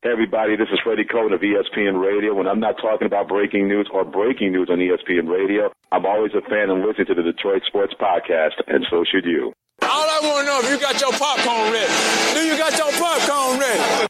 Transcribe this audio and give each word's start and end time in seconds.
Hey 0.00 0.10
everybody, 0.12 0.54
this 0.54 0.68
is 0.72 0.78
Freddie 0.84 1.02
Coleman 1.04 1.32
of 1.32 1.40
ESPN 1.40 2.00
Radio. 2.00 2.32
When 2.32 2.46
I'm 2.46 2.60
not 2.60 2.76
talking 2.80 3.06
about 3.06 3.26
breaking 3.26 3.66
news 3.66 3.90
or 3.92 4.04
breaking 4.04 4.52
news 4.52 4.68
on 4.70 4.78
ESPN 4.78 5.28
Radio, 5.28 5.72
I'm 5.90 6.06
always 6.06 6.30
a 6.34 6.40
fan 6.48 6.70
and 6.70 6.86
listen 6.86 7.04
to 7.06 7.14
the 7.14 7.22
Detroit 7.22 7.62
Sports 7.66 7.94
Podcast, 8.00 8.62
and 8.68 8.86
so 8.90 9.02
should 9.02 9.24
you. 9.24 9.52
All 9.82 10.06
I 10.06 10.20
want 10.22 10.46
to 10.46 10.52
know 10.52 10.60
if 10.62 10.70
you 10.70 10.78
got 10.78 11.00
your 11.00 11.10
popcorn 11.10 11.72
ready. 11.72 11.92
Do 12.32 12.46
you 12.46 12.56
got 12.56 12.78
your 12.78 12.92
popcorn 12.92 13.58
ready? 13.58 14.07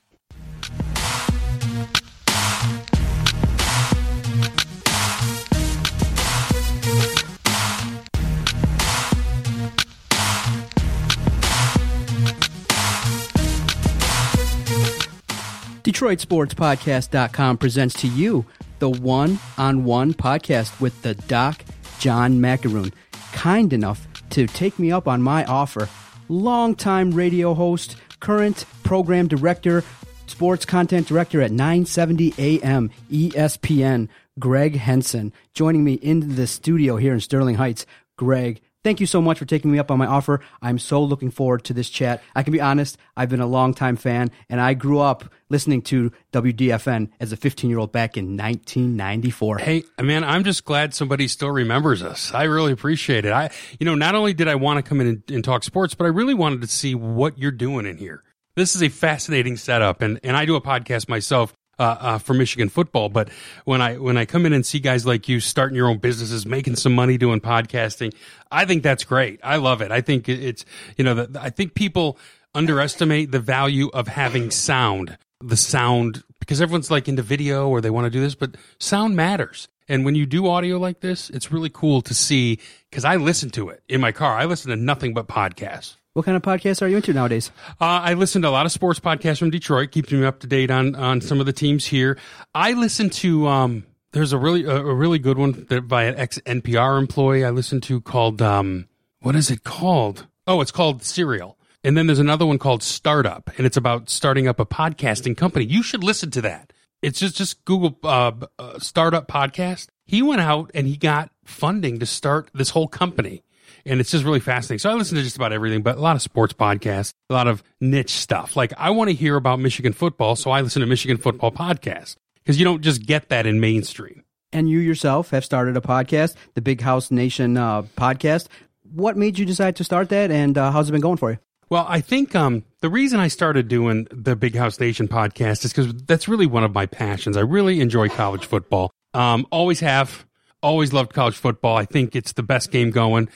DetroitSportsPodcast.com 15.98 17.58
presents 17.58 18.00
to 18.02 18.06
you 18.06 18.46
the 18.78 18.88
one 18.88 19.36
on 19.58 19.84
one 19.84 20.14
podcast 20.14 20.80
with 20.80 21.02
the 21.02 21.16
Doc 21.16 21.64
John 21.98 22.40
Macaroon. 22.40 22.92
Kind 23.32 23.72
enough 23.72 24.06
to 24.30 24.46
take 24.46 24.78
me 24.78 24.92
up 24.92 25.08
on 25.08 25.20
my 25.22 25.44
offer. 25.46 25.88
Longtime 26.28 27.10
radio 27.10 27.52
host, 27.52 27.96
current 28.20 28.64
program 28.84 29.26
director, 29.26 29.82
sports 30.28 30.64
content 30.64 31.08
director 31.08 31.42
at 31.42 31.50
970 31.50 32.32
AM 32.38 32.92
ESPN, 33.10 34.08
Greg 34.38 34.76
Henson, 34.76 35.32
joining 35.52 35.82
me 35.82 35.94
in 35.94 36.36
the 36.36 36.46
studio 36.46 36.96
here 36.96 37.14
in 37.14 37.18
Sterling 37.18 37.56
Heights. 37.56 37.86
Greg, 38.16 38.60
Thank 38.84 39.00
you 39.00 39.06
so 39.06 39.20
much 39.20 39.38
for 39.38 39.44
taking 39.44 39.72
me 39.72 39.78
up 39.78 39.90
on 39.90 39.98
my 39.98 40.06
offer. 40.06 40.40
I'm 40.62 40.78
so 40.78 41.02
looking 41.02 41.30
forward 41.30 41.64
to 41.64 41.74
this 41.74 41.90
chat. 41.90 42.22
I 42.36 42.44
can 42.44 42.52
be 42.52 42.60
honest, 42.60 42.96
I've 43.16 43.28
been 43.28 43.40
a 43.40 43.46
longtime 43.46 43.96
fan, 43.96 44.30
and 44.48 44.60
I 44.60 44.74
grew 44.74 45.00
up 45.00 45.24
listening 45.48 45.82
to 45.82 46.12
WDFN 46.32 47.10
as 47.18 47.32
a 47.32 47.36
15 47.36 47.68
year 47.68 47.80
old 47.80 47.90
back 47.90 48.16
in 48.16 48.36
1994. 48.36 49.58
Hey, 49.58 49.84
man, 50.00 50.22
I'm 50.22 50.44
just 50.44 50.64
glad 50.64 50.94
somebody 50.94 51.26
still 51.26 51.50
remembers 51.50 52.02
us. 52.02 52.32
I 52.32 52.44
really 52.44 52.72
appreciate 52.72 53.24
it. 53.24 53.32
I, 53.32 53.50
you 53.80 53.84
know, 53.84 53.96
not 53.96 54.14
only 54.14 54.32
did 54.32 54.46
I 54.46 54.54
want 54.54 54.78
to 54.78 54.88
come 54.88 55.00
in 55.00 55.08
and, 55.08 55.22
and 55.28 55.44
talk 55.44 55.64
sports, 55.64 55.94
but 55.94 56.04
I 56.04 56.08
really 56.08 56.34
wanted 56.34 56.60
to 56.60 56.68
see 56.68 56.94
what 56.94 57.36
you're 57.36 57.50
doing 57.50 57.84
in 57.84 57.96
here. 57.96 58.22
This 58.54 58.76
is 58.76 58.82
a 58.82 58.88
fascinating 58.88 59.56
setup, 59.56 60.02
and, 60.02 60.20
and 60.22 60.36
I 60.36 60.44
do 60.44 60.54
a 60.54 60.60
podcast 60.60 61.08
myself 61.08 61.52
uh, 61.78 61.96
uh, 62.00 62.18
for 62.18 62.34
Michigan 62.34 62.68
football. 62.68 63.08
But 63.08 63.28
when 63.64 63.80
I 63.80 63.96
when 63.98 64.16
I 64.16 64.24
come 64.24 64.46
in 64.46 64.52
and 64.52 64.64
see 64.64 64.78
guys 64.78 65.06
like 65.06 65.28
you 65.28 65.40
starting 65.40 65.76
your 65.76 65.88
own 65.88 65.98
businesses, 65.98 66.46
making 66.46 66.76
some 66.76 66.94
money 66.94 67.18
doing 67.18 67.40
podcasting, 67.40 68.14
I 68.50 68.64
think 68.64 68.82
that's 68.82 69.04
great. 69.04 69.40
I 69.42 69.56
love 69.56 69.80
it. 69.80 69.90
I 69.90 70.00
think 70.00 70.28
it's 70.28 70.64
you 70.96 71.04
know 71.04 71.14
the, 71.14 71.40
I 71.40 71.50
think 71.50 71.74
people 71.74 72.18
underestimate 72.54 73.30
the 73.30 73.40
value 73.40 73.88
of 73.92 74.08
having 74.08 74.50
sound. 74.50 75.18
The 75.40 75.56
sound 75.56 76.24
because 76.40 76.60
everyone's 76.60 76.90
like 76.90 77.08
into 77.08 77.22
video 77.22 77.68
or 77.68 77.80
they 77.80 77.90
want 77.90 78.06
to 78.06 78.10
do 78.10 78.20
this, 78.20 78.34
but 78.34 78.56
sound 78.78 79.14
matters. 79.14 79.68
And 79.88 80.04
when 80.04 80.14
you 80.14 80.26
do 80.26 80.48
audio 80.48 80.78
like 80.78 81.00
this, 81.00 81.30
it's 81.30 81.50
really 81.50 81.70
cool 81.70 82.02
to 82.02 82.14
see 82.14 82.58
because 82.90 83.04
I 83.04 83.16
listen 83.16 83.50
to 83.50 83.68
it 83.70 83.82
in 83.88 84.00
my 84.00 84.12
car. 84.12 84.36
I 84.36 84.44
listen 84.44 84.70
to 84.70 84.76
nothing 84.76 85.14
but 85.14 85.28
podcasts. 85.28 85.96
What 86.18 86.24
kind 86.24 86.36
of 86.36 86.42
podcasts 86.42 86.82
are 86.82 86.88
you 86.88 86.96
into 86.96 87.12
nowadays? 87.12 87.52
Uh, 87.80 87.84
I 88.02 88.14
listen 88.14 88.42
to 88.42 88.48
a 88.48 88.50
lot 88.50 88.66
of 88.66 88.72
sports 88.72 88.98
podcasts 88.98 89.38
from 89.38 89.50
Detroit, 89.50 89.92
keeps 89.92 90.10
me 90.10 90.24
up 90.24 90.40
to 90.40 90.48
date 90.48 90.68
on 90.68 90.96
on 90.96 91.20
some 91.20 91.38
of 91.38 91.46
the 91.46 91.52
teams 91.52 91.86
here. 91.86 92.18
I 92.52 92.72
listen 92.72 93.08
to 93.10 93.46
um, 93.46 93.86
there's 94.10 94.32
a 94.32 94.36
really 94.36 94.64
a, 94.64 94.78
a 94.78 94.92
really 94.92 95.20
good 95.20 95.38
one 95.38 95.64
that 95.68 95.86
by 95.86 96.06
an 96.06 96.16
ex 96.16 96.40
NPR 96.40 96.98
employee 96.98 97.44
I 97.44 97.50
listen 97.50 97.80
to 97.82 98.00
called 98.00 98.42
um, 98.42 98.88
what 99.20 99.36
is 99.36 99.48
it 99.48 99.62
called? 99.62 100.26
Oh, 100.48 100.60
it's 100.60 100.72
called 100.72 101.04
Serial. 101.04 101.56
And 101.84 101.96
then 101.96 102.08
there's 102.08 102.18
another 102.18 102.46
one 102.46 102.58
called 102.58 102.82
Startup, 102.82 103.48
and 103.56 103.64
it's 103.64 103.76
about 103.76 104.10
starting 104.10 104.48
up 104.48 104.58
a 104.58 104.66
podcasting 104.66 105.36
company. 105.36 105.66
You 105.66 105.84
should 105.84 106.02
listen 106.02 106.32
to 106.32 106.40
that. 106.40 106.72
It's 107.00 107.20
just 107.20 107.36
just 107.36 107.64
Google 107.64 107.96
uh, 108.02 108.32
uh, 108.58 108.80
Startup 108.80 109.28
Podcast. 109.28 109.86
He 110.04 110.22
went 110.22 110.40
out 110.40 110.72
and 110.74 110.88
he 110.88 110.96
got 110.96 111.30
funding 111.44 112.00
to 112.00 112.06
start 112.06 112.50
this 112.52 112.70
whole 112.70 112.88
company 112.88 113.44
and 113.86 114.00
it's 114.00 114.10
just 114.10 114.24
really 114.24 114.40
fascinating. 114.40 114.78
So 114.78 114.90
I 114.90 114.94
listen 114.94 115.16
to 115.16 115.22
just 115.22 115.36
about 115.36 115.52
everything, 115.52 115.82
but 115.82 115.96
a 115.96 116.00
lot 116.00 116.16
of 116.16 116.22
sports 116.22 116.52
podcasts, 116.52 117.12
a 117.30 117.34
lot 117.34 117.48
of 117.48 117.62
niche 117.80 118.12
stuff. 118.12 118.56
Like 118.56 118.72
I 118.76 118.90
want 118.90 119.10
to 119.10 119.14
hear 119.14 119.36
about 119.36 119.60
Michigan 119.60 119.92
football, 119.92 120.36
so 120.36 120.50
I 120.50 120.60
listen 120.60 120.80
to 120.80 120.86
Michigan 120.86 121.16
football 121.16 121.52
podcasts 121.52 122.16
because 122.36 122.58
you 122.58 122.64
don't 122.64 122.82
just 122.82 123.04
get 123.04 123.28
that 123.28 123.46
in 123.46 123.60
mainstream. 123.60 124.24
And 124.52 124.70
you 124.70 124.78
yourself 124.78 125.30
have 125.30 125.44
started 125.44 125.76
a 125.76 125.80
podcast, 125.80 126.34
the 126.54 126.62
Big 126.62 126.80
House 126.80 127.10
Nation 127.10 127.56
uh, 127.58 127.82
podcast. 127.82 128.48
What 128.90 129.16
made 129.16 129.38
you 129.38 129.44
decide 129.44 129.76
to 129.76 129.84
start 129.84 130.08
that, 130.08 130.30
and 130.30 130.56
uh, 130.56 130.70
how's 130.70 130.88
it 130.88 130.92
been 130.92 131.02
going 131.02 131.18
for 131.18 131.32
you? 131.32 131.38
Well, 131.70 131.84
I 131.86 132.00
think 132.00 132.34
um, 132.34 132.64
the 132.80 132.88
reason 132.88 133.20
I 133.20 133.28
started 133.28 133.68
doing 133.68 134.06
the 134.10 134.34
Big 134.34 134.54
House 134.56 134.80
Nation 134.80 135.06
podcast 135.06 135.66
is 135.66 135.72
because 135.74 135.92
that's 136.04 136.26
really 136.26 136.46
one 136.46 136.64
of 136.64 136.72
my 136.72 136.86
passions. 136.86 137.36
I 137.36 137.42
really 137.42 137.80
enjoy 137.80 138.08
college 138.08 138.46
football. 138.46 138.90
Um, 139.12 139.46
always 139.50 139.80
have, 139.80 140.26
always 140.62 140.94
loved 140.94 141.12
college 141.12 141.36
football. 141.36 141.76
I 141.76 141.84
think 141.84 142.16
it's 142.16 142.32
the 142.32 142.42
best 142.42 142.70
game 142.70 142.90
going 142.90 143.28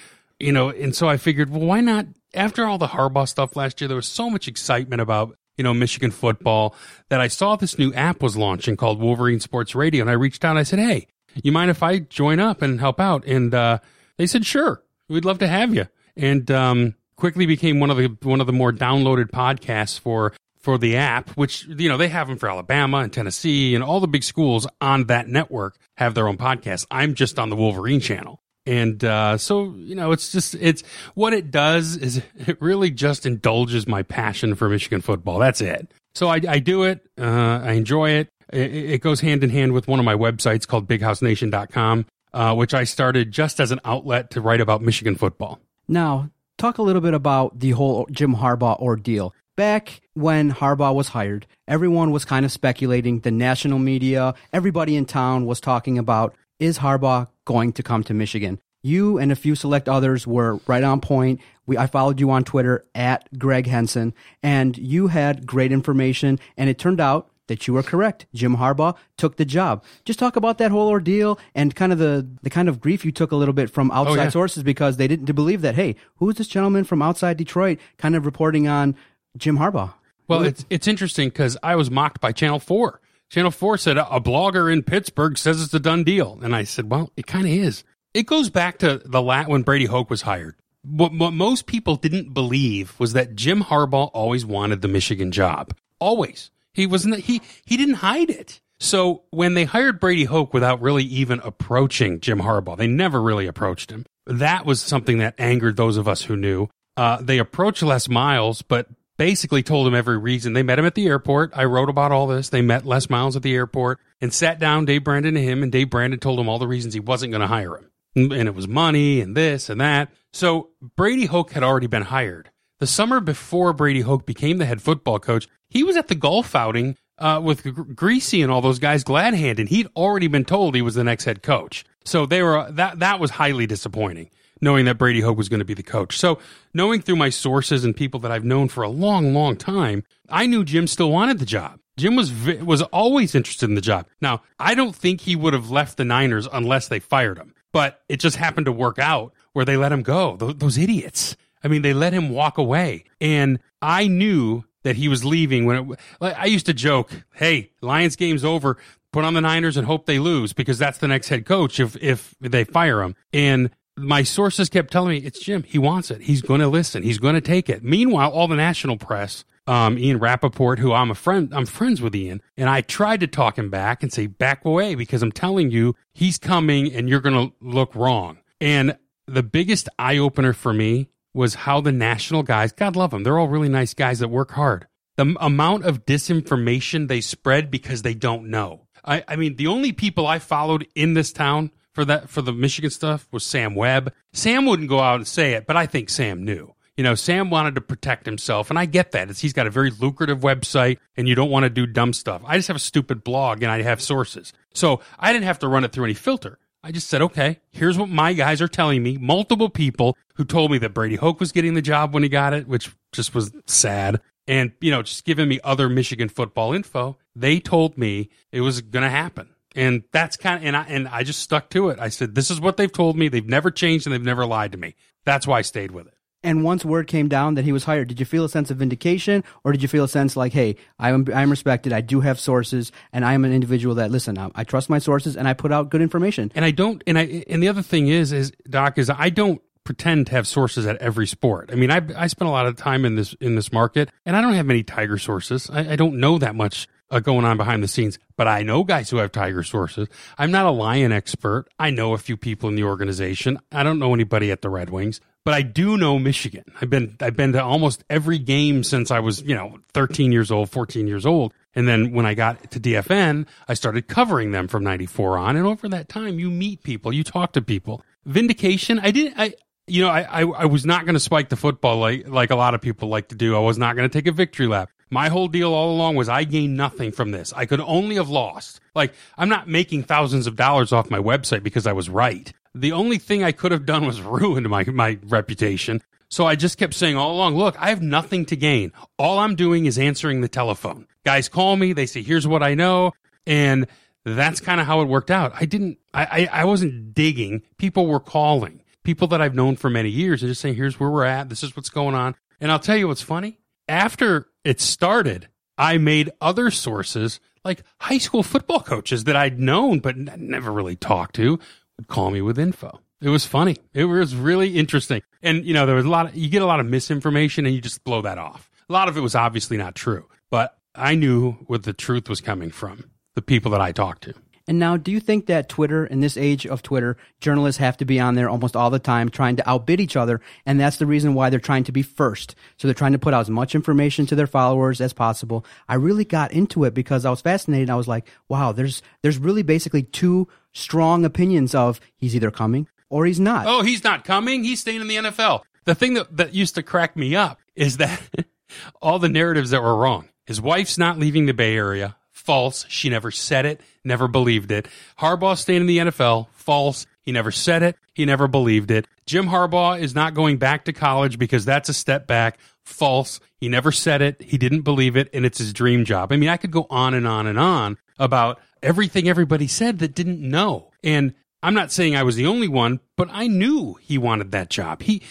you 0.43 0.53
know, 0.53 0.71
and 0.71 0.95
so 0.95 1.09
I 1.09 1.17
figured, 1.17 1.51
well, 1.51 1.61
why 1.61 1.81
not? 1.81 2.07
After 2.35 2.65
all 2.65 2.79
the 2.79 2.89
Harbaugh 2.89 3.29
stuff 3.29 3.57
last 3.57 3.81
year, 3.81 3.89
there 3.89 3.97
was 3.97 4.09
so 4.09 4.29
much 4.29 4.49
excitement 4.49 5.01
about 5.01 5.37
you 5.57 5.65
know 5.65 5.73
Michigan 5.73 6.11
football 6.11 6.75
that 7.11 7.21
I 7.21 7.29
saw 7.29 7.57
this 7.57 7.79
new 7.79 7.93
app 7.93 8.23
was 8.23 8.37
launching 8.37 8.77
called 8.77 9.01
Wolverine 9.01 9.41
Sports 9.41 9.75
Radio, 9.75 10.01
and 10.01 10.11
I 10.11 10.15
reached 10.15 10.45
out. 10.45 10.51
and 10.51 10.59
I 10.59 10.63
said, 10.65 10.79
hey, 10.79 11.07
you 11.43 11.53
mind 11.53 11.71
if 11.71 11.83
I 11.83 12.01
join 12.01 12.41
up 12.41 12.63
and 12.63 12.81
help 12.81 13.01
out? 13.01 13.25
And 13.27 13.55
uh, 13.55 13.79
they 14.17 14.27
said, 14.27 14.45
sure, 14.45 14.83
we'd 15.09 15.25
love 15.25 15.39
to 15.39 15.49
have 15.49 15.75
you. 15.75 15.87
And 16.17 16.51
um, 16.51 16.95
quickly 17.17 17.47
became 17.47 17.79
one 17.79 17.91
of 17.91 17.97
the 17.97 18.17
one 18.23 18.41
of 18.41 18.47
the 18.47 18.53
more 18.53 18.73
downloaded 18.73 19.31
podcasts 19.31 20.01
for 20.01 20.33
for 20.59 20.79
the 20.79 20.97
app, 20.97 21.31
which 21.31 21.67
you 21.67 21.89
know 21.89 21.97
they 21.97 22.09
have 22.09 22.29
them 22.29 22.39
for 22.39 22.49
Alabama 22.49 22.99
and 22.99 23.13
Tennessee 23.13 23.75
and 23.75 23.85
all 23.85 24.01
the 24.01 24.09
big 24.09 24.25
schools 24.25 24.67
on 24.81 25.05
that 25.05 25.29
network 25.29 25.77
have 25.99 26.15
their 26.15 26.27
own 26.27 26.39
podcasts. 26.39 26.87
I'm 26.91 27.15
just 27.15 27.39
on 27.39 27.51
the 27.51 27.57
Wolverine 27.57 28.01
channel. 28.01 28.42
And 28.67 29.05
uh, 29.05 29.39
so, 29.39 29.75
you 29.77 29.95
know, 29.95 30.13
it's 30.13 30.31
just, 30.31 30.55
it's 30.55 30.83
what 31.15 31.33
it 31.33 31.51
does 31.51 31.97
is 31.97 32.19
it 32.47 32.61
really 32.61 32.91
just 32.91 33.27
indulges 33.27 33.87
my 33.87 34.03
passion 34.03 34.55
for 34.55 34.69
Michigan 34.69 35.01
football. 35.01 35.39
That's 35.39 35.61
it. 35.61 35.93
So 36.15 36.29
I, 36.29 36.41
I 36.49 36.59
do 36.59 36.85
it. 36.85 37.05
Uh, 37.19 37.61
I 37.63 37.73
enjoy 37.73 38.11
it. 38.11 38.29
it. 38.53 38.73
it. 38.73 39.01
goes 39.01 39.21
hand 39.21 39.43
in 39.43 39.51
hand 39.51 39.73
with 39.73 39.89
one 39.89 39.99
of 39.99 40.05
my 40.05 40.15
websites 40.15 40.67
called 40.67 40.87
bighousenation.com, 40.87 42.07
uh, 42.35 42.55
which 42.55 42.75
I 42.75 42.85
started 42.85 43.33
just 43.33 43.61
as 43.61 43.71
an 43.71 43.81
outlet 43.85 44.31
to 44.33 44.41
write 44.41 44.61
about 44.61 44.83
Michigan 44.83 45.17
football. 45.17 45.59
Now, 45.89 46.31
talk 46.59 46.79
a 46.79 46.83
little 46.83 47.03
bit 47.03 47.15
about 47.15 47.59
the 47.59 47.71
whole 47.71 48.07
Jim 48.11 48.37
Harbaugh 48.37 48.79
ordeal. 48.79 49.35
Back 49.57 50.01
when 50.15 50.51
Harbaugh 50.51 50.95
was 50.95 51.09
hired, 51.09 51.47
everyone 51.69 52.11
was 52.11 52.25
kind 52.25 52.47
of 52.47 52.53
speculating. 52.53 53.21
The 53.21 53.31
national 53.31 53.79
media, 53.79 54.35
everybody 54.53 54.97
in 54.97 55.05
town 55.05 55.45
was 55.45 55.61
talking 55.61 55.99
about 55.99 56.35
is 56.63 56.79
Harbaugh 56.79 57.27
going 57.45 57.73
to 57.73 57.83
come 57.83 58.05
to 58.05 58.15
Michigan? 58.15 58.61
You 58.85 59.19
and 59.19 59.31
a 59.33 59.37
few 59.37 59.55
select 59.55 59.89
others 59.89 60.27
were 60.27 60.61
right 60.67 60.83
on 60.83 61.01
point. 61.01 61.41
We, 61.67 61.77
I 61.77 61.87
followed 61.87 62.21
you 62.21 62.31
on 62.31 62.45
Twitter 62.45 62.85
at 62.95 63.29
Greg 63.39 63.67
Henson, 63.67 64.15
and 64.43 64.79
you 64.79 65.09
had 65.09 65.47
great 65.47 65.73
information. 65.73 66.39
And 66.57 66.71
it 66.71 66.79
turned 66.79 67.01
out 67.01 67.29
that 67.49 67.67
you 67.67 67.75
were 67.75 67.83
correct. 67.83 68.27
Jim 68.33 68.57
Harbaugh 68.57 68.97
took 69.17 69.37
the 69.37 69.45
job. 69.45 69.85
Just 70.05 70.19
talk 70.19 70.37
about 70.37 70.59
that 70.59 70.71
whole 70.71 70.89
ordeal 70.89 71.39
and 71.55 71.75
kind 71.75 71.93
of 71.93 71.99
the, 71.99 72.27
the 72.43 72.51
kind 72.51 72.69
of 72.69 72.81
grief 72.81 73.05
you 73.05 73.13
took 73.13 73.33
a 73.33 73.37
little 73.37 73.55
bit 73.55 73.69
from 73.69 73.91
oh, 73.91 73.95
outside 73.95 74.19
oh, 74.19 74.23
yeah. 74.23 74.29
sources 74.29 74.63
because 74.63 74.97
they 74.97 75.09
didn't 75.09 75.33
believe 75.35 75.63
that, 75.63 75.75
hey, 75.75 75.97
who's 76.17 76.37
this 76.37 76.49
gentleman 76.49 76.85
from 76.85 77.03
outside 77.03 77.37
Detroit 77.37 77.79
kind 77.99 78.15
of 78.15 78.25
reporting 78.25 78.69
on 78.69 78.97
Jim 79.37 79.59
Harbaugh? 79.59 79.95
Well, 80.29 80.45
it's, 80.45 80.65
it's 80.71 80.89
interesting 80.89 81.29
because 81.29 81.59
I 81.63 81.75
was 81.77 81.91
mocked 81.91 82.21
by 82.21 82.33
Channel 82.33 82.61
4 82.61 83.01
Channel 83.33 83.51
4 83.51 83.79
said 83.79 83.97
a 83.97 84.21
blogger 84.21 84.71
in 84.71 84.83
Pittsburgh 84.83 85.39
says 85.39 85.63
it's 85.63 85.73
a 85.73 85.81
done 85.81 86.05
deal. 86.05 86.39
And 86.43 86.55
I 86.55 86.65
said, 86.65 86.91
well, 86.91 87.11
it 87.17 87.27
kind 87.27 87.47
of 87.47 87.51
is. 87.51 87.83
It 88.13 88.27
goes 88.27 88.51
back 88.51 88.77
to 88.81 89.01
the 89.07 89.23
lat 89.23 89.49
when 89.49 89.63
Brady 89.63 89.87
Hoke 89.87 90.11
was 90.11 90.21
hired. 90.21 90.57
What, 90.83 91.15
what 91.15 91.33
most 91.33 91.65
people 91.65 91.97
didn't 91.97 92.35
believe 92.35 92.95
was 93.01 93.15
that 93.15 93.35
Jim 93.35 93.63
Harbaugh 93.63 94.11
always 94.13 94.45
wanted 94.45 94.83
the 94.83 94.89
Michigan 94.89 95.33
job. 95.33 95.75
Always. 95.99 96.51
He 96.75 96.87
wasn't, 96.87 97.21
he, 97.21 97.41
he 97.65 97.79
didn't 97.79 97.95
hide 97.95 98.29
it. 98.29 98.61
So 98.79 99.23
when 99.31 99.55
they 99.55 99.65
hired 99.65 99.99
Brady 99.99 100.25
Hoke 100.25 100.53
without 100.53 100.83
really 100.83 101.05
even 101.05 101.41
approaching 101.41 102.21
Jim 102.21 102.41
Harbaugh, 102.41 102.77
they 102.77 102.87
never 102.87 103.23
really 103.23 103.47
approached 103.47 103.91
him. 103.91 104.05
That 104.27 104.67
was 104.67 104.83
something 104.83 105.17
that 105.19 105.37
angered 105.39 105.79
those 105.79 105.97
of 105.97 106.07
us 106.07 106.21
who 106.21 106.37
knew. 106.37 106.69
Uh, 106.99 107.23
they 107.23 107.39
approached 107.39 107.83
Les 107.83 108.11
Miles, 108.11 108.61
but 108.61 108.89
basically 109.19 109.63
told 109.63 109.87
him 109.87 109.95
every 109.95 110.19
reason. 110.19 110.53
They 110.53 110.63
met 110.63 110.79
him 110.79 110.85
at 110.85 110.95
the 110.95 111.07
airport. 111.07 111.53
I 111.55 111.65
wrote 111.65 111.89
about 111.89 112.13
all 112.13 112.27
this. 112.27 112.49
They 112.49 112.63
met 112.63 112.87
Les 112.87 113.11
Miles 113.11 113.37
at 113.37 113.43
the 113.43 113.55
airport 113.55 113.99
and 114.21 114.33
sat 114.33 114.59
down 114.59 114.85
Dave 114.85 115.05
Brandon 115.05 115.37
and 115.37 115.45
him, 115.45 115.63
and 115.63 115.73
Dave 115.73 115.91
Brandon 115.91 116.19
told 116.19 116.41
him 116.41 116.49
all 116.49 116.59
the 116.59 116.69
reasons 116.69 116.95
he 116.95 117.01
wasn't 117.01 117.33
going 117.33 117.41
to 117.41 117.47
hire 117.47 117.77
him. 117.77 117.91
And 118.15 118.49
it 118.49 118.55
was 118.55 118.69
money 118.69 119.21
and 119.21 119.37
this 119.37 119.71
and 119.71 119.81
that. 119.81 120.11
So 120.33 120.71
Brady 120.97 121.27
Hoke 121.27 121.53
had 121.53 121.63
already 121.63 121.87
been 121.87 122.03
hired. 122.03 122.51
The 122.79 122.87
summer 122.87 123.21
before 123.21 123.73
Brady 123.73 124.01
Hoke 124.01 124.27
became 124.27 124.59
the 124.59 124.67
head 124.67 124.83
football 124.83 125.19
coach, 125.19 125.49
he 125.69 125.85
was 125.85 125.97
at 125.97 126.09
the 126.09 126.15
golf 126.15 126.55
outing 126.55 126.97
uh, 127.19 127.41
with 127.43 127.95
Greasy 127.95 128.43
and 128.43 128.51
all 128.51 128.61
those 128.61 128.81
guys, 128.81 129.05
Gladhand, 129.05 129.59
and 129.59 129.69
he'd 129.69 129.89
already 129.95 130.27
been 130.27 130.45
told 130.45 130.75
he 130.75 130.83
was 130.83 130.97
the 130.97 131.05
next 131.05 131.25
head 131.25 131.43
coach. 131.43 131.85
So 132.05 132.27
they 132.27 132.43
were 132.43 132.71
that 132.73 132.99
that 132.99 133.21
was 133.21 133.31
highly 133.31 133.67
disappointing 133.67 134.31
knowing 134.63 134.87
that 134.87 134.97
Brady 134.97 135.21
Hoke 135.21 135.37
was 135.37 135.51
going 135.51 135.59
to 135.59 135.67
be 135.67 135.75
the 135.75 135.83
coach. 135.83 136.17
So, 136.17 136.39
knowing 136.73 137.03
through 137.03 137.17
my 137.17 137.29
sources 137.29 137.85
and 137.85 137.95
people 137.95 138.21
that 138.21 138.33
I've 138.33 138.45
known 138.45 138.69
for 138.69 138.83
a 138.83 138.89
long, 138.89 139.35
long 139.35 139.57
time, 139.57 140.05
I 140.31 140.47
knew 140.47 140.65
Jim 140.65 140.87
still 140.87 141.11
wanted 141.11 141.39
the 141.39 141.45
job. 141.45 141.81
Jim 141.99 142.17
was 142.17 142.33
was 142.63 142.81
always 142.83 143.35
interested 143.35 143.69
in 143.69 143.75
the 143.75 143.83
job. 143.83 144.07
Now, 144.23 144.43
I 144.59 144.75
don't 144.75 144.97
think 144.97 145.21
he 145.21 145.37
would 145.37 145.53
have 145.53 145.71
left 145.71 145.99
the 145.99 146.07
Niners 146.07 146.49
unless 146.51 146.89
they 146.89 147.01
fired 147.01 147.37
him. 147.37 147.55
But 147.73 148.01
it 148.09 148.19
just 148.21 148.37
happened 148.37 148.67
to 148.67 148.73
work 148.73 148.99
out 148.99 149.33
where 149.53 149.65
they 149.65 149.77
let 149.77 149.93
him 149.93 150.03
go. 150.03 150.37
Those, 150.37 150.57
those 150.57 150.79
idiots. 150.79 151.37
I 151.65 151.69
mean, 151.69 151.83
they 151.83 151.95
let 151.95 152.13
him 152.13 152.31
walk 152.31 152.59
away. 152.59 153.05
And 153.21 153.61
I 153.81 154.09
knew 154.09 154.65
that 154.83 154.97
he 154.97 155.09
was 155.09 155.25
leaving 155.25 155.65
when 155.65 155.77
it, 155.77 155.99
like, 156.21 156.37
I 156.37 156.47
used 156.47 156.67
to 156.67 156.75
joke, 156.75 157.11
Hey, 157.35 157.71
Lions 157.81 158.17
game's 158.17 158.45
over. 158.45 158.77
Put 159.13 159.25
on 159.25 159.35
the 159.35 159.41
Niners 159.41 159.77
and 159.77 159.87
hope 159.87 160.07
they 160.07 160.19
lose 160.19 160.55
because 160.55 160.79
that's 160.79 160.99
the 160.99 161.09
next 161.09 161.29
head 161.29 161.45
coach 161.45 161.79
if, 161.79 161.97
if 162.03 162.35
they 162.41 162.65
fire 162.65 163.03
him. 163.03 163.15
And 163.33 163.71
my 164.03 164.23
sources 164.23 164.69
kept 164.69 164.91
telling 164.91 165.11
me 165.11 165.19
it's 165.19 165.41
Jim. 165.41 165.63
He 165.63 165.79
wants 165.79 166.11
it. 166.11 166.23
He's 166.23 166.43
going 166.43 166.61
to 166.61 166.69
listen. 166.69 167.03
He's 167.03 167.19
going 167.19 167.35
to 167.35 167.41
take 167.41 167.69
it. 167.69 167.83
Meanwhile, 167.83 168.31
all 168.31 168.49
the 168.49 168.57
national 168.57 168.97
press, 168.97 169.45
um, 169.67 169.99
Ian 169.99 170.19
Rapoport, 170.19 170.79
who 170.79 170.93
I'm 170.93 171.11
a 171.11 171.15
friend, 171.15 171.53
I'm 171.55 171.67
friends 171.67 172.03
with 172.03 172.15
Ian, 172.15 172.43
and 172.57 172.69
I 172.69 172.81
tried 172.81 173.21
to 173.21 173.27
talk 173.27 173.57
him 173.57 173.71
back 173.71 174.03
and 174.03 174.13
say, 174.13 174.27
back 174.27 174.65
away 174.65 174.95
because 174.95 175.23
I'm 175.23 175.33
telling 175.33 175.71
you, 175.71 175.95
he's 176.13 176.39
coming 176.39 176.93
and 176.93 177.09
you're 177.09 177.21
going 177.21 177.49
to 177.49 177.55
look 177.61 177.95
wrong. 177.95 178.39
And 178.61 178.97
the 179.27 179.43
biggest 179.43 179.89
eye 179.99 180.19
opener 180.19 180.53
for 180.53 180.73
me 180.73 181.09
was 181.35 181.55
how 181.55 181.81
the 181.81 181.93
national 181.93 182.43
guys, 182.43 182.73
God 182.73 182.97
love 182.97 183.11
them, 183.11 183.23
they're 183.23 183.39
all 183.39 183.49
really 183.49 183.69
nice 183.69 183.95
guys 183.95 184.19
that 184.19 184.29
work 184.29 184.53
hard. 184.53 184.87
The 185.17 185.37
amount 185.41 185.85
of 185.85 186.07
disinformation 186.07 187.09
they 187.09 187.21
spread 187.21 187.71
because 187.71 188.03
they 188.03 188.15
don't 188.15 188.51
know. 188.51 188.87
I, 189.05 189.25
I 189.27 189.37
mean, 189.37 189.57
the 189.57 189.67
only 189.67 189.93
people 189.93 190.27
I 190.27 190.39
followed 190.39 190.87
in 190.95 191.15
this 191.15 191.33
town 191.33 191.71
for 191.93 192.05
that 192.05 192.29
for 192.29 192.43
the 192.43 192.53
Michigan 192.53 192.91
stuff 192.91 193.29
was 193.31 193.45
Sam 193.45 193.75
Webb. 193.75 194.13
Sam 194.33 194.67
wouldn't 194.67 194.89
go 194.89 195.01
out 195.01 195.17
and 195.17 195.27
say 195.27 195.53
it, 195.53 195.67
but 195.67 195.77
I 195.77 195.87
think 195.87 196.09
Sam 196.09 196.45
knew. 196.45 196.75
You 196.97 197.05
know, 197.05 197.15
Sam 197.15 197.49
wanted 197.49 197.75
to 197.77 197.81
protect 197.81 198.27
himself, 198.27 198.69
and 198.69 198.79
I 198.79 198.85
get 198.85 199.13
that. 199.13 199.31
It's, 199.31 199.41
he's 199.41 199.55
got 199.55 199.67
a 199.67 199.71
very 199.71 199.91
lucrative 199.91 200.41
website, 200.41 200.99
and 201.17 201.27
you 201.27 201.35
don't 201.35 201.51
want 201.51 201.65
to 201.65 201.71
do 201.71 201.87
dumb 201.87 202.13
stuff. 202.13 202.43
I 202.45 202.57
just 202.59 202.69
have 202.69 202.77
a 202.77 202.81
stupid 202.81 203.25
blog, 203.25 203.63
and 203.63 203.73
I 203.73 203.81
have 203.83 204.03
sources, 204.03 204.53
so 204.75 205.01
I 205.19 205.33
didn't 205.33 205.47
have 205.47 205.59
to 205.61 205.69
run 205.69 205.85
it 205.85 205.93
through 205.93 206.05
any 206.05 206.15
filter. 206.15 206.59
I 206.85 206.91
just 206.91 207.09
said, 207.09 207.23
okay, 207.23 207.61
here's 207.71 207.97
what 207.97 208.09
my 208.09 208.33
guys 208.33 208.61
are 208.61 208.69
telling 208.69 209.03
me. 209.03 209.17
Multiple 209.17 209.69
people 209.71 210.19
who 210.35 210.45
told 210.45 210.73
me 210.73 210.79
that 210.79 210.93
Brady 210.93 211.15
Hoke 211.15 211.39
was 211.39 211.53
getting 211.53 211.75
the 211.75 211.83
job 211.83 212.13
when 212.13 212.25
he 212.25 212.29
got 212.29 212.55
it, 212.55 212.67
which 212.67 212.91
just 213.13 213.35
was 213.35 213.53
sad. 213.67 214.21
And, 214.49 214.73
you 214.81 214.91
know, 214.91 215.03
just 215.03 215.25
giving 215.25 215.49
me 215.49 215.61
other 215.63 215.89
Michigan 215.89 216.29
football 216.29 216.73
info. 216.73 217.19
They 217.37 217.61
told 217.61 217.97
me 217.97 218.31
it 218.51 218.63
was 218.63 218.81
going 218.81 219.05
to 219.05 219.11
happen. 219.11 219.52
And 219.75 220.05
that's 220.13 220.37
kind 220.37 220.59
of, 220.59 220.65
and 220.67 220.77
I, 220.77 220.85
and 220.85 221.09
I 221.09 221.23
just 221.23 221.41
stuck 221.41 221.71
to 221.71 221.89
it. 221.89 221.99
I 221.99 222.09
said, 222.09 222.35
this 222.35 222.51
is 222.51 222.61
what 222.61 222.77
they've 222.77 222.93
told 222.93 223.17
me. 223.17 223.29
They've 223.29 223.47
never 223.47 223.71
changed 223.71 224.07
and 224.07 224.13
they've 224.13 224.23
never 224.23 224.47
lied 224.47 224.73
to 224.73 224.79
me. 224.79 224.95
That's 225.25 225.47
why 225.47 225.59
I 225.59 225.63
stayed 225.63 225.91
with 225.91 226.07
it. 226.07 226.15
And 226.45 226.65
once 226.65 226.85
word 226.85 227.07
came 227.07 227.29
down 227.29 227.55
that 227.55 227.65
he 227.65 227.73
was 227.73 227.85
hired, 227.85 228.09
did 228.09 228.19
you 228.19 228.27
feel 228.27 228.45
a 228.45 228.49
sense 228.49 228.71
of 228.71 228.79
vindication, 228.79 229.45
or 229.63 229.73
did 229.73 229.81
you 229.81 229.89
feel 229.89 230.05
a 230.05 230.09
sense 230.09 230.37
like, 230.37 230.53
"Hey, 230.53 230.77
I'm 230.99 231.25
I'm 231.33 231.51
respected. 231.51 231.93
I 231.93 232.01
do 232.01 232.21
have 232.21 232.41
sources, 232.41 232.91
and 233.13 233.25
I 233.25 233.35
am 233.35 233.45
an 233.45 233.53
individual 233.53 233.95
that 233.97 234.11
listen. 234.11 234.37
I, 234.37 234.51
I 234.55 234.65
trust 234.65 234.91
my 234.91 234.99
sources, 234.99 235.37
and 235.37 235.47
I 235.47 235.55
put 235.55 235.71
out 235.71 235.91
good 235.91 236.03
information." 236.03 236.51
And 236.57 236.65
I 236.65 236.73
don't. 236.73 237.03
And 237.07 237.17
I 237.17 237.45
and 237.49 237.63
the 237.63 237.69
other 237.69 237.83
thing 237.83 238.09
is, 238.09 238.33
is 238.33 238.51
Doc 238.69 238.99
is 238.99 239.09
I 239.09 239.31
don't 239.31 239.63
pretend 239.85 240.27
to 240.29 240.33
have 240.33 240.47
sources 240.47 240.85
at 240.87 240.97
every 240.97 241.27
sport. 241.27 241.71
I 241.73 241.77
mean, 241.77 241.93
I 241.93 242.01
I 242.17 242.27
spend 242.27 242.49
a 242.49 242.53
lot 242.53 242.67
of 242.67 242.77
time 242.77 243.05
in 243.05 243.15
this 243.15 243.35
in 243.35 243.55
this 243.55 243.73
market, 243.73 244.11
and 244.27 244.37
I 244.37 244.41
don't 244.41 244.55
have 244.55 244.67
many 244.67 244.83
Tiger 244.83 245.19
sources. 245.19 245.71
I, 245.71 245.93
I 245.93 245.97
don't 245.97 246.19
know 246.19 246.39
that 246.39 246.57
much 246.57 246.89
uh, 247.13 247.21
going 247.21 247.45
on 247.45 247.57
behind 247.57 247.83
the 247.83 247.89
scenes, 247.89 248.19
but 248.37 248.49
I 248.49 248.63
know 248.63 248.83
guys 248.83 249.11
who 249.11 249.19
have 249.19 249.31
Tiger 249.31 249.63
sources. 249.63 250.09
I'm 250.39 250.51
not 250.51 250.67
a 250.67 250.71
Lion 250.71 251.13
expert. 251.13 251.67
I 251.79 251.91
know 251.91 252.15
a 252.15 252.19
few 252.19 252.37
people 252.37 252.69
in 252.69 252.75
the 252.75 252.85
organization. 252.85 253.61
I 253.71 253.83
don't 253.83 253.99
know 253.99 254.15
anybody 254.15 254.51
at 254.51 254.63
the 254.63 254.71
Red 254.71 254.91
Wings, 254.91 255.21
but 255.45 255.55
I 255.55 255.63
do 255.63 255.97
know 255.97 256.19
Michigan. 256.19 256.65
I've 256.81 256.91
been 256.91 257.17
I've 257.21 257.37
been 257.37 257.53
to 257.53 257.63
almost 257.63 258.03
every 258.09 258.39
game 258.39 258.83
since 258.83 259.11
I 259.11 259.21
was, 259.21 259.43
you 259.43 259.55
know, 259.55 259.79
13 259.93 260.33
years 260.33 260.51
old, 260.51 260.71
14 260.71 261.07
years 261.07 261.27
old. 261.27 261.53
And 261.75 261.87
then 261.87 262.13
when 262.13 262.27
I 262.27 262.35
got 262.35 262.71
to 262.73 262.81
DFN, 262.81 263.47
I 263.69 263.75
started 263.75 264.09
covering 264.09 264.51
them 264.51 264.69
from 264.69 264.83
94 264.85 265.39
on. 265.39 265.57
And 265.57 265.67
over 265.67 265.89
that 265.89 266.09
time, 266.09 266.39
you 266.39 266.51
meet 266.51 266.83
people, 266.83 267.13
you 267.13 267.25
talk 267.25 267.53
to 267.53 267.63
people. 267.63 268.03
Vindication, 268.25 268.99
I 268.99 269.11
didn't, 269.11 269.39
I, 269.39 269.55
you 269.87 270.03
know, 270.05 270.11
I, 270.11 270.23
I, 270.23 270.41
I 270.43 270.65
was 270.67 270.87
not 270.87 271.07
going 271.07 271.15
to 271.15 271.21
spike 271.21 271.49
the 271.49 271.57
football 271.57 271.99
like, 271.99 272.29
like 272.29 272.51
a 272.51 272.57
lot 272.57 272.75
of 272.75 272.81
people 272.81 273.09
like 273.09 273.29
to 273.29 273.35
do. 273.35 273.57
I 273.57 273.61
was 273.61 273.79
not 273.79 273.97
going 273.97 274.09
to 274.09 274.13
take 274.13 274.27
a 274.27 274.33
victory 274.33 274.67
lap. 274.67 274.91
My 275.13 275.29
whole 275.29 275.47
deal 275.47 275.75
all 275.75 275.95
along 275.95 276.17
was 276.17 276.31
I 276.31 276.45
gained 276.45 276.75
nothing 276.75 277.13
from 277.13 277.33
this. 277.33 277.53
I 277.55 277.67
could 277.67 277.81
only 277.81 278.17
have 278.17 278.31
lost. 278.31 278.81
Like, 278.95 279.13
I'm 279.37 279.51
not 279.51 279.69
making 279.69 280.05
thousands 280.05 280.47
of 280.47 280.57
dollars 280.57 280.91
off 280.91 281.11
my 281.11 281.19
website 281.19 281.63
because 281.63 281.87
I 281.87 281.93
was 281.93 282.09
right. 282.09 282.51
The 282.75 282.93
only 282.93 283.19
thing 283.19 283.45
I 283.45 283.53
could 283.53 283.73
have 283.73 283.85
done 283.85 284.07
was 284.07 284.23
ruined 284.23 284.71
my, 284.71 284.85
my 284.85 285.19
reputation. 285.25 286.01
So 286.31 286.47
I 286.47 286.57
just 286.57 286.79
kept 286.79 286.95
saying 286.95 287.15
all 287.15 287.33
along, 287.33 287.57
look, 287.57 287.77
I 287.79 287.91
have 287.91 288.01
nothing 288.01 288.47
to 288.47 288.57
gain. 288.57 288.91
All 289.19 289.39
I'm 289.39 289.55
doing 289.55 289.85
is 289.85 289.99
answering 289.99 290.41
the 290.41 290.49
telephone. 290.49 291.07
Guys 291.27 291.47
call 291.47 291.77
me, 291.77 291.93
they 291.93 292.07
say, 292.07 292.23
here's 292.23 292.49
what 292.49 292.63
I 292.63 292.73
know. 292.73 293.13
And 293.47 293.89
that's 294.25 294.61
kind 294.61 294.81
of 294.81 294.87
how 294.87 295.03
it 295.03 295.09
worked 295.09 295.31
out. 295.31 295.53
I 295.55 295.67
didn't, 295.67 295.99
I, 296.15 296.49
I, 296.51 296.61
I 296.63 296.65
wasn't 296.65 297.13
digging. 297.13 297.61
People 297.77 298.07
were 298.07 298.19
calling. 298.19 298.81
People 299.05 299.29
that 299.29 299.43
I've 299.43 299.55
known 299.55 299.77
for 299.77 299.91
many 299.91 300.09
years 300.09 300.43
and 300.43 300.49
just 300.49 300.63
saying, 300.63 300.77
here's 300.77 300.99
where 300.99 301.11
we're 301.11 301.25
at. 301.25 301.51
This 301.51 301.63
is 301.63 301.77
what's 301.77 301.91
going 301.91 302.15
on. 302.15 302.35
And 302.63 302.73
I'll 302.73 302.79
tell 302.79 302.97
you 302.97 303.09
what's 303.09 303.21
funny. 303.21 303.59
After 303.93 304.47
it 304.65 304.81
started, 304.81 305.49
I 305.77 305.99
made 305.99 306.31
other 306.41 306.71
sources 306.71 307.41
like 307.63 307.83
high 308.01 308.17
school 308.17 308.43
football 308.43 308.81
coaches 308.81 309.25
that 309.25 309.37
I'd 309.37 309.61
known 309.61 309.99
but 309.99 310.17
n- 310.17 310.33
never 310.39 310.73
really 310.73 310.97
talked 310.97 311.37
to 311.37 311.59
would 311.99 312.09
call 312.09 312.31
me 312.31 312.41
with 312.41 312.59
info. 312.59 313.01
It 313.21 313.29
was 313.29 313.45
funny. 313.45 313.77
It 313.93 314.07
was 314.07 314.35
really 314.35 314.79
interesting. 314.79 315.21
And, 315.43 315.67
you 315.67 315.75
know, 315.75 315.85
there 315.85 315.95
was 315.95 316.07
a 316.07 316.09
lot 316.09 316.25
of, 316.25 316.35
you 316.35 316.49
get 316.49 316.63
a 316.63 316.67
lot 316.67 316.81
of 316.81 316.87
misinformation 316.87 317.67
and 317.67 317.75
you 317.75 317.83
just 317.83 318.03
blow 318.03 318.23
that 318.23 318.39
off. 318.39 318.71
A 318.89 318.93
lot 318.95 319.11
of 319.11 319.19
it 319.19 319.21
was 319.21 319.35
obviously 319.35 319.77
not 319.77 319.95
true, 319.95 320.27
but 320.51 320.79
I 320.95 321.15
knew 321.15 321.53
where 321.67 321.79
the 321.79 321.93
truth 321.93 322.31
was 322.31 322.41
coming 322.41 322.71
from, 322.71 323.11
the 323.35 323.43
people 323.43 323.73
that 323.73 323.83
I 323.83 323.93
talked 323.93 324.23
to. 324.23 324.33
And 324.69 324.79
now, 324.79 324.97
do 324.97 325.11
you 325.11 325.21
think 325.21 325.47
that 325.47 325.69
Twitter, 325.69 326.07
in 326.07 326.21
this 326.21 326.37
age 326.37 326.67
of 326.67 326.83
Twitter, 326.83 327.17
journalists 327.41 327.79
have 327.79 327.97
to 327.97 328.05
be 328.05 328.21
on 328.21 328.35
there 328.35 328.49
almost 328.49 328.77
all 328.77 328.91
the 328.91 328.99
time 328.99 329.29
trying 329.29 329.57
to 329.57 329.69
outbid 329.69 330.01
each 330.01 330.17
other? 330.17 330.41
And 330.65 330.79
that's 330.79 330.99
the 330.99 331.07
reason 331.07 331.35
why 331.35 331.51
they're 331.51 331.59
trying 331.59 331.85
to 331.85 331.93
be 331.93 332.03
first. 332.03 332.55
So 332.77 332.87
they're 332.87 332.95
trying 332.95 333.13
to 333.13 333.19
put 333.19 333.35
out 333.35 333.41
as 333.41 333.51
much 333.51 333.75
information 333.75 334.27
to 334.27 334.35
their 334.35 334.47
followers 334.47 335.01
as 335.01 335.13
possible. 335.13 335.65
I 335.89 335.95
really 335.95 336.25
got 336.25 336.53
into 336.53 336.85
it 336.85 336.95
because 336.95 337.25
I 337.25 337.31
was 337.31 337.41
fascinated. 337.41 337.91
I 337.91 337.97
was 337.97 338.09
like, 338.09 338.29
wow, 338.49 338.73
there's, 338.73 339.03
there's 339.23 339.39
really 339.39 339.63
basically 339.63 340.05
two 340.05 340.49
strong 340.73 341.25
opinions 341.25 341.75
of 341.75 342.01
he's 342.17 342.37
either 342.37 342.51
coming 342.51 342.89
or 343.09 343.27
he's 343.27 343.41
not. 343.41 343.67
Oh, 343.67 343.83
he's 343.83 344.05
not 344.05 344.25
coming. 344.25 344.65
He's 344.65 344.81
staying 344.81 345.01
in 345.01 345.09
the 345.09 345.17
NFL. 345.17 345.63
The 345.85 345.95
thing 345.95 346.15
that, 346.15 346.37
that 346.37 346.55
used 346.55 346.77
to 346.77 346.83
crack 346.83 347.17
me 347.17 347.35
up 347.35 347.61
is 347.75 347.97
that 347.97 348.21
all 349.03 349.19
the 349.19 349.29
narratives 349.29 349.71
that 349.71 349.83
were 349.83 349.97
wrong. 349.97 350.29
His 350.47 350.61
wife's 350.61 350.99
not 350.99 351.19
leaving 351.19 351.47
the 351.47 351.55
Bay 351.55 351.77
Area. 351.77 352.17
False. 352.43 352.85
She 352.89 353.09
never 353.09 353.31
said 353.31 353.67
it, 353.67 353.81
never 354.05 354.27
believed 354.27 354.73
it. 354.73 354.89
Harbaugh 355.21 355.57
staying 355.57 355.83
in 355.83 355.87
the 355.87 355.99
NFL. 355.99 356.49
False. 356.53 357.07
He 357.23 357.31
never 357.31 357.53
said 357.53 357.85
it. 357.85 357.97
He 358.15 358.25
never 358.25 358.49
believed 358.49 358.91
it. 358.91 359.07
Jim 359.27 359.47
Harbaugh 359.47 360.01
is 360.01 360.13
not 360.13 360.35
going 360.35 360.57
back 360.59 360.85
to 360.87 360.93
college 360.93 361.39
because 361.39 361.65
that's 361.65 361.89
a 361.89 361.95
step 361.95 362.27
back. 362.27 362.59
False. 362.85 363.39
He 363.59 363.69
never 363.69 363.93
said 363.93 364.23
it. 364.23 364.43
He 364.43 364.59
didn't 364.59 364.83
believe 364.83 365.17
it. 365.17 365.31
And 365.33 365.47
it's 365.47 365.59
his 365.59 365.73
dream 365.73 366.05
job. 366.05 366.33
I 366.33 366.37
mean, 366.37 366.49
I 366.49 366.57
could 366.57 366.73
go 366.73 366.89
on 366.91 367.15
and 367.15 367.29
on 367.29 367.47
and 367.47 367.61
on 367.61 367.97
about 368.19 368.59
everything 368.83 369.29
everybody 369.29 369.69
said 369.69 370.01
that 370.01 370.15
didn't 370.15 370.41
know. 370.41 370.91
And 371.05 371.35
I'm 371.63 371.75
not 371.75 371.93
saying 371.93 372.17
I 372.17 372.25
was 372.25 372.35
the 372.35 372.47
only 372.47 372.67
one, 372.67 372.99
but 373.17 373.29
I 373.31 373.47
knew 373.47 373.95
he 374.01 374.19
wanted 374.19 374.51
that 374.51 374.69
job. 374.69 375.03
He, 375.03 375.23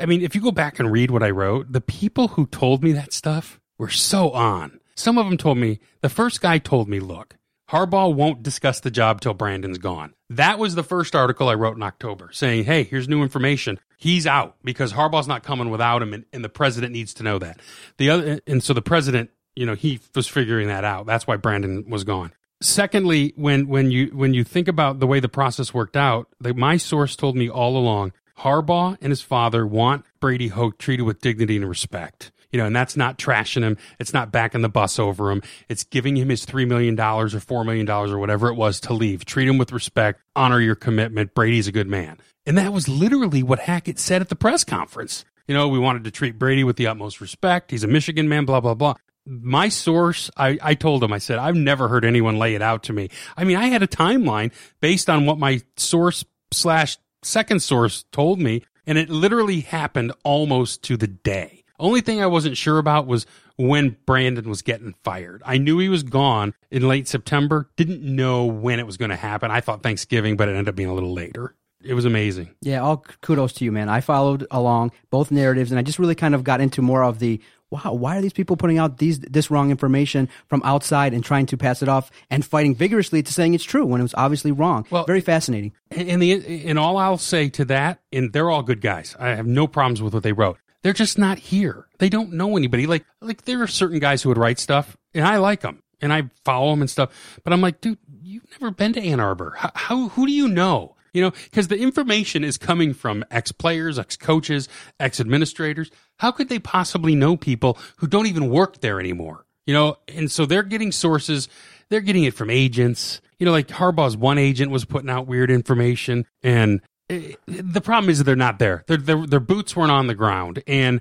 I 0.00 0.06
mean, 0.06 0.22
if 0.22 0.34
you 0.34 0.40
go 0.40 0.50
back 0.50 0.80
and 0.80 0.90
read 0.90 1.12
what 1.12 1.22
I 1.22 1.30
wrote, 1.30 1.70
the 1.72 1.80
people 1.80 2.28
who 2.28 2.46
told 2.46 2.82
me 2.82 2.90
that 2.92 3.12
stuff 3.12 3.60
were 3.78 3.90
so 3.90 4.32
on. 4.32 4.80
Some 4.98 5.16
of 5.16 5.26
them 5.26 5.36
told 5.36 5.58
me, 5.58 5.78
the 6.00 6.08
first 6.08 6.40
guy 6.40 6.58
told 6.58 6.88
me, 6.88 6.98
look, 6.98 7.36
Harbaugh 7.70 8.12
won't 8.12 8.42
discuss 8.42 8.80
the 8.80 8.90
job 8.90 9.20
till 9.20 9.32
Brandon's 9.32 9.78
gone. 9.78 10.12
That 10.28 10.58
was 10.58 10.74
the 10.74 10.82
first 10.82 11.14
article 11.14 11.48
I 11.48 11.54
wrote 11.54 11.76
in 11.76 11.84
October 11.84 12.30
saying, 12.32 12.64
hey, 12.64 12.82
here's 12.82 13.08
new 13.08 13.22
information. 13.22 13.78
He's 13.96 14.26
out 14.26 14.56
because 14.64 14.94
Harbaugh's 14.94 15.28
not 15.28 15.44
coming 15.44 15.70
without 15.70 16.02
him 16.02 16.12
and, 16.14 16.24
and 16.32 16.42
the 16.42 16.48
president 16.48 16.92
needs 16.92 17.14
to 17.14 17.22
know 17.22 17.38
that. 17.38 17.60
The 17.98 18.10
other, 18.10 18.40
and 18.44 18.60
so 18.60 18.72
the 18.72 18.82
president, 18.82 19.30
you 19.54 19.66
know, 19.66 19.76
he 19.76 20.00
was 20.16 20.26
figuring 20.26 20.66
that 20.66 20.82
out. 20.82 21.06
That's 21.06 21.28
why 21.28 21.36
Brandon 21.36 21.88
was 21.88 22.02
gone. 22.02 22.32
Secondly, 22.60 23.34
when, 23.36 23.68
when 23.68 23.92
you, 23.92 24.08
when 24.08 24.34
you 24.34 24.42
think 24.42 24.66
about 24.66 24.98
the 24.98 25.06
way 25.06 25.20
the 25.20 25.28
process 25.28 25.72
worked 25.72 25.96
out, 25.96 26.26
the, 26.40 26.54
my 26.54 26.76
source 26.76 27.14
told 27.14 27.36
me 27.36 27.48
all 27.48 27.76
along, 27.76 28.14
Harbaugh 28.38 28.98
and 29.00 29.10
his 29.10 29.22
father 29.22 29.64
want 29.64 30.04
Brady 30.18 30.48
Hoke 30.48 30.76
treated 30.76 31.04
with 31.04 31.20
dignity 31.20 31.54
and 31.54 31.68
respect 31.68 32.32
you 32.50 32.58
know, 32.58 32.66
and 32.66 32.74
that's 32.74 32.96
not 32.96 33.18
trashing 33.18 33.62
him. 33.62 33.76
It's 33.98 34.14
not 34.14 34.32
backing 34.32 34.62
the 34.62 34.68
bus 34.68 34.98
over 34.98 35.30
him. 35.30 35.42
It's 35.68 35.84
giving 35.84 36.16
him 36.16 36.28
his 36.30 36.46
$3 36.46 36.66
million 36.66 36.98
or 36.98 37.26
$4 37.26 37.66
million 37.66 37.88
or 37.88 38.18
whatever 38.18 38.48
it 38.48 38.54
was 38.54 38.80
to 38.80 38.92
leave. 38.92 39.24
Treat 39.24 39.48
him 39.48 39.58
with 39.58 39.72
respect. 39.72 40.22
Honor 40.34 40.60
your 40.60 40.74
commitment. 40.74 41.34
Brady's 41.34 41.68
a 41.68 41.72
good 41.72 41.88
man. 41.88 42.18
And 42.46 42.56
that 42.56 42.72
was 42.72 42.88
literally 42.88 43.42
what 43.42 43.60
Hackett 43.60 43.98
said 43.98 44.22
at 44.22 44.30
the 44.30 44.36
press 44.36 44.64
conference. 44.64 45.24
You 45.46 45.54
know, 45.54 45.68
we 45.68 45.78
wanted 45.78 46.04
to 46.04 46.10
treat 46.10 46.38
Brady 46.38 46.64
with 46.64 46.76
the 46.76 46.86
utmost 46.86 47.20
respect. 47.20 47.70
He's 47.70 47.84
a 47.84 47.88
Michigan 47.88 48.28
man, 48.28 48.44
blah, 48.44 48.60
blah, 48.60 48.74
blah. 48.74 48.94
My 49.26 49.68
source, 49.68 50.30
I, 50.36 50.58
I 50.62 50.74
told 50.74 51.04
him, 51.04 51.12
I 51.12 51.18
said, 51.18 51.38
I've 51.38 51.54
never 51.54 51.88
heard 51.88 52.04
anyone 52.04 52.38
lay 52.38 52.54
it 52.54 52.62
out 52.62 52.84
to 52.84 52.94
me. 52.94 53.10
I 53.36 53.44
mean, 53.44 53.56
I 53.56 53.66
had 53.66 53.82
a 53.82 53.86
timeline 53.86 54.52
based 54.80 55.10
on 55.10 55.26
what 55.26 55.38
my 55.38 55.60
source 55.76 56.24
slash 56.50 56.96
second 57.22 57.60
source 57.60 58.04
told 58.12 58.40
me, 58.40 58.62
and 58.86 58.96
it 58.96 59.10
literally 59.10 59.60
happened 59.60 60.12
almost 60.24 60.82
to 60.84 60.96
the 60.96 61.06
day. 61.06 61.57
Only 61.78 62.00
thing 62.00 62.22
I 62.22 62.26
wasn't 62.26 62.56
sure 62.56 62.78
about 62.78 63.06
was 63.06 63.26
when 63.56 63.96
Brandon 64.06 64.48
was 64.48 64.62
getting 64.62 64.94
fired. 65.04 65.42
I 65.44 65.58
knew 65.58 65.78
he 65.78 65.88
was 65.88 66.02
gone 66.02 66.54
in 66.70 66.86
late 66.86 67.08
September, 67.08 67.70
didn't 67.76 68.02
know 68.02 68.46
when 68.46 68.78
it 68.78 68.86
was 68.86 68.96
going 68.96 69.10
to 69.10 69.16
happen. 69.16 69.50
I 69.50 69.60
thought 69.60 69.82
Thanksgiving, 69.82 70.36
but 70.36 70.48
it 70.48 70.52
ended 70.52 70.68
up 70.68 70.74
being 70.76 70.88
a 70.88 70.94
little 70.94 71.12
later. 71.12 71.54
It 71.82 71.94
was 71.94 72.04
amazing. 72.04 72.54
Yeah, 72.60 72.82
all 72.82 73.04
kudos 73.20 73.52
to 73.54 73.64
you, 73.64 73.70
man. 73.70 73.88
I 73.88 74.00
followed 74.00 74.46
along 74.50 74.92
both 75.10 75.30
narratives, 75.30 75.70
and 75.70 75.78
I 75.78 75.82
just 75.82 75.98
really 75.98 76.16
kind 76.16 76.34
of 76.34 76.42
got 76.42 76.60
into 76.60 76.82
more 76.82 77.04
of 77.04 77.20
the 77.20 77.40
wow, 77.70 77.92
why 77.92 78.16
are 78.16 78.22
these 78.22 78.32
people 78.32 78.56
putting 78.56 78.78
out 78.78 78.98
these 78.98 79.18
this 79.20 79.50
wrong 79.50 79.70
information 79.70 80.28
from 80.48 80.62
outside 80.64 81.12
and 81.12 81.22
trying 81.22 81.46
to 81.46 81.56
pass 81.56 81.82
it 81.82 81.88
off 81.88 82.10
and 82.30 82.44
fighting 82.44 82.74
vigorously 82.74 83.22
to 83.22 83.32
saying 83.32 83.54
it's 83.54 83.64
true 83.64 83.84
when 83.84 84.00
it 84.00 84.04
was 84.04 84.14
obviously 84.14 84.50
wrong? 84.50 84.86
Well, 84.90 85.04
Very 85.04 85.20
fascinating. 85.20 85.72
And 85.90 86.20
the 86.20 86.66
and 86.66 86.78
all 86.78 86.96
I'll 86.96 87.18
say 87.18 87.48
to 87.50 87.64
that, 87.66 88.00
and 88.12 88.32
they're 88.32 88.50
all 88.50 88.62
good 88.62 88.80
guys. 88.80 89.14
I 89.18 89.28
have 89.28 89.46
no 89.46 89.66
problems 89.66 90.02
with 90.02 90.14
what 90.14 90.22
they 90.22 90.32
wrote. 90.32 90.58
They're 90.82 90.92
just 90.92 91.18
not 91.18 91.38
here. 91.38 91.86
They 91.98 92.08
don't 92.08 92.32
know 92.32 92.56
anybody. 92.56 92.86
Like 92.86 93.04
like 93.20 93.44
there 93.44 93.62
are 93.62 93.66
certain 93.66 93.98
guys 93.98 94.22
who 94.22 94.28
would 94.28 94.38
write 94.38 94.58
stuff, 94.58 94.96
and 95.14 95.26
I 95.26 95.38
like 95.38 95.60
them, 95.60 95.82
and 96.00 96.12
I 96.12 96.30
follow 96.44 96.70
them 96.70 96.80
and 96.80 96.90
stuff. 96.90 97.40
But 97.42 97.52
I'm 97.52 97.60
like, 97.60 97.80
dude, 97.80 97.98
you've 98.22 98.44
never 98.52 98.70
been 98.70 98.92
to 98.92 99.02
Ann 99.02 99.20
Arbor. 99.20 99.54
How, 99.56 99.70
how 99.74 100.08
who 100.10 100.26
do 100.26 100.32
you 100.32 100.48
know? 100.48 100.94
You 101.12 101.22
know, 101.22 101.30
because 101.30 101.68
the 101.68 101.78
information 101.78 102.44
is 102.44 102.58
coming 102.58 102.94
from 102.94 103.24
ex 103.30 103.50
players, 103.50 103.98
ex 103.98 104.16
coaches, 104.16 104.68
ex 105.00 105.20
administrators. 105.20 105.90
How 106.18 106.30
could 106.30 106.48
they 106.48 106.58
possibly 106.58 107.14
know 107.14 107.36
people 107.36 107.78
who 107.96 108.06
don't 108.06 108.26
even 108.26 108.50
work 108.50 108.80
there 108.80 109.00
anymore? 109.00 109.46
You 109.66 109.74
know, 109.74 109.96
and 110.06 110.30
so 110.30 110.46
they're 110.46 110.62
getting 110.62 110.92
sources. 110.92 111.48
They're 111.88 112.00
getting 112.00 112.24
it 112.24 112.34
from 112.34 112.50
agents. 112.50 113.20
You 113.38 113.46
know, 113.46 113.52
like 113.52 113.68
Harbaugh's 113.68 114.16
one 114.16 114.38
agent 114.38 114.70
was 114.70 114.84
putting 114.84 115.10
out 115.10 115.26
weird 115.26 115.50
information, 115.50 116.26
and 116.42 116.80
the 117.08 117.80
problem 117.80 118.10
is 118.10 118.18
that 118.18 118.24
they're 118.24 118.36
not 118.36 118.58
there. 118.58 118.84
Their 118.86 118.96
their 118.98 119.26
their 119.26 119.40
boots 119.40 119.74
weren't 119.74 119.90
on 119.90 120.06
the 120.06 120.14
ground, 120.14 120.62
and 120.66 121.00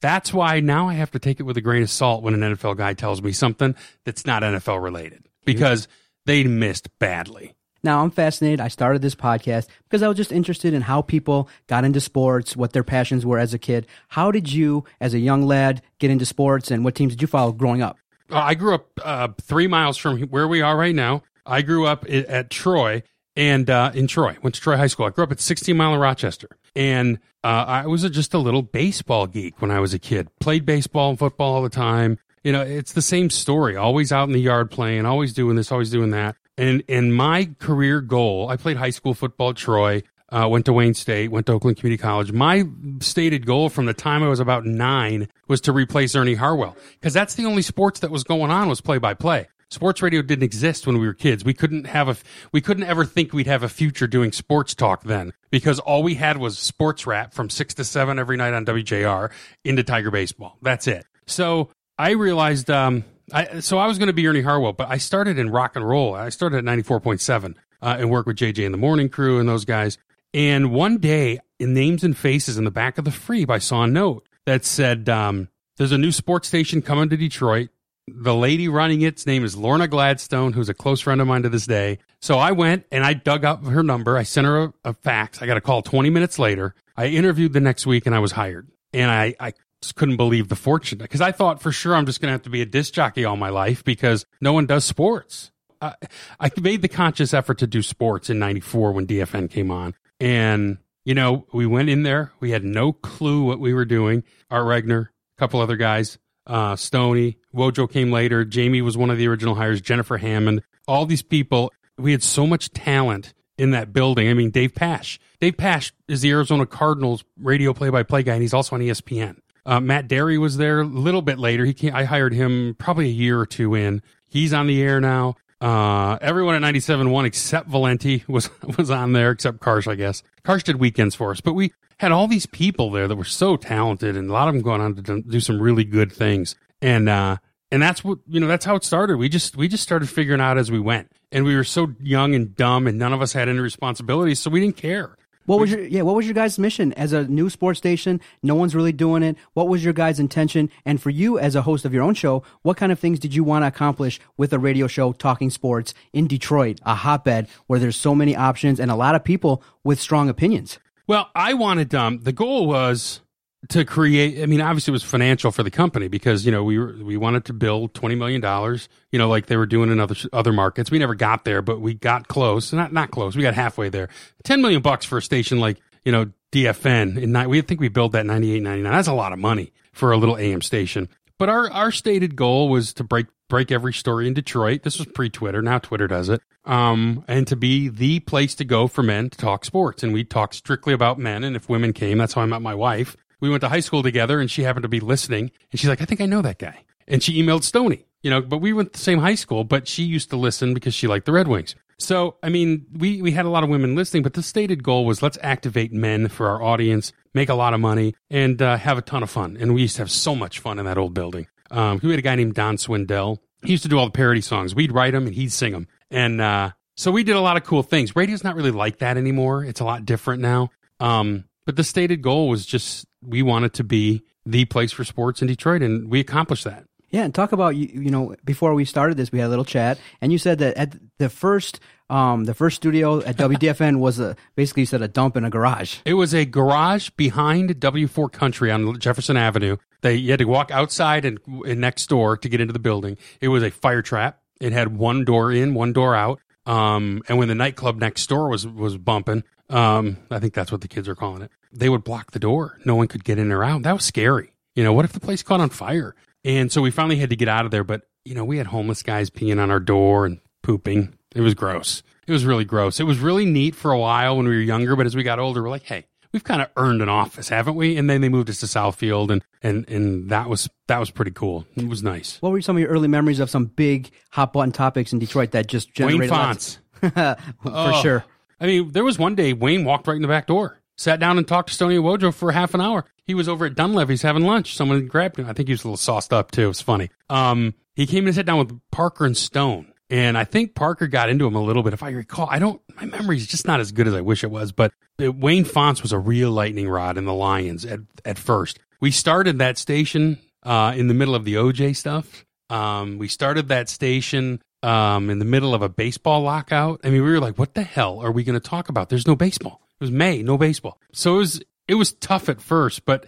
that's 0.00 0.32
why 0.32 0.60
now 0.60 0.88
I 0.88 0.94
have 0.94 1.10
to 1.12 1.18
take 1.18 1.40
it 1.40 1.42
with 1.42 1.56
a 1.56 1.60
grain 1.60 1.82
of 1.82 1.90
salt 1.90 2.22
when 2.22 2.34
an 2.34 2.54
NFL 2.54 2.76
guy 2.76 2.94
tells 2.94 3.20
me 3.22 3.32
something 3.32 3.74
that's 4.04 4.24
not 4.24 4.42
NFL 4.42 4.82
related 4.82 5.24
because 5.44 5.88
they 6.26 6.44
missed 6.44 6.88
badly. 6.98 7.54
Now, 7.82 8.02
I'm 8.02 8.10
fascinated. 8.10 8.60
I 8.60 8.68
started 8.68 9.02
this 9.02 9.14
podcast 9.14 9.68
because 9.84 10.02
I 10.02 10.08
was 10.08 10.16
just 10.16 10.32
interested 10.32 10.74
in 10.74 10.82
how 10.82 11.00
people 11.00 11.48
got 11.68 11.84
into 11.84 12.00
sports, 12.00 12.56
what 12.56 12.72
their 12.72 12.82
passions 12.82 13.24
were 13.24 13.38
as 13.38 13.54
a 13.54 13.58
kid. 13.58 13.86
How 14.08 14.32
did 14.32 14.52
you, 14.52 14.84
as 15.00 15.14
a 15.14 15.18
young 15.18 15.46
lad, 15.46 15.82
get 16.00 16.10
into 16.10 16.26
sports, 16.26 16.70
and 16.70 16.84
what 16.84 16.96
teams 16.96 17.14
did 17.14 17.22
you 17.22 17.28
follow 17.28 17.52
growing 17.52 17.80
up? 17.82 17.96
Uh, 18.30 18.38
I 18.38 18.54
grew 18.54 18.74
up 18.74 18.88
uh, 19.02 19.28
three 19.40 19.68
miles 19.68 19.96
from 19.96 20.20
where 20.22 20.48
we 20.48 20.60
are 20.60 20.76
right 20.76 20.94
now. 20.94 21.22
I 21.46 21.62
grew 21.62 21.86
up 21.86 22.04
at 22.08 22.50
Troy 22.50 23.04
and 23.38 23.70
uh, 23.70 23.92
in 23.94 24.08
Troy, 24.08 24.36
went 24.42 24.56
to 24.56 24.60
Troy 24.60 24.76
High 24.76 24.88
School. 24.88 25.06
I 25.06 25.10
grew 25.10 25.22
up 25.22 25.30
at 25.30 25.38
16 25.38 25.76
Mile 25.76 25.94
in 25.94 26.00
Rochester. 26.00 26.48
And 26.74 27.20
uh, 27.44 27.64
I 27.68 27.86
was 27.86 28.02
a, 28.02 28.10
just 28.10 28.34
a 28.34 28.38
little 28.38 28.62
baseball 28.62 29.28
geek 29.28 29.62
when 29.62 29.70
I 29.70 29.78
was 29.78 29.94
a 29.94 29.98
kid. 30.00 30.28
Played 30.40 30.66
baseball 30.66 31.10
and 31.10 31.18
football 31.18 31.54
all 31.54 31.62
the 31.62 31.68
time. 31.68 32.18
You 32.42 32.50
know, 32.50 32.62
it's 32.62 32.94
the 32.94 33.02
same 33.02 33.30
story. 33.30 33.76
Always 33.76 34.10
out 34.10 34.26
in 34.26 34.32
the 34.32 34.40
yard 34.40 34.72
playing, 34.72 35.06
always 35.06 35.32
doing 35.34 35.54
this, 35.54 35.70
always 35.70 35.90
doing 35.90 36.10
that. 36.10 36.34
And 36.56 36.82
and 36.88 37.14
my 37.14 37.50
career 37.60 38.00
goal, 38.00 38.48
I 38.48 38.56
played 38.56 38.76
high 38.76 38.90
school 38.90 39.14
football 39.14 39.50
at 39.50 39.56
Troy, 39.56 40.02
uh, 40.30 40.48
went 40.50 40.64
to 40.66 40.72
Wayne 40.72 40.94
State, 40.94 41.30
went 41.30 41.46
to 41.46 41.52
Oakland 41.52 41.76
Community 41.76 42.00
College. 42.00 42.32
My 42.32 42.64
stated 43.00 43.46
goal 43.46 43.68
from 43.68 43.86
the 43.86 43.94
time 43.94 44.24
I 44.24 44.28
was 44.28 44.40
about 44.40 44.66
nine 44.66 45.28
was 45.46 45.60
to 45.62 45.72
replace 45.72 46.16
Ernie 46.16 46.34
Harwell 46.34 46.76
because 46.94 47.12
that's 47.12 47.34
the 47.34 47.44
only 47.46 47.62
sports 47.62 48.00
that 48.00 48.10
was 48.10 48.24
going 48.24 48.50
on 48.50 48.68
was 48.68 48.80
play 48.80 48.98
by 48.98 49.14
play. 49.14 49.46
Sports 49.70 50.00
radio 50.00 50.22
didn't 50.22 50.44
exist 50.44 50.86
when 50.86 50.98
we 50.98 51.06
were 51.06 51.14
kids. 51.14 51.44
We 51.44 51.52
couldn't 51.52 51.86
have 51.86 52.08
a, 52.08 52.16
we 52.52 52.60
couldn't 52.60 52.84
ever 52.84 53.04
think 53.04 53.32
we'd 53.32 53.46
have 53.46 53.62
a 53.62 53.68
future 53.68 54.06
doing 54.06 54.32
sports 54.32 54.74
talk 54.74 55.02
then 55.02 55.32
because 55.50 55.78
all 55.78 56.02
we 56.02 56.14
had 56.14 56.38
was 56.38 56.58
sports 56.58 57.06
rap 57.06 57.34
from 57.34 57.50
six 57.50 57.74
to 57.74 57.84
seven 57.84 58.18
every 58.18 58.38
night 58.38 58.54
on 58.54 58.64
WJR 58.64 59.30
into 59.64 59.82
Tiger 59.82 60.10
baseball. 60.10 60.56
That's 60.62 60.86
it. 60.86 61.04
So 61.26 61.68
I 61.98 62.12
realized, 62.12 62.70
um, 62.70 63.04
I, 63.32 63.60
so 63.60 63.76
I 63.76 63.86
was 63.86 63.98
going 63.98 64.06
to 64.06 64.14
be 64.14 64.26
Ernie 64.26 64.40
Harwell, 64.40 64.72
but 64.72 64.88
I 64.88 64.96
started 64.96 65.38
in 65.38 65.50
rock 65.50 65.76
and 65.76 65.86
roll. 65.86 66.14
I 66.14 66.30
started 66.30 66.58
at 66.58 66.64
94.7 66.64 67.54
uh, 67.82 67.96
and 67.98 68.10
worked 68.10 68.26
with 68.26 68.38
JJ 68.38 68.64
and 68.64 68.72
the 68.72 68.78
Morning 68.78 69.10
Crew 69.10 69.38
and 69.38 69.46
those 69.48 69.66
guys. 69.66 69.98
And 70.32 70.72
one 70.72 70.98
day, 70.98 71.40
in 71.58 71.74
Names 71.74 72.04
and 72.04 72.16
Faces 72.16 72.56
in 72.56 72.64
the 72.64 72.70
back 72.70 72.98
of 72.98 73.04
the 73.04 73.10
Freep, 73.10 73.50
I 73.50 73.58
saw 73.58 73.82
a 73.82 73.86
note 73.86 74.26
that 74.46 74.64
said, 74.64 75.08
um, 75.08 75.48
There's 75.76 75.92
a 75.92 75.98
new 75.98 76.12
sports 76.12 76.48
station 76.48 76.82
coming 76.82 77.08
to 77.08 77.16
Detroit. 77.16 77.70
The 78.16 78.34
lady 78.34 78.68
running 78.68 79.02
its 79.02 79.26
name 79.26 79.44
is 79.44 79.56
Lorna 79.56 79.88
Gladstone, 79.88 80.52
who's 80.52 80.68
a 80.68 80.74
close 80.74 81.00
friend 81.00 81.20
of 81.20 81.26
mine 81.26 81.42
to 81.42 81.48
this 81.48 81.66
day. 81.66 81.98
So 82.20 82.38
I 82.38 82.52
went 82.52 82.84
and 82.90 83.04
I 83.04 83.14
dug 83.14 83.44
up 83.44 83.64
her 83.64 83.82
number. 83.82 84.16
I 84.16 84.22
sent 84.22 84.46
her 84.46 84.64
a, 84.64 84.72
a 84.84 84.92
fax. 84.92 85.40
I 85.40 85.46
got 85.46 85.56
a 85.56 85.60
call 85.60 85.82
20 85.82 86.10
minutes 86.10 86.38
later. 86.38 86.74
I 86.96 87.06
interviewed 87.06 87.52
the 87.52 87.60
next 87.60 87.86
week 87.86 88.06
and 88.06 88.14
I 88.14 88.18
was 88.18 88.32
hired. 88.32 88.68
And 88.92 89.10
I, 89.10 89.34
I 89.38 89.52
just 89.80 89.94
couldn't 89.94 90.16
believe 90.16 90.48
the 90.48 90.56
fortune 90.56 90.98
because 90.98 91.20
I 91.20 91.32
thought 91.32 91.62
for 91.62 91.72
sure 91.72 91.94
I'm 91.94 92.06
just 92.06 92.20
going 92.20 92.28
to 92.28 92.32
have 92.32 92.42
to 92.42 92.50
be 92.50 92.62
a 92.62 92.66
disc 92.66 92.92
jockey 92.92 93.24
all 93.24 93.36
my 93.36 93.50
life 93.50 93.84
because 93.84 94.26
no 94.40 94.52
one 94.52 94.66
does 94.66 94.84
sports. 94.84 95.50
I, 95.80 95.94
I 96.40 96.50
made 96.60 96.82
the 96.82 96.88
conscious 96.88 97.32
effort 97.32 97.58
to 97.58 97.66
do 97.66 97.82
sports 97.82 98.30
in 98.30 98.38
94 98.38 98.92
when 98.92 99.06
DFN 99.06 99.50
came 99.50 99.70
on. 99.70 99.94
And, 100.18 100.78
you 101.04 101.14
know, 101.14 101.46
we 101.52 101.66
went 101.66 101.88
in 101.88 102.02
there. 102.02 102.32
We 102.40 102.50
had 102.50 102.64
no 102.64 102.92
clue 102.92 103.44
what 103.44 103.60
we 103.60 103.72
were 103.72 103.84
doing. 103.84 104.24
Art 104.50 104.64
Regner, 104.64 105.06
a 105.06 105.38
couple 105.38 105.60
other 105.60 105.76
guys, 105.76 106.18
uh, 106.48 106.74
Stoney, 106.76 107.38
Wojo 107.54 107.90
came 107.90 108.10
later. 108.10 108.44
Jamie 108.44 108.82
was 108.82 108.96
one 108.96 109.10
of 109.10 109.18
the 109.18 109.28
original 109.28 109.54
hires, 109.54 109.80
Jennifer 109.80 110.16
Hammond, 110.16 110.62
all 110.86 111.06
these 111.06 111.22
people. 111.22 111.72
We 111.96 112.12
had 112.12 112.22
so 112.22 112.46
much 112.46 112.70
talent 112.70 113.34
in 113.58 113.72
that 113.72 113.92
building. 113.92 114.28
I 114.28 114.34
mean, 114.34 114.50
Dave 114.50 114.74
Pash. 114.74 115.18
Dave 115.40 115.56
Pash 115.56 115.92
is 116.06 116.22
the 116.22 116.30
Arizona 116.30 116.64
Cardinals 116.64 117.24
radio 117.40 117.72
play 117.72 117.90
by 117.90 118.02
play 118.02 118.22
guy, 118.22 118.34
and 118.34 118.42
he's 118.42 118.54
also 118.54 118.76
on 118.76 118.82
ESPN. 118.82 119.36
Uh, 119.66 119.80
Matt 119.80 120.08
Dery 120.08 120.38
was 120.38 120.56
there 120.56 120.80
a 120.80 120.84
little 120.84 121.20
bit 121.20 121.38
later. 121.38 121.64
He 121.64 121.74
came, 121.74 121.94
I 121.94 122.04
hired 122.04 122.32
him 122.32 122.74
probably 122.78 123.06
a 123.06 123.12
year 123.12 123.38
or 123.38 123.46
two 123.46 123.74
in. 123.74 124.00
He's 124.26 124.54
on 124.54 124.66
the 124.66 124.80
air 124.80 125.00
now. 125.00 125.36
Uh, 125.60 126.16
everyone 126.22 126.54
at 126.54 126.74
97.1 126.74 127.26
except 127.26 127.68
Valenti 127.68 128.24
was, 128.28 128.48
was 128.78 128.90
on 128.90 129.12
there, 129.12 129.30
except 129.32 129.58
Karsh, 129.58 129.90
I 129.90 129.96
guess. 129.96 130.22
Karsh 130.44 130.62
did 130.62 130.76
weekends 130.76 131.14
for 131.14 131.32
us, 131.32 131.40
but 131.40 131.52
we 131.52 131.72
had 131.98 132.12
all 132.12 132.28
these 132.28 132.46
people 132.46 132.90
there 132.90 133.08
that 133.08 133.16
were 133.16 133.24
so 133.24 133.56
talented 133.56 134.16
and 134.16 134.30
a 134.30 134.32
lot 134.32 134.48
of 134.48 134.54
them 134.54 134.62
going 134.62 134.80
on 134.80 134.94
to 134.94 135.20
do- 135.20 135.40
some 135.40 135.60
really 135.60 135.84
good 135.84 136.12
things. 136.12 136.54
And, 136.80 137.08
uh, 137.08 137.38
and 137.70 137.82
that's 137.82 138.02
what, 138.02 138.18
you 138.26 138.40
know, 138.40 138.46
that's 138.46 138.64
how 138.64 138.76
it 138.76 138.84
started. 138.84 139.16
We 139.16 139.28
just, 139.28 139.56
we 139.56 139.68
just 139.68 139.82
started 139.82 140.08
figuring 140.08 140.40
out 140.40 140.58
as 140.58 140.70
we 140.70 140.78
went 140.80 141.10
and 141.32 141.44
we 141.44 141.56
were 141.56 141.64
so 141.64 141.94
young 142.00 142.34
and 142.34 142.54
dumb 142.54 142.86
and 142.86 142.98
none 142.98 143.12
of 143.12 143.20
us 143.20 143.32
had 143.32 143.48
any 143.48 143.58
responsibilities. 143.58 144.40
So 144.40 144.50
we 144.50 144.60
didn't 144.60 144.76
care. 144.76 145.16
What 145.48 145.60
was 145.60 145.70
your 145.70 145.80
yeah? 145.80 146.02
What 146.02 146.14
was 146.14 146.26
your 146.26 146.34
guys' 146.34 146.58
mission 146.58 146.92
as 146.92 147.14
a 147.14 147.24
new 147.24 147.48
sports 147.48 147.78
station? 147.78 148.20
No 148.42 148.54
one's 148.54 148.74
really 148.74 148.92
doing 148.92 149.22
it. 149.22 149.38
What 149.54 149.66
was 149.66 149.82
your 149.82 149.94
guys' 149.94 150.20
intention? 150.20 150.68
And 150.84 151.00
for 151.00 151.08
you 151.08 151.38
as 151.38 151.54
a 151.54 151.62
host 151.62 151.86
of 151.86 151.94
your 151.94 152.02
own 152.02 152.12
show, 152.12 152.42
what 152.60 152.76
kind 152.76 152.92
of 152.92 152.98
things 152.98 153.18
did 153.18 153.34
you 153.34 153.42
want 153.42 153.62
to 153.62 153.66
accomplish 153.66 154.20
with 154.36 154.52
a 154.52 154.58
radio 154.58 154.86
show 154.88 155.12
talking 155.14 155.48
sports 155.48 155.94
in 156.12 156.26
Detroit, 156.26 156.80
a 156.82 156.94
hotbed 156.94 157.48
where 157.66 157.78
there's 157.78 157.96
so 157.96 158.14
many 158.14 158.36
options 158.36 158.78
and 158.78 158.90
a 158.90 158.94
lot 158.94 159.14
of 159.14 159.24
people 159.24 159.62
with 159.82 159.98
strong 159.98 160.28
opinions? 160.28 160.78
Well, 161.08 161.30
I 161.34 161.54
wanted 161.54 161.94
um 161.94 162.20
the 162.22 162.32
goal 162.32 162.66
was 162.66 163.22
to 163.70 163.84
create 163.84 164.40
I 164.42 164.46
mean 164.46 164.60
obviously 164.60 164.92
it 164.92 164.92
was 164.92 165.02
financial 165.02 165.50
for 165.50 165.62
the 165.62 165.70
company 165.70 166.06
because 166.06 166.46
you 166.46 166.52
know 166.52 166.62
we 166.62 166.78
were 166.78 166.94
we 167.02 167.16
wanted 167.16 167.46
to 167.46 167.54
build 167.54 167.94
20 167.94 168.14
million 168.14 168.40
dollars, 168.42 168.88
you 169.10 169.18
know 169.18 169.28
like 169.28 169.46
they 169.46 169.56
were 169.56 169.66
doing 169.66 169.90
in 169.90 169.98
other 169.98 170.14
other 170.34 170.52
markets. 170.52 170.90
We 170.90 170.98
never 170.98 171.14
got 171.14 171.44
there, 171.44 171.62
but 171.62 171.80
we 171.80 171.94
got 171.94 172.28
close. 172.28 172.72
Not 172.74 172.92
not 172.92 173.10
close. 173.10 173.34
We 173.34 173.42
got 173.42 173.54
halfway 173.54 173.88
there. 173.88 174.10
10 174.44 174.60
million 174.60 174.82
bucks 174.82 175.06
for 175.06 175.18
a 175.18 175.22
station 175.22 175.58
like, 175.58 175.78
you 176.04 176.12
know, 176.12 176.30
DFN 176.52 177.20
in 177.20 177.48
we 177.48 177.62
think 177.62 177.80
we 177.80 177.88
built 177.88 178.12
that 178.12 178.26
98 178.26 178.62
99. 178.62 178.92
That's 178.92 179.08
a 179.08 179.14
lot 179.14 179.32
of 179.32 179.38
money 179.38 179.72
for 179.92 180.12
a 180.12 180.18
little 180.18 180.36
AM 180.36 180.60
station. 180.60 181.08
But 181.38 181.48
our 181.48 181.70
our 181.70 181.90
stated 181.90 182.36
goal 182.36 182.68
was 182.68 182.92
to 182.94 183.04
break 183.04 183.26
break 183.48 183.72
every 183.72 183.92
story 183.92 184.26
in 184.26 184.34
Detroit. 184.34 184.82
This 184.82 184.98
was 184.98 185.06
pre 185.08 185.30
Twitter. 185.30 185.62
Now 185.62 185.78
Twitter 185.78 186.06
does 186.06 186.28
it. 186.28 186.40
Um, 186.64 187.24
and 187.26 187.46
to 187.46 187.56
be 187.56 187.88
the 187.88 188.20
place 188.20 188.54
to 188.56 188.64
go 188.64 188.86
for 188.88 189.02
men 189.02 189.30
to 189.30 189.38
talk 189.38 189.64
sports. 189.64 190.02
And 190.02 190.12
we 190.12 190.24
talk 190.24 190.54
strictly 190.54 190.92
about 190.92 191.18
men. 191.18 191.44
And 191.44 191.56
if 191.56 191.68
women 191.68 191.92
came, 191.92 192.18
that's 192.18 192.34
how 192.34 192.42
I 192.42 192.46
met 192.46 192.62
my 192.62 192.74
wife. 192.74 193.16
We 193.40 193.48
went 193.48 193.60
to 193.62 193.68
high 193.68 193.80
school 193.80 194.02
together 194.02 194.40
and 194.40 194.50
she 194.50 194.62
happened 194.62 194.82
to 194.82 194.88
be 194.88 195.00
listening. 195.00 195.50
And 195.70 195.80
she's 195.80 195.88
like, 195.88 196.02
I 196.02 196.04
think 196.04 196.20
I 196.20 196.26
know 196.26 196.42
that 196.42 196.58
guy. 196.58 196.84
And 197.06 197.22
she 197.22 197.42
emailed 197.42 197.62
Stony, 197.62 198.04
you 198.22 198.30
know, 198.30 198.42
but 198.42 198.58
we 198.58 198.72
went 198.72 198.92
to 198.92 198.98
the 198.98 199.02
same 199.02 199.20
high 199.20 199.34
school, 199.34 199.64
but 199.64 199.88
she 199.88 200.02
used 200.02 200.28
to 200.30 200.36
listen 200.36 200.74
because 200.74 200.92
she 200.92 201.06
liked 201.06 201.24
the 201.24 201.32
Red 201.32 201.48
Wings. 201.48 201.74
So, 201.98 202.36
I 202.42 202.48
mean, 202.48 202.86
we, 202.92 203.22
we 203.22 203.32
had 203.32 203.44
a 203.44 203.48
lot 203.48 203.64
of 203.64 203.70
women 203.70 203.96
listening, 203.96 204.22
but 204.22 204.34
the 204.34 204.42
stated 204.42 204.84
goal 204.84 205.04
was 205.04 205.22
let's 205.22 205.38
activate 205.42 205.92
men 205.92 206.28
for 206.28 206.48
our 206.48 206.62
audience, 206.62 207.12
make 207.34 207.48
a 207.48 207.54
lot 207.54 207.74
of 207.74 207.80
money, 207.80 208.14
and 208.30 208.60
uh, 208.62 208.76
have 208.76 208.98
a 208.98 209.02
ton 209.02 209.22
of 209.22 209.30
fun. 209.30 209.56
And 209.58 209.74
we 209.74 209.82
used 209.82 209.96
to 209.96 210.02
have 210.02 210.10
so 210.10 210.36
much 210.36 210.60
fun 210.60 210.78
in 210.78 210.84
that 210.84 210.98
old 210.98 211.14
building. 211.14 211.48
Um, 211.70 212.00
we 212.02 212.10
had 212.10 212.18
a 212.18 212.22
guy 212.22 212.34
named 212.34 212.54
Don 212.54 212.76
Swindell. 212.76 213.38
He 213.62 213.72
used 213.72 213.82
to 213.82 213.88
do 213.88 213.98
all 213.98 214.06
the 214.06 214.12
parody 214.12 214.40
songs. 214.40 214.74
We'd 214.74 214.92
write 214.92 215.12
them 215.12 215.26
and 215.26 215.34
he'd 215.34 215.52
sing 215.52 215.72
them. 215.72 215.88
And 216.10 216.40
uh, 216.40 216.70
so 216.96 217.10
we 217.10 217.24
did 217.24 217.36
a 217.36 217.40
lot 217.40 217.56
of 217.56 217.64
cool 217.64 217.82
things. 217.82 218.14
Radio's 218.14 218.44
not 218.44 218.56
really 218.56 218.70
like 218.70 218.98
that 218.98 219.16
anymore. 219.16 219.64
It's 219.64 219.80
a 219.80 219.84
lot 219.84 220.04
different 220.04 220.42
now. 220.42 220.70
Um, 221.00 221.44
but 221.66 221.76
the 221.76 221.84
stated 221.84 222.22
goal 222.22 222.48
was 222.48 222.64
just 222.64 223.06
we 223.22 223.42
wanted 223.42 223.74
to 223.74 223.84
be 223.84 224.22
the 224.46 224.64
place 224.64 224.92
for 224.92 225.04
sports 225.04 225.42
in 225.42 225.48
Detroit, 225.48 225.82
and 225.82 226.10
we 226.10 226.20
accomplished 226.20 226.64
that. 226.64 226.84
Yeah, 227.10 227.24
and 227.24 227.34
talk 227.34 227.52
about 227.52 227.76
you. 227.76 227.86
You 227.86 228.10
know, 228.10 228.34
before 228.44 228.74
we 228.74 228.84
started 228.84 229.16
this, 229.16 229.32
we 229.32 229.38
had 229.38 229.46
a 229.46 229.48
little 229.48 229.64
chat, 229.64 229.98
and 230.20 230.30
you 230.32 230.38
said 230.38 230.58
that 230.58 230.76
at 230.76 230.96
the 231.18 231.28
first, 231.28 231.80
um, 232.10 232.44
the 232.44 232.54
first 232.54 232.76
studio 232.76 233.22
at 233.22 233.36
WDFN 233.38 233.98
was 233.98 234.18
a 234.18 234.36
basically 234.56 234.82
you 234.82 234.86
said 234.86 235.02
a 235.02 235.08
dump 235.08 235.36
in 235.36 235.44
a 235.44 235.50
garage. 235.50 235.98
It 236.04 236.14
was 236.14 236.34
a 236.34 236.44
garage 236.44 237.10
behind 237.10 237.78
W4 237.80 238.30
Country 238.32 238.70
on 238.70 238.98
Jefferson 238.98 239.36
Avenue. 239.36 239.76
They 240.02 240.14
you 240.14 240.30
had 240.30 240.38
to 240.40 240.44
walk 240.44 240.70
outside 240.70 241.24
and, 241.24 241.38
and 241.66 241.80
next 241.80 242.08
door 242.08 242.36
to 242.36 242.48
get 242.48 242.60
into 242.60 242.72
the 242.72 242.78
building. 242.78 243.16
It 243.40 243.48
was 243.48 243.62
a 243.62 243.70
fire 243.70 244.02
trap. 244.02 244.40
It 244.60 244.72
had 244.72 244.96
one 244.96 245.24
door 245.24 245.52
in, 245.52 245.74
one 245.74 245.92
door 245.92 246.14
out. 246.14 246.40
Um, 246.66 247.22
and 247.28 247.38
when 247.38 247.48
the 247.48 247.54
nightclub 247.54 247.98
next 247.98 248.26
door 248.28 248.48
was 248.48 248.66
was 248.66 248.96
bumping, 248.96 249.44
um, 249.70 250.18
I 250.30 250.38
think 250.38 250.54
that's 250.54 250.72
what 250.72 250.80
the 250.80 250.88
kids 250.88 251.08
are 251.08 251.14
calling 251.14 251.42
it. 251.42 251.50
They 251.72 251.88
would 251.88 252.04
block 252.04 252.32
the 252.32 252.38
door. 252.38 252.78
No 252.84 252.94
one 252.94 253.08
could 253.08 253.24
get 253.24 253.38
in 253.38 253.52
or 253.52 253.64
out. 253.64 253.82
That 253.82 253.92
was 253.92 254.04
scary. 254.04 254.52
You 254.74 254.84
know, 254.84 254.92
what 254.92 255.04
if 255.04 255.12
the 255.12 255.20
place 255.20 255.42
caught 255.42 255.60
on 255.60 255.70
fire? 255.70 256.14
And 256.44 256.70
so 256.70 256.80
we 256.80 256.90
finally 256.90 257.16
had 257.16 257.30
to 257.30 257.36
get 257.36 257.48
out 257.48 257.64
of 257.64 257.70
there. 257.70 257.84
But 257.84 258.02
you 258.24 258.34
know, 258.34 258.44
we 258.44 258.58
had 258.58 258.66
homeless 258.66 259.02
guys 259.02 259.30
peeing 259.30 259.60
on 259.60 259.70
our 259.70 259.80
door 259.80 260.26
and 260.26 260.40
pooping. 260.62 261.14
It 261.34 261.40
was 261.40 261.54
gross. 261.54 262.02
It 262.26 262.32
was 262.32 262.44
really 262.44 262.64
gross. 262.64 263.00
It 263.00 263.04
was 263.04 263.18
really 263.18 263.46
neat 263.46 263.74
for 263.74 263.90
a 263.90 263.98
while 263.98 264.36
when 264.36 264.46
we 264.46 264.54
were 264.54 264.62
younger, 264.62 264.96
but 264.96 265.06
as 265.06 265.16
we 265.16 265.22
got 265.22 265.38
older, 265.38 265.62
we're 265.62 265.70
like, 265.70 265.84
hey, 265.84 266.04
we've 266.32 266.44
kind 266.44 266.62
of 266.62 266.68
earned 266.76 267.02
an 267.02 267.08
office, 267.08 267.48
haven't 267.48 267.74
we? 267.76 267.96
And 267.96 268.08
then 268.08 268.20
they 268.20 268.28
moved 268.28 268.50
us 268.50 268.60
to 268.60 268.66
Southfield, 268.66 269.30
and 269.30 269.42
and 269.62 269.88
and 269.88 270.30
that 270.30 270.48
was 270.48 270.68
that 270.86 270.98
was 270.98 271.10
pretty 271.10 271.30
cool. 271.32 271.66
It 271.76 271.88
was 271.88 272.02
nice. 272.02 272.40
What 272.40 272.52
were 272.52 272.60
some 272.60 272.76
of 272.76 272.80
your 272.80 272.90
early 272.90 273.08
memories 273.08 273.40
of 273.40 273.50
some 273.50 273.66
big 273.66 274.10
hot 274.30 274.52
button 274.52 274.72
topics 274.72 275.12
in 275.12 275.18
Detroit 275.18 275.50
that 275.52 275.66
just 275.66 275.92
generated 275.94 276.20
Wayne 276.22 276.28
Fontes. 276.30 276.78
for 277.00 277.36
Oh. 277.64 278.00
sure. 278.02 278.24
I 278.60 278.66
mean, 278.66 278.90
there 278.92 279.04
was 279.04 279.18
one 279.18 279.34
day 279.36 279.52
Wayne 279.52 279.84
walked 279.84 280.06
right 280.08 280.16
in 280.16 280.22
the 280.22 280.26
back 280.28 280.46
door, 280.48 280.80
sat 280.96 281.20
down 281.20 281.38
and 281.38 281.46
talked 281.46 281.68
to 281.68 281.74
Stony 281.74 281.96
Wojo 281.96 282.34
for 282.34 282.50
half 282.52 282.74
an 282.74 282.80
hour. 282.80 283.04
He 283.24 283.34
was 283.34 283.48
over 283.48 283.66
at 283.66 283.74
Dunleavy's 283.76 284.22
having 284.22 284.44
lunch. 284.44 284.74
Someone 284.74 285.06
grabbed 285.06 285.38
him. 285.38 285.46
I 285.48 285.52
think 285.52 285.68
he 285.68 285.72
was 285.72 285.84
a 285.84 285.86
little 285.88 285.96
sauced 285.96 286.32
up 286.32 286.50
too. 286.50 286.64
It 286.64 286.68
was 286.68 286.80
funny. 286.80 287.10
Um, 287.30 287.74
he 287.94 288.06
came 288.06 288.26
and 288.26 288.34
sat 288.34 288.46
down 288.46 288.58
with 288.58 288.80
Parker 288.90 289.26
and 289.26 289.36
Stone. 289.36 289.87
And 290.10 290.38
I 290.38 290.44
think 290.44 290.74
Parker 290.74 291.06
got 291.06 291.28
into 291.28 291.46
him 291.46 291.54
a 291.54 291.62
little 291.62 291.82
bit. 291.82 291.92
If 291.92 292.02
I 292.02 292.10
recall, 292.10 292.48
I 292.50 292.58
don't, 292.58 292.80
my 292.96 293.04
memory's 293.04 293.46
just 293.46 293.66
not 293.66 293.80
as 293.80 293.92
good 293.92 294.08
as 294.08 294.14
I 294.14 294.22
wish 294.22 294.42
it 294.42 294.50
was, 294.50 294.72
but 294.72 294.92
Wayne 295.18 295.64
Fontes 295.64 296.02
was 296.02 296.12
a 296.12 296.18
real 296.18 296.50
lightning 296.50 296.88
rod 296.88 297.18
in 297.18 297.26
the 297.26 297.34
Lions 297.34 297.84
at, 297.84 298.00
at 298.24 298.38
first. 298.38 298.78
We 299.00 299.10
started 299.10 299.58
that 299.58 299.76
station, 299.76 300.38
uh, 300.62 300.94
in 300.96 301.08
the 301.08 301.14
middle 301.14 301.34
of 301.34 301.44
the 301.44 301.54
OJ 301.54 301.94
stuff. 301.94 302.44
Um, 302.70 303.18
we 303.18 303.28
started 303.28 303.68
that 303.68 303.88
station, 303.88 304.62
um, 304.82 305.28
in 305.28 305.38
the 305.38 305.44
middle 305.44 305.74
of 305.74 305.82
a 305.82 305.88
baseball 305.88 306.42
lockout. 306.42 307.00
I 307.04 307.10
mean, 307.10 307.22
we 307.22 307.30
were 307.30 307.40
like, 307.40 307.58
what 307.58 307.74
the 307.74 307.82
hell 307.82 308.20
are 308.20 308.32
we 308.32 308.44
going 308.44 308.58
to 308.58 308.66
talk 308.68 308.88
about? 308.88 309.10
There's 309.10 309.26
no 309.26 309.36
baseball. 309.36 309.82
It 310.00 310.04
was 310.04 310.10
May, 310.10 310.42
no 310.42 310.56
baseball. 310.56 310.98
So 311.12 311.36
it 311.36 311.38
was, 311.38 311.62
it 311.86 311.94
was 311.94 312.12
tough 312.12 312.48
at 312.48 312.60
first, 312.60 313.04
but 313.04 313.26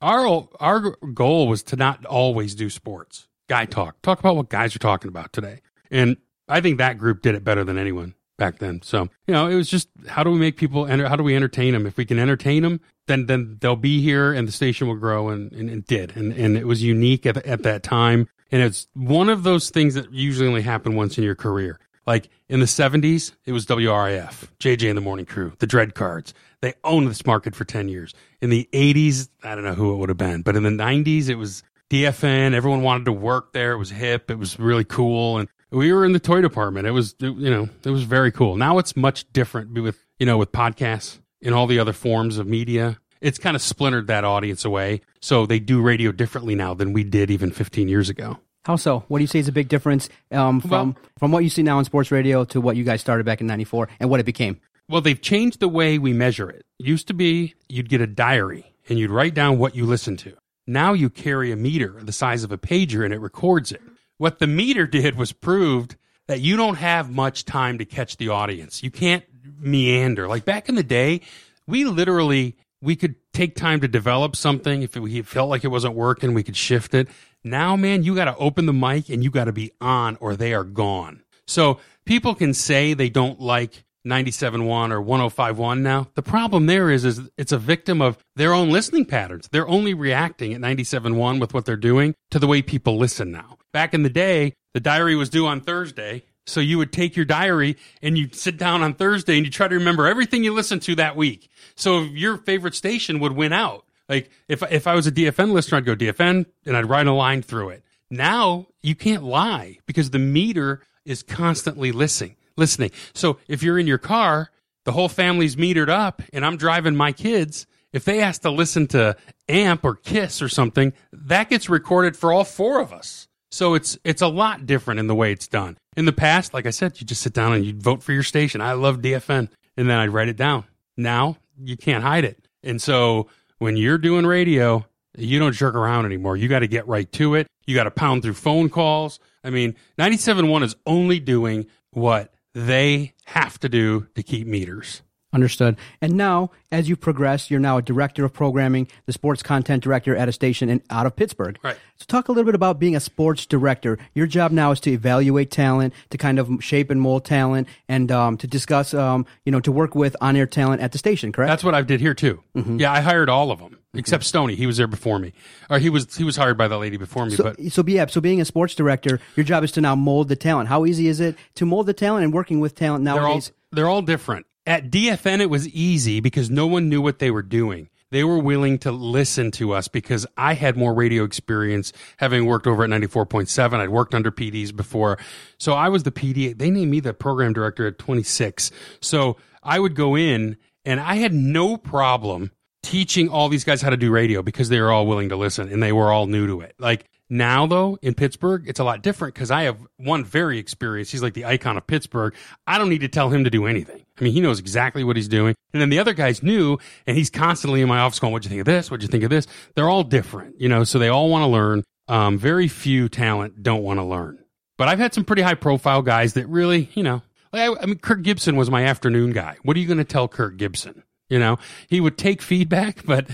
our, 0.00 0.48
our 0.60 0.96
goal 1.12 1.48
was 1.48 1.62
to 1.64 1.76
not 1.76 2.04
always 2.06 2.54
do 2.54 2.70
sports. 2.70 3.28
Guy 3.48 3.66
talk. 3.66 4.00
Talk 4.02 4.20
about 4.20 4.36
what 4.36 4.48
guys 4.48 4.74
are 4.74 4.80
talking 4.80 5.08
about 5.08 5.32
today. 5.32 5.60
And 5.92 6.16
I 6.48 6.60
think 6.60 6.78
that 6.78 6.98
group 6.98 7.22
did 7.22 7.36
it 7.36 7.44
better 7.44 7.62
than 7.62 7.78
anyone 7.78 8.14
back 8.38 8.58
then. 8.58 8.82
So, 8.82 9.08
you 9.26 9.34
know, 9.34 9.46
it 9.46 9.54
was 9.54 9.68
just 9.68 9.88
how 10.08 10.24
do 10.24 10.30
we 10.30 10.38
make 10.38 10.56
people 10.56 10.86
enter, 10.86 11.08
how 11.08 11.14
do 11.14 11.22
we 11.22 11.36
entertain 11.36 11.74
them? 11.74 11.86
If 11.86 11.96
we 11.96 12.04
can 12.04 12.18
entertain 12.18 12.64
them, 12.64 12.80
then 13.06 13.26
then 13.26 13.58
they'll 13.60 13.76
be 13.76 14.02
here 14.02 14.32
and 14.32 14.48
the 14.48 14.52
station 14.52 14.88
will 14.88 14.96
grow 14.96 15.28
and, 15.28 15.52
and 15.52 15.70
it 15.70 15.86
did. 15.86 16.16
And 16.16 16.32
and 16.32 16.56
it 16.56 16.66
was 16.66 16.82
unique 16.82 17.26
at, 17.26 17.36
at 17.46 17.62
that 17.62 17.84
time. 17.84 18.28
And 18.50 18.62
it's 18.62 18.88
one 18.94 19.28
of 19.28 19.44
those 19.44 19.70
things 19.70 19.94
that 19.94 20.12
usually 20.12 20.48
only 20.48 20.62
happen 20.62 20.96
once 20.96 21.16
in 21.16 21.24
your 21.24 21.34
career. 21.34 21.78
Like 22.06 22.28
in 22.48 22.60
the 22.60 22.66
70s, 22.66 23.32
it 23.46 23.52
was 23.52 23.64
WRIF, 23.66 24.48
JJ 24.58 24.88
and 24.88 24.96
the 24.96 25.02
Morning 25.02 25.24
Crew, 25.24 25.52
the 25.58 25.66
Dread 25.66 25.94
Cards. 25.94 26.34
They 26.60 26.74
owned 26.84 27.08
this 27.08 27.24
market 27.24 27.54
for 27.54 27.64
10 27.64 27.88
years. 27.88 28.12
In 28.40 28.50
the 28.50 28.68
80s, 28.72 29.28
I 29.44 29.54
don't 29.54 29.64
know 29.64 29.74
who 29.74 29.94
it 29.94 29.96
would 29.98 30.08
have 30.08 30.18
been, 30.18 30.42
but 30.42 30.56
in 30.56 30.64
the 30.64 30.70
90s, 30.70 31.28
it 31.28 31.36
was 31.36 31.62
DFN. 31.90 32.54
Everyone 32.54 32.82
wanted 32.82 33.04
to 33.04 33.12
work 33.12 33.52
there. 33.52 33.72
It 33.72 33.78
was 33.78 33.90
hip. 33.90 34.30
It 34.30 34.38
was 34.38 34.58
really 34.58 34.84
cool. 34.84 35.38
And 35.38 35.48
we 35.72 35.92
were 35.92 36.04
in 36.04 36.12
the 36.12 36.20
toy 36.20 36.40
department. 36.40 36.86
It 36.86 36.92
was, 36.92 37.14
it- 37.20 37.36
you 37.36 37.50
know, 37.50 37.68
it 37.84 37.90
was 37.90 38.04
very 38.04 38.30
cool. 38.30 38.56
Now 38.56 38.78
it's 38.78 38.96
much 38.96 39.30
different 39.32 39.72
with, 39.72 39.98
you 40.18 40.26
know, 40.26 40.38
with 40.38 40.52
podcasts 40.52 41.18
and 41.42 41.54
all 41.54 41.66
the 41.66 41.78
other 41.78 41.92
forms 41.92 42.38
of 42.38 42.46
media. 42.46 42.98
It's 43.20 43.38
kind 43.38 43.54
of 43.56 43.62
splintered 43.62 44.08
that 44.08 44.24
audience 44.24 44.64
away. 44.64 45.00
So 45.20 45.46
they 45.46 45.58
do 45.60 45.80
radio 45.80 46.12
differently 46.12 46.54
now 46.54 46.74
than 46.74 46.92
we 46.92 47.04
did 47.04 47.30
even 47.30 47.50
15 47.52 47.88
years 47.88 48.08
ago. 48.08 48.38
How 48.64 48.76
so? 48.76 49.00
What 49.08 49.18
do 49.18 49.22
you 49.22 49.28
say 49.28 49.38
is 49.40 49.48
a 49.48 49.52
big 49.52 49.68
difference 49.68 50.08
um, 50.30 50.60
from 50.60 50.70
Well- 50.70 50.96
from 51.18 51.32
what 51.32 51.42
you 51.44 51.50
see 51.50 51.62
now 51.62 51.78
in 51.78 51.84
sports 51.84 52.10
radio 52.12 52.44
to 52.46 52.60
what 52.60 52.76
you 52.76 52.84
guys 52.84 53.00
started 53.00 53.24
back 53.26 53.40
in 53.40 53.46
'94 53.48 53.88
and 53.98 54.08
what 54.10 54.20
it 54.20 54.26
became? 54.26 54.60
Well, 54.88 55.00
they've 55.00 55.20
changed 55.20 55.58
the 55.60 55.68
way 55.68 55.98
we 55.98 56.12
measure 56.12 56.48
it. 56.50 56.62
It 56.78 56.86
used 56.86 57.08
to 57.08 57.14
be 57.14 57.54
you'd 57.68 57.88
get 57.88 58.00
a 58.00 58.06
diary 58.06 58.72
and 58.88 58.98
you'd 59.00 59.10
write 59.10 59.34
down 59.34 59.58
what 59.58 59.74
you 59.74 59.84
listened 59.86 60.18
to. 60.20 60.34
Now 60.66 60.92
you 60.92 61.10
carry 61.10 61.50
a 61.50 61.56
meter 61.56 61.96
the 62.02 62.12
size 62.12 62.44
of 62.44 62.52
a 62.52 62.58
pager 62.58 63.04
and 63.04 63.12
it 63.12 63.18
records 63.20 63.72
it. 63.72 63.80
What 64.18 64.38
the 64.38 64.46
meter 64.46 64.86
did 64.86 65.16
was 65.16 65.32
proved 65.32 65.96
that 66.28 66.40
you 66.40 66.56
don't 66.56 66.76
have 66.76 67.10
much 67.10 67.44
time 67.44 67.78
to 67.78 67.84
catch 67.84 68.16
the 68.16 68.28
audience. 68.28 68.82
You 68.82 68.90
can't 68.90 69.24
meander. 69.58 70.28
Like 70.28 70.44
back 70.44 70.68
in 70.68 70.74
the 70.74 70.82
day, 70.82 71.20
we 71.66 71.84
literally 71.84 72.56
we 72.80 72.96
could 72.96 73.14
take 73.32 73.54
time 73.54 73.80
to 73.80 73.88
develop 73.88 74.36
something 74.36 74.82
if 74.82 74.96
it, 74.96 75.00
we 75.00 75.22
felt 75.22 75.48
like 75.48 75.64
it 75.64 75.68
wasn't 75.68 75.94
working, 75.94 76.34
we 76.34 76.42
could 76.42 76.56
shift 76.56 76.94
it. 76.94 77.08
Now, 77.44 77.76
man, 77.76 78.02
you 78.02 78.14
got 78.14 78.24
to 78.26 78.36
open 78.36 78.66
the 78.66 78.72
mic 78.72 79.08
and 79.08 79.22
you 79.22 79.30
got 79.30 79.44
to 79.44 79.52
be 79.52 79.70
on 79.80 80.16
or 80.20 80.36
they 80.36 80.52
are 80.52 80.64
gone. 80.64 81.22
So 81.46 81.78
people 82.04 82.34
can 82.34 82.54
say 82.54 82.92
they 82.92 83.08
don't 83.08 83.40
like 83.40 83.84
97.1 84.06 84.90
or 84.90 85.00
105.1 85.00 85.80
now. 85.80 86.08
The 86.14 86.22
problem 86.22 86.66
there 86.66 86.90
is, 86.90 87.04
is 87.04 87.20
it's 87.38 87.52
a 87.52 87.58
victim 87.58 88.02
of 88.02 88.18
their 88.34 88.52
own 88.52 88.70
listening 88.70 89.04
patterns. 89.04 89.48
They're 89.50 89.68
only 89.68 89.94
reacting 89.94 90.52
at 90.54 90.60
97.1 90.60 91.40
with 91.40 91.54
what 91.54 91.64
they're 91.64 91.76
doing 91.76 92.14
to 92.30 92.38
the 92.38 92.48
way 92.48 92.62
people 92.62 92.96
listen 92.96 93.30
now. 93.30 93.58
Back 93.72 93.94
in 93.94 94.02
the 94.02 94.10
day, 94.10 94.54
the 94.74 94.80
diary 94.80 95.16
was 95.16 95.28
due 95.28 95.46
on 95.46 95.60
Thursday. 95.60 96.24
So 96.46 96.60
you 96.60 96.78
would 96.78 96.92
take 96.92 97.14
your 97.14 97.24
diary 97.24 97.76
and 98.02 98.18
you'd 98.18 98.34
sit 98.34 98.56
down 98.56 98.82
on 98.82 98.94
Thursday 98.94 99.36
and 99.36 99.46
you 99.46 99.50
try 99.50 99.68
to 99.68 99.76
remember 99.76 100.06
everything 100.06 100.42
you 100.42 100.52
listened 100.52 100.82
to 100.82 100.96
that 100.96 101.16
week. 101.16 101.48
So 101.76 102.00
your 102.00 102.36
favorite 102.36 102.74
station 102.74 103.20
would 103.20 103.32
win 103.32 103.52
out. 103.52 103.84
Like 104.08 104.30
if 104.48 104.62
if 104.70 104.86
I 104.86 104.94
was 104.94 105.06
a 105.06 105.12
DFN 105.12 105.52
listener, 105.52 105.78
I'd 105.78 105.84
go 105.84 105.94
DFN 105.94 106.46
and 106.66 106.76
I'd 106.76 106.88
write 106.88 107.06
a 107.06 107.12
line 107.12 107.42
through 107.42 107.70
it. 107.70 107.84
Now 108.10 108.66
you 108.82 108.94
can't 108.94 109.22
lie 109.22 109.78
because 109.86 110.10
the 110.10 110.18
meter 110.18 110.82
is 111.04 111.22
constantly 111.22 111.92
listening. 111.92 112.36
Listening. 112.56 112.90
So 113.14 113.38
if 113.48 113.62
you're 113.62 113.78
in 113.78 113.86
your 113.86 113.98
car, 113.98 114.50
the 114.84 114.92
whole 114.92 115.08
family's 115.08 115.56
metered 115.56 115.88
up, 115.88 116.22
and 116.32 116.44
I'm 116.44 116.56
driving 116.56 116.96
my 116.96 117.12
kids. 117.12 117.66
If 117.92 118.04
they 118.04 118.20
ask 118.20 118.42
to 118.42 118.50
listen 118.50 118.86
to 118.88 119.16
Amp 119.48 119.84
or 119.84 119.94
Kiss 119.94 120.42
or 120.42 120.48
something, 120.48 120.92
that 121.12 121.48
gets 121.48 121.68
recorded 121.68 122.16
for 122.16 122.32
all 122.32 122.44
four 122.44 122.80
of 122.80 122.92
us. 122.92 123.28
So 123.52 123.74
it's 123.74 123.98
it's 124.02 124.22
a 124.22 124.28
lot 124.28 124.66
different 124.66 124.98
in 124.98 125.06
the 125.06 125.14
way 125.14 125.30
it's 125.30 125.46
done. 125.46 125.76
In 125.96 126.06
the 126.06 126.12
past, 126.12 126.54
like 126.54 126.66
I 126.66 126.70
said, 126.70 126.98
you 127.00 127.06
just 127.06 127.22
sit 127.22 127.34
down 127.34 127.52
and 127.52 127.64
you'd 127.64 127.82
vote 127.82 128.02
for 128.02 128.12
your 128.12 128.22
station. 128.22 128.62
I 128.62 128.72
love 128.72 129.02
DFN, 129.02 129.48
and 129.76 129.90
then 129.90 129.98
I'd 129.98 130.10
write 130.10 130.28
it 130.28 130.36
down. 130.36 130.64
Now 130.96 131.36
you 131.62 131.76
can't 131.76 132.02
hide 132.02 132.24
it, 132.24 132.48
and 132.62 132.80
so 132.80 133.28
when 133.58 133.76
you're 133.76 133.98
doing 133.98 134.26
radio, 134.26 134.86
you 135.16 135.38
don't 135.38 135.52
jerk 135.52 135.74
around 135.74 136.06
anymore. 136.06 136.36
You 136.36 136.48
got 136.48 136.60
to 136.60 136.66
get 136.66 136.88
right 136.88 137.10
to 137.12 137.34
it. 137.34 137.46
You 137.66 137.74
got 137.74 137.84
to 137.84 137.90
pound 137.90 138.22
through 138.22 138.34
phone 138.34 138.70
calls. 138.70 139.20
I 139.44 139.50
mean, 139.50 139.76
97.1 139.98 140.64
is 140.64 140.74
only 140.86 141.20
doing 141.20 141.66
what 141.90 142.32
they 142.54 143.12
have 143.26 143.58
to 143.60 143.68
do 143.68 144.08
to 144.14 144.22
keep 144.22 144.46
meters. 144.46 145.02
Understood. 145.32 145.76
And 146.00 146.14
now, 146.14 146.50
as 146.70 146.88
you 146.88 146.96
progress, 146.96 147.50
you're 147.50 147.60
now 147.60 147.78
a 147.78 147.82
director 147.82 148.24
of 148.24 148.32
programming, 148.32 148.88
the 149.06 149.12
sports 149.12 149.42
content 149.42 149.82
director 149.82 150.14
at 150.14 150.28
a 150.28 150.32
station 150.32 150.68
in, 150.68 150.82
out 150.90 151.06
of 151.06 151.16
Pittsburgh. 151.16 151.58
Right. 151.62 151.76
So, 151.96 152.04
talk 152.06 152.28
a 152.28 152.32
little 152.32 152.44
bit 152.44 152.54
about 152.54 152.78
being 152.78 152.94
a 152.96 153.00
sports 153.00 153.46
director. 153.46 153.98
Your 154.14 154.26
job 154.26 154.52
now 154.52 154.72
is 154.72 154.80
to 154.80 154.90
evaluate 154.90 155.50
talent, 155.50 155.94
to 156.10 156.18
kind 156.18 156.38
of 156.38 156.50
shape 156.60 156.90
and 156.90 157.00
mold 157.00 157.24
talent, 157.24 157.68
and 157.88 158.12
um, 158.12 158.36
to 158.38 158.46
discuss, 158.46 158.92
um, 158.92 159.24
you 159.44 159.52
know, 159.52 159.60
to 159.60 159.72
work 159.72 159.94
with 159.94 160.16
on-air 160.20 160.46
talent 160.46 160.82
at 160.82 160.92
the 160.92 160.98
station. 160.98 161.32
Correct. 161.32 161.48
That's 161.48 161.64
what 161.64 161.74
I 161.74 161.82
did 161.82 162.00
here 162.00 162.14
too. 162.14 162.42
Yeah, 162.54 162.92
I 162.92 163.00
hired 163.00 163.28
all 163.28 163.50
of 163.50 163.58
them 163.58 163.78
except 163.94 164.24
Stony. 164.24 164.54
He 164.54 164.66
was 164.66 164.76
there 164.76 164.86
before 164.86 165.18
me, 165.18 165.32
or 165.70 165.78
he 165.78 165.90
was 165.90 166.14
he 166.16 166.24
was 166.24 166.36
hired 166.36 166.56
by 166.56 166.68
that 166.68 166.78
lady 166.78 166.96
before 166.96 167.26
me. 167.26 167.32
So, 167.36 167.44
but 167.44 167.72
so 167.72 167.84
yeah, 167.86 168.06
so 168.06 168.20
being 168.20 168.40
a 168.40 168.44
sports 168.44 168.74
director, 168.74 169.20
your 169.36 169.44
job 169.44 169.64
is 169.64 169.72
to 169.72 169.80
now 169.80 169.94
mold 169.94 170.28
the 170.28 170.36
talent. 170.36 170.68
How 170.68 170.86
easy 170.86 171.08
is 171.08 171.20
it 171.20 171.36
to 171.56 171.66
mold 171.66 171.86
the 171.86 171.94
talent 171.94 172.24
and 172.24 172.32
working 172.32 172.60
with 172.60 172.74
talent 172.74 173.04
they're 173.04 173.14
all 173.14 173.20
nowadays? 173.20 173.52
they're 173.72 173.88
all 173.88 174.02
different. 174.02 174.46
At 174.66 174.90
DFN, 174.90 175.40
it 175.40 175.50
was 175.50 175.68
easy 175.68 176.20
because 176.20 176.50
no 176.50 176.66
one 176.66 176.88
knew 176.88 177.00
what 177.00 177.18
they 177.18 177.30
were 177.30 177.42
doing. 177.42 177.88
They 178.10 178.24
were 178.24 178.38
willing 178.38 178.78
to 178.80 178.92
listen 178.92 179.50
to 179.52 179.72
us 179.72 179.88
because 179.88 180.26
I 180.36 180.52
had 180.52 180.76
more 180.76 180.92
radio 180.92 181.24
experience, 181.24 181.94
having 182.18 182.44
worked 182.44 182.66
over 182.66 182.84
at 182.84 182.90
ninety 182.90 183.06
four 183.06 183.24
point 183.24 183.48
seven. 183.48 183.80
I'd 183.80 183.88
worked 183.88 184.14
under 184.14 184.30
PDs 184.30 184.74
before, 184.76 185.18
so 185.58 185.72
I 185.72 185.88
was 185.88 186.02
the 186.02 186.12
PD. 186.12 186.56
They 186.56 186.70
named 186.70 186.90
me 186.90 187.00
the 187.00 187.14
program 187.14 187.54
director 187.54 187.86
at 187.86 187.98
twenty 187.98 188.22
six. 188.22 188.70
So 189.00 189.38
I 189.62 189.78
would 189.78 189.94
go 189.96 190.14
in, 190.14 190.58
and 190.84 191.00
I 191.00 191.14
had 191.16 191.32
no 191.32 191.78
problem 191.78 192.52
teaching 192.82 193.28
all 193.28 193.48
these 193.48 193.64
guys 193.64 193.80
how 193.80 193.90
to 193.90 193.96
do 193.96 194.10
radio 194.10 194.42
because 194.42 194.68
they 194.68 194.80
were 194.80 194.92
all 194.92 195.06
willing 195.06 195.28
to 195.30 195.36
listen 195.36 195.68
and 195.72 195.82
they 195.82 195.92
were 195.92 196.12
all 196.12 196.26
new 196.26 196.46
to 196.46 196.60
it. 196.60 196.74
Like 196.78 197.08
now, 197.32 197.66
though, 197.66 197.98
in 198.02 198.12
Pittsburgh, 198.12 198.64
it's 198.66 198.78
a 198.78 198.84
lot 198.84 199.02
different 199.02 199.32
because 199.32 199.50
I 199.50 199.62
have 199.62 199.78
one 199.96 200.22
very 200.22 200.58
experienced. 200.58 201.12
He's 201.12 201.22
like 201.22 201.32
the 201.32 201.46
icon 201.46 201.78
of 201.78 201.86
Pittsburgh. 201.86 202.34
I 202.66 202.76
don't 202.76 202.90
need 202.90 203.00
to 203.00 203.08
tell 203.08 203.30
him 203.30 203.44
to 203.44 203.50
do 203.50 203.64
anything. 203.64 204.04
I 204.20 204.24
mean, 204.24 204.34
he 204.34 204.42
knows 204.42 204.58
exactly 204.58 205.02
what 205.02 205.16
he's 205.16 205.28
doing. 205.28 205.54
And 205.72 205.80
then 205.80 205.88
the 205.88 205.98
other 205.98 206.12
guy's 206.12 206.42
new 206.42 206.76
and 207.06 207.16
he's 207.16 207.30
constantly 207.30 207.80
in 207.80 207.88
my 207.88 208.00
office 208.00 208.18
going, 208.18 208.34
What'd 208.34 208.44
you 208.44 208.50
think 208.50 208.60
of 208.60 208.66
this? 208.66 208.90
What'd 208.90 209.02
you 209.02 209.08
think 209.08 209.24
of 209.24 209.30
this? 209.30 209.46
They're 209.74 209.88
all 209.88 210.04
different, 210.04 210.60
you 210.60 210.68
know, 210.68 210.84
so 210.84 210.98
they 210.98 211.08
all 211.08 211.30
want 211.30 211.42
to 211.42 211.46
learn. 211.46 211.84
Um, 212.06 212.36
very 212.36 212.68
few 212.68 213.08
talent 213.08 213.62
don't 213.62 213.82
want 213.82 213.98
to 213.98 214.04
learn. 214.04 214.38
But 214.76 214.88
I've 214.88 214.98
had 214.98 215.14
some 215.14 215.24
pretty 215.24 215.40
high 215.40 215.54
profile 215.54 216.02
guys 216.02 216.34
that 216.34 216.46
really, 216.48 216.90
you 216.92 217.02
know, 217.02 217.22
like 217.50 217.62
I, 217.62 217.82
I 217.82 217.86
mean, 217.86 217.98
Kirk 217.98 218.20
Gibson 218.20 218.56
was 218.56 218.70
my 218.70 218.84
afternoon 218.84 219.32
guy. 219.32 219.56
What 219.62 219.74
are 219.78 219.80
you 219.80 219.86
going 219.86 219.96
to 219.96 220.04
tell 220.04 220.28
Kirk 220.28 220.58
Gibson? 220.58 221.02
You 221.30 221.38
know, 221.38 221.58
he 221.88 221.98
would 221.98 222.18
take 222.18 222.42
feedback, 222.42 223.02
but 223.06 223.26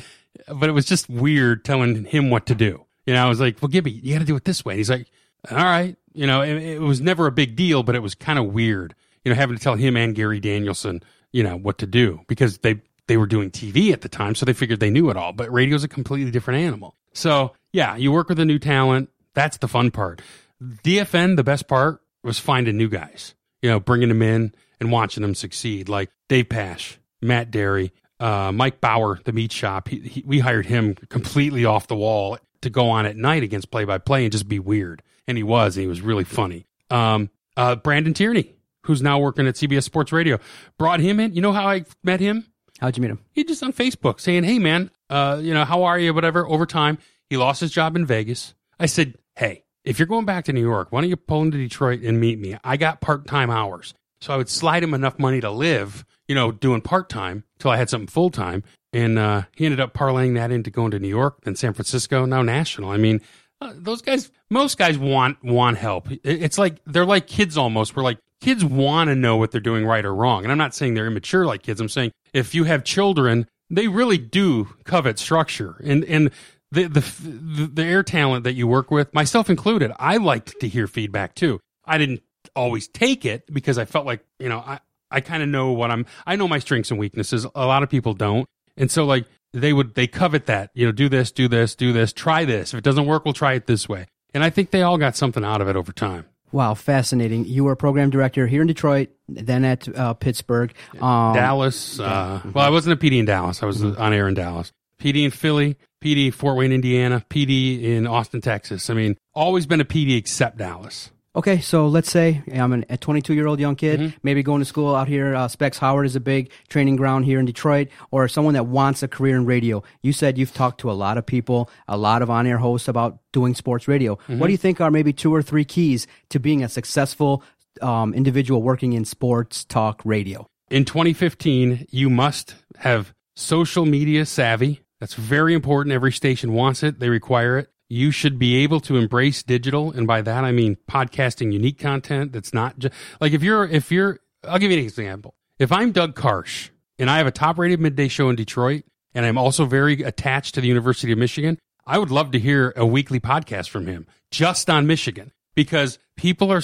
but 0.46 0.68
it 0.68 0.72
was 0.72 0.86
just 0.86 1.10
weird 1.10 1.64
telling 1.64 2.04
him 2.04 2.30
what 2.30 2.46
to 2.46 2.54
do. 2.54 2.84
You 3.08 3.14
know, 3.14 3.24
I 3.24 3.28
was 3.30 3.40
like, 3.40 3.62
well, 3.62 3.70
Gibby, 3.70 3.90
you 3.90 4.12
got 4.12 4.18
to 4.18 4.26
do 4.26 4.36
it 4.36 4.44
this 4.44 4.66
way. 4.66 4.74
And 4.74 4.78
he's 4.78 4.90
like, 4.90 5.10
all 5.50 5.56
right. 5.56 5.96
You 6.12 6.26
know, 6.26 6.42
it, 6.42 6.56
it 6.56 6.80
was 6.82 7.00
never 7.00 7.26
a 7.26 7.32
big 7.32 7.56
deal, 7.56 7.82
but 7.82 7.94
it 7.94 8.02
was 8.02 8.14
kind 8.14 8.38
of 8.38 8.52
weird, 8.52 8.94
you 9.24 9.32
know, 9.32 9.34
having 9.34 9.56
to 9.56 9.62
tell 9.62 9.76
him 9.76 9.96
and 9.96 10.14
Gary 10.14 10.40
Danielson, 10.40 11.02
you 11.32 11.42
know, 11.42 11.56
what 11.56 11.78
to 11.78 11.86
do 11.86 12.20
because 12.28 12.58
they, 12.58 12.82
they 13.06 13.16
were 13.16 13.26
doing 13.26 13.50
TV 13.50 13.94
at 13.94 14.02
the 14.02 14.10
time. 14.10 14.34
So 14.34 14.44
they 14.44 14.52
figured 14.52 14.78
they 14.78 14.90
knew 14.90 15.08
it 15.08 15.16
all, 15.16 15.32
but 15.32 15.50
radio's 15.50 15.84
a 15.84 15.88
completely 15.88 16.30
different 16.30 16.60
animal. 16.60 16.96
So 17.14 17.54
yeah, 17.72 17.96
you 17.96 18.12
work 18.12 18.28
with 18.28 18.40
a 18.40 18.44
new 18.44 18.58
talent. 18.58 19.08
That's 19.32 19.56
the 19.56 19.68
fun 19.68 19.90
part. 19.90 20.20
DFN, 20.62 21.36
the 21.36 21.44
best 21.44 21.66
part 21.66 22.02
was 22.22 22.38
finding 22.38 22.76
new 22.76 22.90
guys, 22.90 23.34
you 23.62 23.70
know, 23.70 23.80
bringing 23.80 24.10
them 24.10 24.20
in 24.20 24.54
and 24.80 24.92
watching 24.92 25.22
them 25.22 25.34
succeed, 25.34 25.88
like 25.88 26.10
Dave 26.28 26.50
Pash, 26.50 26.98
Matt 27.22 27.50
Dery, 27.50 27.90
uh, 28.20 28.52
Mike 28.52 28.82
Bauer, 28.82 29.18
the 29.24 29.32
meat 29.32 29.52
shop. 29.52 29.88
He, 29.88 30.00
he, 30.00 30.24
we 30.26 30.40
hired 30.40 30.66
him 30.66 30.94
completely 31.08 31.64
off 31.64 31.86
the 31.86 31.96
wall 31.96 32.36
to 32.62 32.70
go 32.70 32.90
on 32.90 33.06
at 33.06 33.16
night 33.16 33.42
against 33.42 33.70
play 33.70 33.84
by 33.84 33.98
play 33.98 34.24
and 34.24 34.32
just 34.32 34.48
be 34.48 34.58
weird. 34.58 35.02
And 35.26 35.36
he 35.36 35.42
was, 35.42 35.76
and 35.76 35.82
he 35.82 35.88
was 35.88 36.00
really 36.00 36.24
funny. 36.24 36.66
Um, 36.90 37.30
uh, 37.56 37.76
Brandon 37.76 38.14
Tierney, 38.14 38.54
who's 38.84 39.02
now 39.02 39.18
working 39.18 39.46
at 39.46 39.54
CBS 39.54 39.84
Sports 39.84 40.12
Radio, 40.12 40.38
brought 40.78 41.00
him 41.00 41.20
in. 41.20 41.34
You 41.34 41.42
know 41.42 41.52
how 41.52 41.68
I 41.68 41.84
met 42.02 42.20
him? 42.20 42.46
How'd 42.80 42.96
you 42.96 43.02
meet 43.02 43.10
him? 43.10 43.20
He 43.32 43.44
just 43.44 43.62
on 43.62 43.72
Facebook 43.72 44.20
saying, 44.20 44.44
"Hey 44.44 44.58
man, 44.58 44.90
uh, 45.10 45.40
you 45.42 45.52
know, 45.52 45.64
how 45.64 45.82
are 45.82 45.98
you? 45.98 46.14
Whatever." 46.14 46.46
Over 46.46 46.64
time, 46.64 46.98
he 47.28 47.36
lost 47.36 47.60
his 47.60 47.72
job 47.72 47.96
in 47.96 48.06
Vegas. 48.06 48.54
I 48.78 48.86
said, 48.86 49.16
"Hey, 49.36 49.64
if 49.84 49.98
you're 49.98 50.06
going 50.06 50.24
back 50.24 50.44
to 50.46 50.52
New 50.52 50.60
York, 50.60 50.88
why 50.90 51.00
don't 51.00 51.10
you 51.10 51.16
pull 51.16 51.42
into 51.42 51.58
Detroit 51.58 52.02
and 52.02 52.20
meet 52.20 52.38
me? 52.38 52.56
I 52.62 52.76
got 52.76 53.00
part 53.00 53.26
time 53.26 53.50
hours, 53.50 53.94
so 54.20 54.32
I 54.32 54.36
would 54.36 54.48
slide 54.48 54.82
him 54.82 54.94
enough 54.94 55.18
money 55.18 55.40
to 55.40 55.50
live, 55.50 56.04
you 56.28 56.34
know, 56.34 56.52
doing 56.52 56.80
part 56.80 57.08
time 57.08 57.44
till 57.58 57.70
I 57.70 57.76
had 57.76 57.90
something 57.90 58.08
full 58.08 58.30
time." 58.30 58.62
And 58.92 59.18
uh, 59.18 59.42
he 59.54 59.66
ended 59.66 59.80
up 59.80 59.92
parlaying 59.92 60.34
that 60.34 60.50
into 60.50 60.70
going 60.70 60.92
to 60.92 60.98
New 60.98 61.08
York, 61.08 61.42
then 61.42 61.56
San 61.56 61.74
Francisco, 61.74 62.24
now 62.24 62.42
national. 62.42 62.90
I 62.90 62.96
mean, 62.96 63.20
uh, 63.60 63.72
those 63.74 64.02
guys, 64.02 64.30
most 64.50 64.78
guys 64.78 64.96
want 64.96 65.42
want 65.44 65.76
help. 65.76 66.08
It's 66.24 66.58
like 66.58 66.80
they're 66.86 67.04
like 67.04 67.26
kids 67.26 67.58
almost. 67.58 67.96
We're 67.96 68.02
like 68.02 68.18
kids 68.40 68.64
want 68.64 69.08
to 69.08 69.14
know 69.14 69.36
what 69.36 69.50
they're 69.50 69.60
doing 69.60 69.84
right 69.84 70.04
or 70.04 70.14
wrong. 70.14 70.44
And 70.44 70.52
I'm 70.52 70.58
not 70.58 70.74
saying 70.74 70.94
they're 70.94 71.06
immature 71.06 71.44
like 71.44 71.62
kids. 71.62 71.80
I'm 71.80 71.88
saying 71.88 72.12
if 72.32 72.54
you 72.54 72.64
have 72.64 72.84
children, 72.84 73.46
they 73.68 73.88
really 73.88 74.18
do 74.18 74.68
covet 74.84 75.18
structure 75.18 75.80
and 75.84 76.04
and 76.04 76.30
the 76.70 76.84
the 76.88 77.70
the 77.72 77.84
air 77.84 78.02
talent 78.02 78.44
that 78.44 78.54
you 78.54 78.66
work 78.66 78.90
with, 78.90 79.12
myself 79.12 79.50
included. 79.50 79.92
I 79.98 80.18
liked 80.18 80.60
to 80.60 80.68
hear 80.68 80.86
feedback 80.86 81.34
too. 81.34 81.60
I 81.84 81.98
didn't 81.98 82.22
always 82.54 82.88
take 82.88 83.24
it 83.24 83.52
because 83.52 83.78
I 83.78 83.84
felt 83.84 84.06
like 84.06 84.24
you 84.38 84.48
know 84.48 84.58
I 84.58 84.80
I 85.10 85.20
kind 85.20 85.42
of 85.42 85.48
know 85.48 85.72
what 85.72 85.90
I'm. 85.90 86.06
I 86.26 86.36
know 86.36 86.46
my 86.46 86.58
strengths 86.58 86.90
and 86.90 87.00
weaknesses. 87.00 87.46
A 87.54 87.66
lot 87.66 87.82
of 87.82 87.88
people 87.88 88.14
don't, 88.14 88.46
and 88.78 88.90
so 88.90 89.04
like 89.04 89.26
they 89.52 89.72
would 89.72 89.94
they 89.94 90.06
covet 90.06 90.46
that 90.46 90.70
you 90.74 90.86
know 90.86 90.92
do 90.92 91.08
this 91.08 91.30
do 91.30 91.48
this 91.48 91.74
do 91.74 91.92
this 91.92 92.12
try 92.12 92.44
this. 92.44 92.72
If 92.72 92.78
it 92.78 92.84
doesn't 92.84 93.06
work 93.06 93.24
we'll 93.24 93.34
try 93.34 93.54
it 93.54 93.66
this 93.66 93.88
way. 93.88 94.06
And 94.34 94.44
i 94.44 94.50
think 94.50 94.70
they 94.70 94.82
all 94.82 94.98
got 94.98 95.16
something 95.16 95.44
out 95.44 95.60
of 95.60 95.68
it 95.68 95.76
over 95.76 95.92
time. 95.92 96.26
Wow, 96.50 96.72
fascinating. 96.72 97.44
You 97.44 97.64
were 97.64 97.72
a 97.72 97.76
program 97.76 98.08
director 98.08 98.46
here 98.46 98.62
in 98.62 98.66
Detroit, 98.66 99.10
then 99.28 99.66
at 99.66 99.86
uh, 99.94 100.14
Pittsburgh. 100.14 100.72
Um, 101.00 101.34
dallas 101.34 102.00
uh, 102.00 102.40
well 102.52 102.64
i 102.64 102.70
wasn't 102.70 103.00
a 103.00 103.04
pd 103.04 103.18
in 103.18 103.24
dallas. 103.24 103.62
I 103.62 103.66
was 103.66 103.82
on 103.82 104.12
air 104.12 104.28
in 104.28 104.34
dallas. 104.34 104.72
Pd 105.00 105.24
in 105.24 105.30
philly 105.30 105.76
pd 106.02 106.32
fort 106.32 106.56
wayne 106.56 106.72
indiana 106.72 107.24
pd 107.28 107.82
in 107.82 108.06
austin 108.06 108.40
texas. 108.40 108.88
I 108.90 108.94
mean 108.94 109.16
always 109.34 109.66
been 109.66 109.80
a 109.80 109.84
pd 109.84 110.16
except 110.16 110.58
dallas 110.58 111.10
Okay, 111.36 111.60
so 111.60 111.86
let's 111.86 112.10
say 112.10 112.42
I'm 112.52 112.72
an, 112.72 112.84
a 112.88 112.96
22 112.96 113.34
year 113.34 113.46
old 113.46 113.60
young 113.60 113.76
kid, 113.76 114.00
Mm-hmm. 114.00 114.16
maybe 114.22 114.42
going 114.42 114.60
to 114.60 114.64
school 114.64 114.94
out 114.94 115.08
here. 115.08 115.34
Uh, 115.34 115.46
Specs 115.46 115.78
Howard 115.78 116.06
is 116.06 116.16
a 116.16 116.20
big 116.20 116.50
training 116.68 116.96
ground 116.96 117.26
here 117.26 117.38
in 117.38 117.46
Detroit, 117.46 117.88
or 118.10 118.26
someone 118.28 118.54
that 118.54 118.66
wants 118.66 119.02
a 119.02 119.08
career 119.08 119.36
in 119.36 119.44
radio. 119.44 119.82
You 120.02 120.12
said 120.12 120.38
you've 120.38 120.54
talked 120.54 120.80
to 120.80 120.90
a 120.90 120.92
lot 120.94 121.18
of 121.18 121.26
people, 121.26 121.70
a 121.86 121.96
lot 121.96 122.22
of 122.22 122.30
on 122.30 122.46
air 122.46 122.58
hosts 122.58 122.88
about 122.88 123.18
doing 123.32 123.54
sports 123.54 123.86
radio. 123.86 124.16
Mm-hmm. 124.16 124.38
What 124.38 124.46
do 124.46 124.52
you 124.52 124.58
think 124.58 124.80
are 124.80 124.90
maybe 124.90 125.12
two 125.12 125.32
or 125.34 125.42
three 125.42 125.64
keys 125.64 126.06
to 126.30 126.40
being 126.40 126.64
a 126.64 126.68
successful 126.68 127.44
um, 127.82 128.14
individual 128.14 128.62
working 128.62 128.94
in 128.94 129.04
sports 129.04 129.64
talk 129.64 130.00
radio? 130.04 130.46
in 130.70 130.84
2015 130.84 131.86
you 131.90 132.10
must 132.10 132.54
have 132.76 133.14
social 133.34 133.86
media 133.86 134.26
savvy 134.26 134.82
that's 135.00 135.14
very 135.14 135.54
important 135.54 135.94
every 135.94 136.12
station 136.12 136.52
wants 136.52 136.82
it 136.82 136.98
they 137.00 137.08
require 137.08 137.56
it 137.56 137.70
you 137.88 138.10
should 138.10 138.38
be 138.38 138.56
able 138.56 138.80
to 138.80 138.96
embrace 138.96 139.42
digital. 139.42 139.92
And 139.92 140.06
by 140.06 140.22
that 140.22 140.44
i 140.44 140.52
mean 140.52 140.76
podcasting 140.88 141.52
unique 141.52 141.78
content 141.78 142.32
that's 142.32 142.52
not 142.52 142.78
just 142.78 142.94
like 143.20 143.32
if 143.32 143.42
you're 143.42 143.64
if 143.64 143.90
you're 143.90 144.20
i'll 144.44 144.58
give 144.58 144.70
you 144.70 144.78
an 144.78 144.84
example. 144.84 145.34
If 145.58 145.72
i'm 145.72 145.92
doug 145.92 146.14
karsh 146.14 146.70
and 146.98 147.10
i 147.10 147.18
have 147.18 147.26
a 147.26 147.32
top 147.32 147.58
rated 147.58 147.80
midday 147.80 148.08
show 148.08 148.28
in 148.30 148.36
detroit 148.36 148.84
and 149.14 149.26
i'm 149.26 149.38
also 149.38 149.64
very 149.64 150.02
attached 150.02 150.54
to 150.54 150.60
the 150.60 150.68
university 150.68 151.10
of 151.10 151.18
michigan 151.18 151.58
i 151.86 151.98
would 151.98 152.12
love 152.12 152.30
to 152.30 152.38
hear 152.38 152.72
a 152.76 152.86
weekly 152.86 153.18
podcast 153.18 153.68
from 153.68 153.86
him 153.86 154.06
just 154.30 154.70
on 154.70 154.86
michigan 154.86 155.32
because 155.56 155.98
people 156.16 156.52
are 156.52 156.62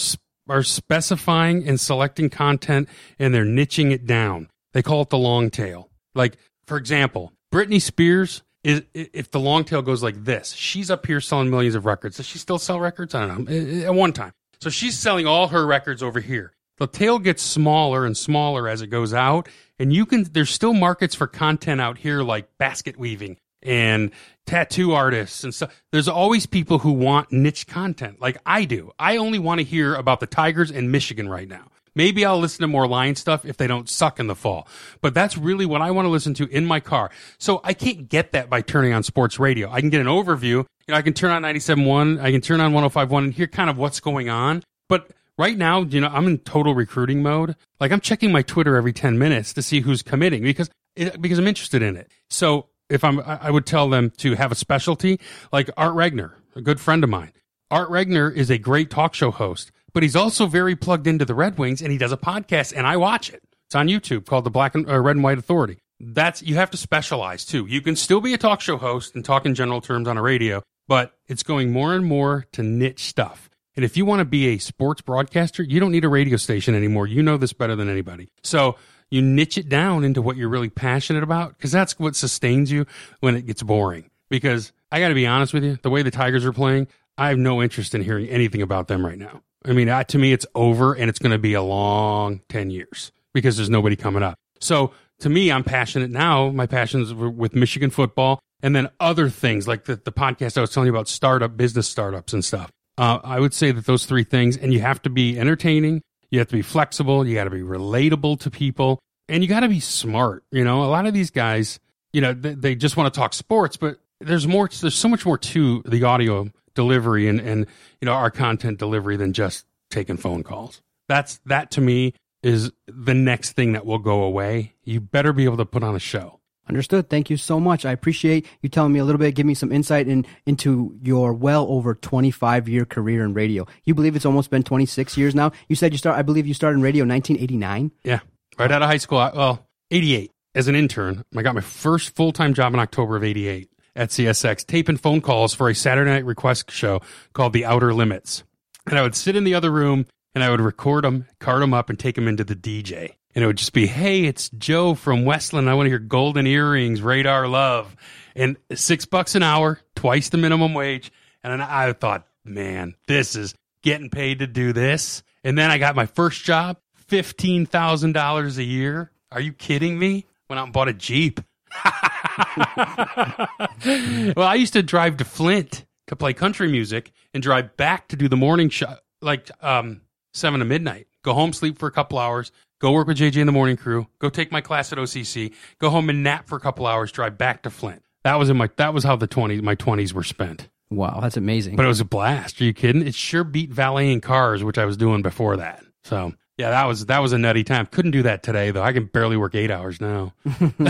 are 0.49 0.63
specifying 0.63 1.67
and 1.67 1.81
selecting 1.81 2.31
content 2.31 2.89
and 3.19 3.33
they're 3.33 3.45
niching 3.45 3.91
it 3.91 4.07
down. 4.07 4.49
They 4.73 4.83
call 4.83 5.03
it 5.03 5.09
the 5.09 5.19
long 5.19 5.51
tail. 5.51 5.91
Like 6.15 6.37
for 6.67 6.77
example 6.77 7.33
britney 7.53 7.81
spears 7.81 8.43
is 8.65 8.83
if 8.95 9.31
the 9.31 9.39
long 9.39 9.65
tail 9.65 9.83
goes 9.83 10.03
like 10.03 10.25
this, 10.25 10.53
she's 10.53 10.91
up 10.91 11.07
here 11.07 11.21
selling 11.21 11.51
millions 11.51 11.75
of 11.75 11.85
records. 11.85 12.17
Does 12.17 12.27
she 12.27 12.39
still 12.39 12.59
sell 12.59 12.81
records? 12.81 13.15
I 13.15 13.27
don't 13.27 13.49
know. 13.49 13.87
At 13.87 13.95
one 13.95 14.13
time. 14.13 14.33
So 14.61 14.71
she's 14.71 14.99
selling 14.99 15.27
all 15.27 15.49
her 15.49 15.67
records 15.67 16.03
over 16.03 16.21
here. 16.21 16.53
The 16.79 16.87
tail 16.87 17.19
gets 17.19 17.43
smaller 17.43 18.05
and 18.05 18.17
smaller 18.17 18.67
as 18.67 18.83
it 18.83 18.89
goes 18.89 19.15
out. 19.15 19.49
And 19.79 19.93
you 19.93 20.07
can, 20.07 20.25
there's 20.25 20.51
still 20.51 20.73
markets 20.73 21.15
for 21.15 21.27
content 21.27 21.81
out 21.81 21.99
here 21.99 22.23
like 22.23 22.49
basket 22.59 22.99
weaving 22.99 23.37
and 23.63 24.11
tattoo 24.47 24.93
artists 24.93 25.45
and 25.45 25.55
stuff. 25.55 25.83
There's 25.93 26.09
always 26.09 26.47
people 26.47 26.79
who 26.79 26.93
want 26.93 27.33
niche 27.33 27.67
content 27.67 28.21
like 28.21 28.39
I 28.47 28.65
do. 28.65 28.93
I 28.99 29.19
only 29.19 29.39
want 29.39 29.59
to 29.59 29.65
hear 29.65 29.95
about 29.95 30.21
the 30.21 30.27
Tigers 30.27 30.71
and 30.71 30.91
Michigan 30.91 31.29
right 31.29 31.49
now. 31.49 31.69
Maybe 31.95 32.25
I'll 32.25 32.39
listen 32.39 32.63
to 32.63 32.67
more 32.67 32.87
Lion 32.87 33.15
stuff 33.15 33.45
if 33.45 33.57
they 33.57 33.67
don't 33.67 33.89
suck 33.89 34.19
in 34.19 34.27
the 34.27 34.35
fall. 34.35 34.67
But 35.01 35.15
that's 35.15 35.37
really 35.37 35.67
what 35.67 35.81
I 35.81 35.91
want 35.91 36.07
to 36.07 36.11
listen 36.11 36.35
to 36.35 36.49
in 36.49 36.67
my 36.67 36.81
car. 36.81 37.11
So 37.39 37.61
I 37.65 37.73
can't 37.75 38.09
get 38.09 38.33
that 38.33 38.51
by 38.51 38.63
turning 38.63 38.93
on 38.93 39.03
sports 39.03 39.39
radio. 39.39 39.71
I 39.71 39.81
can 39.81 39.91
get 39.91 40.01
an 40.01 40.07
overview. 40.07 40.65
You 40.87 40.93
know, 40.93 40.97
I 40.97 41.03
can 41.03 41.15
turn 41.15 41.31
on 41.31 41.43
97.1, 41.43 42.21
I 42.21 42.31
can 42.31 42.41
turn 42.41 42.61
on 42.61 42.73
105.1 42.73 43.19
and 43.19 43.33
hear 43.33 43.47
kind 43.47 43.71
of 43.71 43.79
what's 43.79 44.01
going 44.01 44.29
on. 44.29 44.63
But 44.89 45.11
right 45.39 45.57
now, 45.57 45.83
you 45.83 46.01
know, 46.01 46.09
I'm 46.09 46.27
in 46.27 46.39
total 46.39 46.75
recruiting 46.75 47.23
mode. 47.23 47.57
Like 47.81 47.93
I'm 47.93 48.01
checking 48.01 48.33
my 48.33 48.43
Twitter 48.43 48.77
every 48.77 48.93
10 48.93 49.19
minutes 49.19 49.53
to 49.55 49.63
see 49.63 49.81
who's 49.81 50.03
committing 50.03 50.43
because 50.43 50.71
it, 50.97 51.21
because 51.21 51.39
I'm 51.39 51.49
interested 51.49 51.83
in 51.83 51.97
it. 51.97 52.11
So 52.29 52.67
if 52.91 53.03
I'm, 53.03 53.21
I 53.21 53.51
would 53.51 53.67
tell 53.67 53.89
them 53.89 54.11
to 54.19 54.35
have 54.35 54.53
a 54.53 54.55
specialty 54.55 55.21
like 55.53 55.71
Art 55.77 55.95
Regner, 55.95 56.33
a 56.55 56.61
good 56.61 56.81
friend 56.81 57.03
of 57.03 57.11
mine. 57.11 57.33
Art 57.71 57.89
Regner 57.89 58.35
is 58.35 58.51
a 58.51 58.59
great 58.59 58.91
talk 58.91 59.15
show 59.15 59.31
host, 59.31 59.73
but 59.95 60.03
he's 60.03 60.17
also 60.17 60.47
very 60.47 60.77
plugged 60.77 61.07
into 61.07 61.25
the 61.25 61.35
Red 61.35 61.57
Wings 61.57 61.81
and 61.81 61.91
he 61.91 61.99
does 61.99 62.13
a 62.13 62.17
podcast 62.17 62.75
and 62.77 62.87
I 62.87 62.99
watch 62.99 63.31
it. 63.31 63.43
It's 63.67 63.75
on 63.75 63.89
YouTube 63.89 64.27
called 64.27 64.45
the 64.45 64.51
Black 64.51 64.75
and 64.75 64.89
uh, 64.89 64.99
Red 65.01 65.17
and 65.17 65.25
White 65.25 65.39
Authority. 65.39 65.79
That's 66.01 66.43
you 66.43 66.57
have 66.57 66.71
to 66.73 66.77
specialize 66.77 67.45
too. 67.45 67.67
You 67.67 67.81
can 67.81 67.97
still 67.97 68.21
be 68.21 68.35
a 68.35 68.39
talk 68.39 68.61
show 68.61 68.77
host 68.77 69.15
and 69.15 69.25
talk 69.25 69.47
in 69.47 69.55
general 69.55 69.81
terms 69.81 70.07
on 70.09 70.19
a 70.19 70.23
radio, 70.23 70.63
but 70.87 71.15
it's 71.29 71.43
going 71.43 71.73
more 71.73 71.95
and 71.95 72.05
more 72.05 72.45
to 72.53 72.63
niche 72.63 73.05
stuff. 73.05 73.49
And 73.77 73.85
if 73.85 73.97
you 73.97 74.05
want 74.05 74.21
to 74.21 74.25
be 74.25 74.49
a 74.49 74.59
sports 74.59 75.01
broadcaster, 75.01 75.63
you 75.63 75.81
don't 75.81 75.93
need 75.93 76.05
a 76.05 76.09
radio 76.09 76.37
station 76.37 76.75
anymore. 76.75 77.07
You 77.07 77.23
know 77.23 77.37
this 77.37 77.53
better 77.53 77.75
than 77.75 77.89
anybody. 77.89 78.29
So 78.43 78.77
you 79.11 79.23
niche 79.23 79.59
it 79.59 79.69
down 79.69 80.05
into 80.05 80.23
what 80.23 80.37
you're 80.37 80.49
really 80.49 80.71
passionate 80.71 81.23
about 81.23 81.57
because 81.57 81.73
that's 81.73 81.99
what 81.99 82.17
sustains 82.17 82.71
you 82.71 82.87
when 83.21 83.37
it 83.37 83.47
gets 83.47 83.63
boring. 83.63 84.11
Because 84.29 84.73
I 84.93 85.01
got 85.01 85.09
to 85.09 85.15
be 85.15 85.27
honest 85.27 85.55
with 85.55 85.65
you, 85.65 85.79
the 85.83 85.91
way 85.91 86.03
the 86.03 86.11
Tigers 86.11 86.45
are 86.45 86.53
playing, 86.53 86.89
I 87.17 87.29
have 87.29 87.39
no 87.39 87.63
interest 87.63 87.95
in 87.95 88.03
hearing 88.03 88.29
anything 88.29 88.63
about 88.63 88.89
them 88.89 89.05
right 89.05 89.19
now. 89.19 89.43
I 89.65 89.73
mean, 89.73 89.89
to 89.89 90.19
me, 90.19 90.33
it's 90.33 90.47
over 90.55 90.95
and 90.95 91.09
it's 91.09 91.19
going 91.19 91.33
to 91.33 91.39
be 91.39 91.55
a 91.55 91.63
long 91.63 92.43
10 92.49 92.71
years 92.71 93.13
because 93.33 93.57
there's 93.57 93.71
nobody 93.71 93.97
coming 93.97 94.23
up. 94.23 94.39
So 94.61 94.93
to 95.21 95.29
me, 95.29 95.51
I'm 95.51 95.65
passionate 95.65 96.11
now. 96.11 96.51
My 96.51 96.67
passions 96.67 97.15
with 97.15 97.55
Michigan 97.55 97.91
football 97.91 98.41
and 98.63 98.75
then 98.75 98.89
other 98.99 99.29
things 99.29 99.69
like 99.69 99.85
the, 99.85 99.97
the 99.97 100.13
podcast 100.13 100.57
I 100.57 100.63
was 100.63 100.71
telling 100.71 100.87
you 100.87 100.93
about 100.93 101.09
startup 101.09 101.57
business 101.57 101.87
startups 101.87 102.33
and 102.33 102.45
stuff. 102.45 102.71
Uh, 102.97 103.19
I 103.23 103.41
would 103.41 103.53
say 103.53 103.73
that 103.73 103.87
those 103.87 104.07
three 104.07 104.25
things, 104.25 104.57
and 104.57 104.73
you 104.73 104.81
have 104.81 105.03
to 105.03 105.11
be 105.11 105.39
entertaining, 105.39 106.01
you 106.31 106.39
have 106.39 106.49
to 106.49 106.57
be 106.57 106.63
flexible, 106.63 107.27
you 107.27 107.35
got 107.35 107.45
to 107.45 107.51
be 107.51 107.61
relatable 107.61 108.41
to 108.41 108.51
people, 108.51 109.01
and 109.29 109.43
you 109.43 109.49
got 109.49 109.61
to 109.61 109.69
be 109.69 109.81
smart. 109.81 110.45
You 110.51 110.65
know, 110.65 110.83
a 110.83 110.87
lot 110.87 111.07
of 111.07 111.13
these 111.13 111.31
guys, 111.31 111.81
you 112.13 112.21
know, 112.21 112.33
they, 112.33 112.55
they 112.55 112.75
just 112.75 112.97
want 112.97 113.13
to 113.13 113.19
talk 113.19 113.35
sports, 113.35 113.77
but 113.77 113.99
there's 114.21 114.47
more. 114.47 114.69
There's 114.69 114.95
so 114.95 115.09
much 115.09 115.27
more 115.27 115.37
to 115.37 115.83
the 115.85 116.05
audio 116.05 116.51
delivery 116.75 117.29
and 117.29 117.41
and 117.41 117.67
you 118.01 118.07
know 118.07 118.13
our 118.13 118.31
content 118.31 118.79
delivery 118.79 119.17
than 119.17 119.33
just 119.33 119.67
taking 119.91 120.17
phone 120.17 120.43
calls. 120.43 120.83
That's 121.09 121.41
that 121.47 121.71
to 121.73 121.81
me 121.81 122.15
is 122.43 122.71
the 122.87 123.15
next 123.15 123.53
thing 123.53 123.73
that 123.73 123.87
will 123.87 123.99
go 123.99 124.23
away. 124.23 124.75
You 124.85 125.01
better 125.01 125.33
be 125.33 125.45
able 125.45 125.57
to 125.57 125.65
put 125.65 125.83
on 125.83 125.97
a 125.97 126.01
show. 126.01 126.41
Understood. 126.69 127.11
Thank 127.11 127.29
you 127.29 127.37
so 127.37 127.61
much. 127.61 127.85
I 127.85 127.93
appreciate 127.93 128.47
you 128.63 128.71
telling 128.71 128.93
me 128.93 128.99
a 128.99 129.05
little 129.05 129.19
bit, 129.19 129.35
give 129.35 129.45
me 129.45 129.53
some 129.53 129.71
insight 129.71 130.09
in, 130.09 130.25
into 130.47 130.97
your 131.03 131.35
well 131.35 131.67
over 131.69 131.95
25 131.95 132.69
year 132.69 132.87
career 132.87 133.23
in 133.23 133.35
radio. 133.35 133.67
You 133.85 133.95
believe 133.95 134.17
it's 134.17 134.25
almost 134.25 134.51
been 134.51 134.63
26 134.63 135.17
years 135.19 135.35
now? 135.35 135.53
You 135.69 135.77
said 135.77 135.93
you 135.93 135.99
start, 135.99 136.19
I 136.19 136.23
believe 136.23 136.47
you 136.47 136.55
started 136.55 136.79
in 136.79 136.83
radio 136.83 137.03
in 137.03 137.11
1989. 137.11 137.93
Yeah, 138.03 138.21
right 138.59 138.73
out 138.73 138.81
of 138.81 138.89
high 138.89 138.97
school. 138.97 139.19
I, 139.19 139.31
well, 139.35 139.67
88 139.91 140.31
as 140.55 140.69
an 140.69 140.75
intern. 140.75 141.23
I 141.37 141.43
got 141.43 141.55
my 141.55 141.61
first 141.61 142.17
full 142.17 142.33
time 142.33 142.55
job 142.55 142.73
in 142.73 142.81
October 142.81 143.17
of 143.17 143.25
88. 143.25 143.69
At 143.97 144.11
CSX, 144.11 144.67
taping 144.67 144.97
phone 144.97 145.21
calls 145.21 145.55
for 145.55 145.69
a 145.69 145.75
Saturday 145.75 146.11
night 146.11 146.25
request 146.25 146.71
show 146.71 147.01
called 147.33 147.53
The 147.53 147.65
Outer 147.65 147.95
Limits. 147.95 148.45
And 148.87 148.99
I 148.99 149.03
would 149.03 149.15
sit 149.15 149.37
in 149.37 149.45
the 149.45 149.55
other 149.55 149.71
room 149.71 150.07
and 150.35 150.43
I 150.43 150.51
would 150.51 150.61
record 150.61 151.05
them, 151.05 151.27
card 151.39 151.63
them 151.63 151.73
up, 151.73 151.91
and 151.91 151.99
take 151.99 152.17
them 152.17 152.29
into 152.29 152.45
the 152.45 152.57
DJ. 152.57 153.15
And 153.35 153.43
it 153.43 153.47
would 153.47 153.59
just 153.59 153.73
be, 153.73 153.87
hey, 153.87 154.25
it's 154.25 154.49
Joe 154.51 154.95
from 154.95 155.25
Westland. 155.25 155.69
I 155.69 155.75
want 155.75 155.87
to 155.87 155.91
hear 155.91 155.99
Golden 155.99 156.47
Earrings, 156.47 157.03
Radar 157.03 157.49
Love. 157.49 157.97
And 158.37 158.57
six 158.75 159.07
bucks 159.07 159.35
an 159.35 159.43
hour, 159.43 159.81
twice 159.95 160.29
the 160.29 160.37
minimum 160.37 160.75
wage. 160.75 161.13
And 161.43 161.63
I 161.63 161.93
thought, 161.93 162.27
man, 162.45 162.95
this 163.07 163.37
is 163.37 163.55
getting 163.83 164.11
paid 164.11 164.41
to 164.41 164.47
do 164.47 164.73
this. 164.73 165.23
And 165.43 165.59
then 165.59 165.71
I 165.71 165.79
got 165.79 165.97
my 165.97 166.07
first 166.07 166.45
job, 166.45 166.79
$15,000 167.09 168.57
a 168.57 168.65
year. 168.65 169.11
Are 169.31 169.41
you 169.41 169.53
kidding 169.53 169.99
me? 169.99 170.27
Went 170.49 170.59
out 170.59 170.65
and 170.65 170.73
bought 170.73 170.89
a 170.89 170.95
Jeep. 170.95 171.41
well, 174.37 174.47
I 174.47 174.55
used 174.55 174.73
to 174.75 174.83
drive 174.83 175.17
to 175.19 175.25
Flint 175.25 175.85
to 176.07 176.17
play 176.17 176.33
country 176.33 176.69
music 176.69 177.13
and 177.33 177.43
drive 177.43 177.77
back 177.77 178.09
to 178.09 178.17
do 178.17 178.29
the 178.29 178.37
morning 178.37 178.69
show, 178.69 178.95
like 179.21 179.51
um, 179.63 180.03
seven 180.33 180.61
to 180.61 180.67
midnight. 180.67 181.07
Go 181.23 181.35
home, 181.35 181.53
sleep 181.53 181.79
for 181.79 181.87
a 181.87 181.93
couple 181.93 182.19
hours, 182.19 182.53
go 182.81 182.93
work 182.93 183.07
with 183.07 183.19
JJ 183.19 183.39
in 183.39 183.47
the 183.47 183.53
morning 183.53 183.77
crew, 183.77 184.07
go 184.19 184.29
take 184.29 184.53
my 184.53 184.61
class 184.61 184.93
at 184.93 184.99
OCC, 184.99 185.55
go 185.79 185.91
home 185.91 186.11
and 186.11 186.23
nap 186.23 186.49
for 186.49 186.57
a 186.57 186.61
couple 186.61 186.87
hours, 186.87 187.13
drive 187.13 187.39
back 187.39 187.63
to 187.63 187.71
Flint. 187.71 188.03
That 188.25 188.39
was 188.39 188.51
in 188.51 188.57
my 188.57 188.71
that 188.77 188.95
was 188.95 189.05
how 189.05 189.17
the 189.17 189.27
twenties 189.27 189.63
my 189.63 189.75
twenties 189.75 190.15
were 190.15 190.23
spent. 190.23 190.69
Wow, 190.91 191.19
that's 191.21 191.37
amazing. 191.37 191.77
But 191.77 191.85
it 191.85 191.89
was 191.89 192.01
a 192.01 192.05
blast. 192.05 192.61
Are 192.61 192.65
you 192.65 192.73
kidding? 192.73 193.07
It 193.07 193.15
sure 193.15 193.45
beat 193.45 193.71
valeting 193.71 194.21
cars, 194.21 194.63
which 194.63 194.79
I 194.79 194.85
was 194.85 194.97
doing 194.97 195.23
before 195.23 195.57
that. 195.57 195.85
So 196.05 196.33
yeah, 196.57 196.71
that 196.71 196.87
was 196.87 197.07
that 197.07 197.19
was 197.19 197.33
a 197.33 197.39
nutty 197.39 197.65
time. 197.65 197.87
Couldn't 197.87 198.13
do 198.13 198.23
that 198.23 198.43
today 198.43 198.71
though. 198.71 198.83
I 198.83 198.93
can 198.93 199.07
barely 199.07 199.37
work 199.37 199.55
eight 199.55 199.71
hours 199.71 200.01
now. 200.01 200.35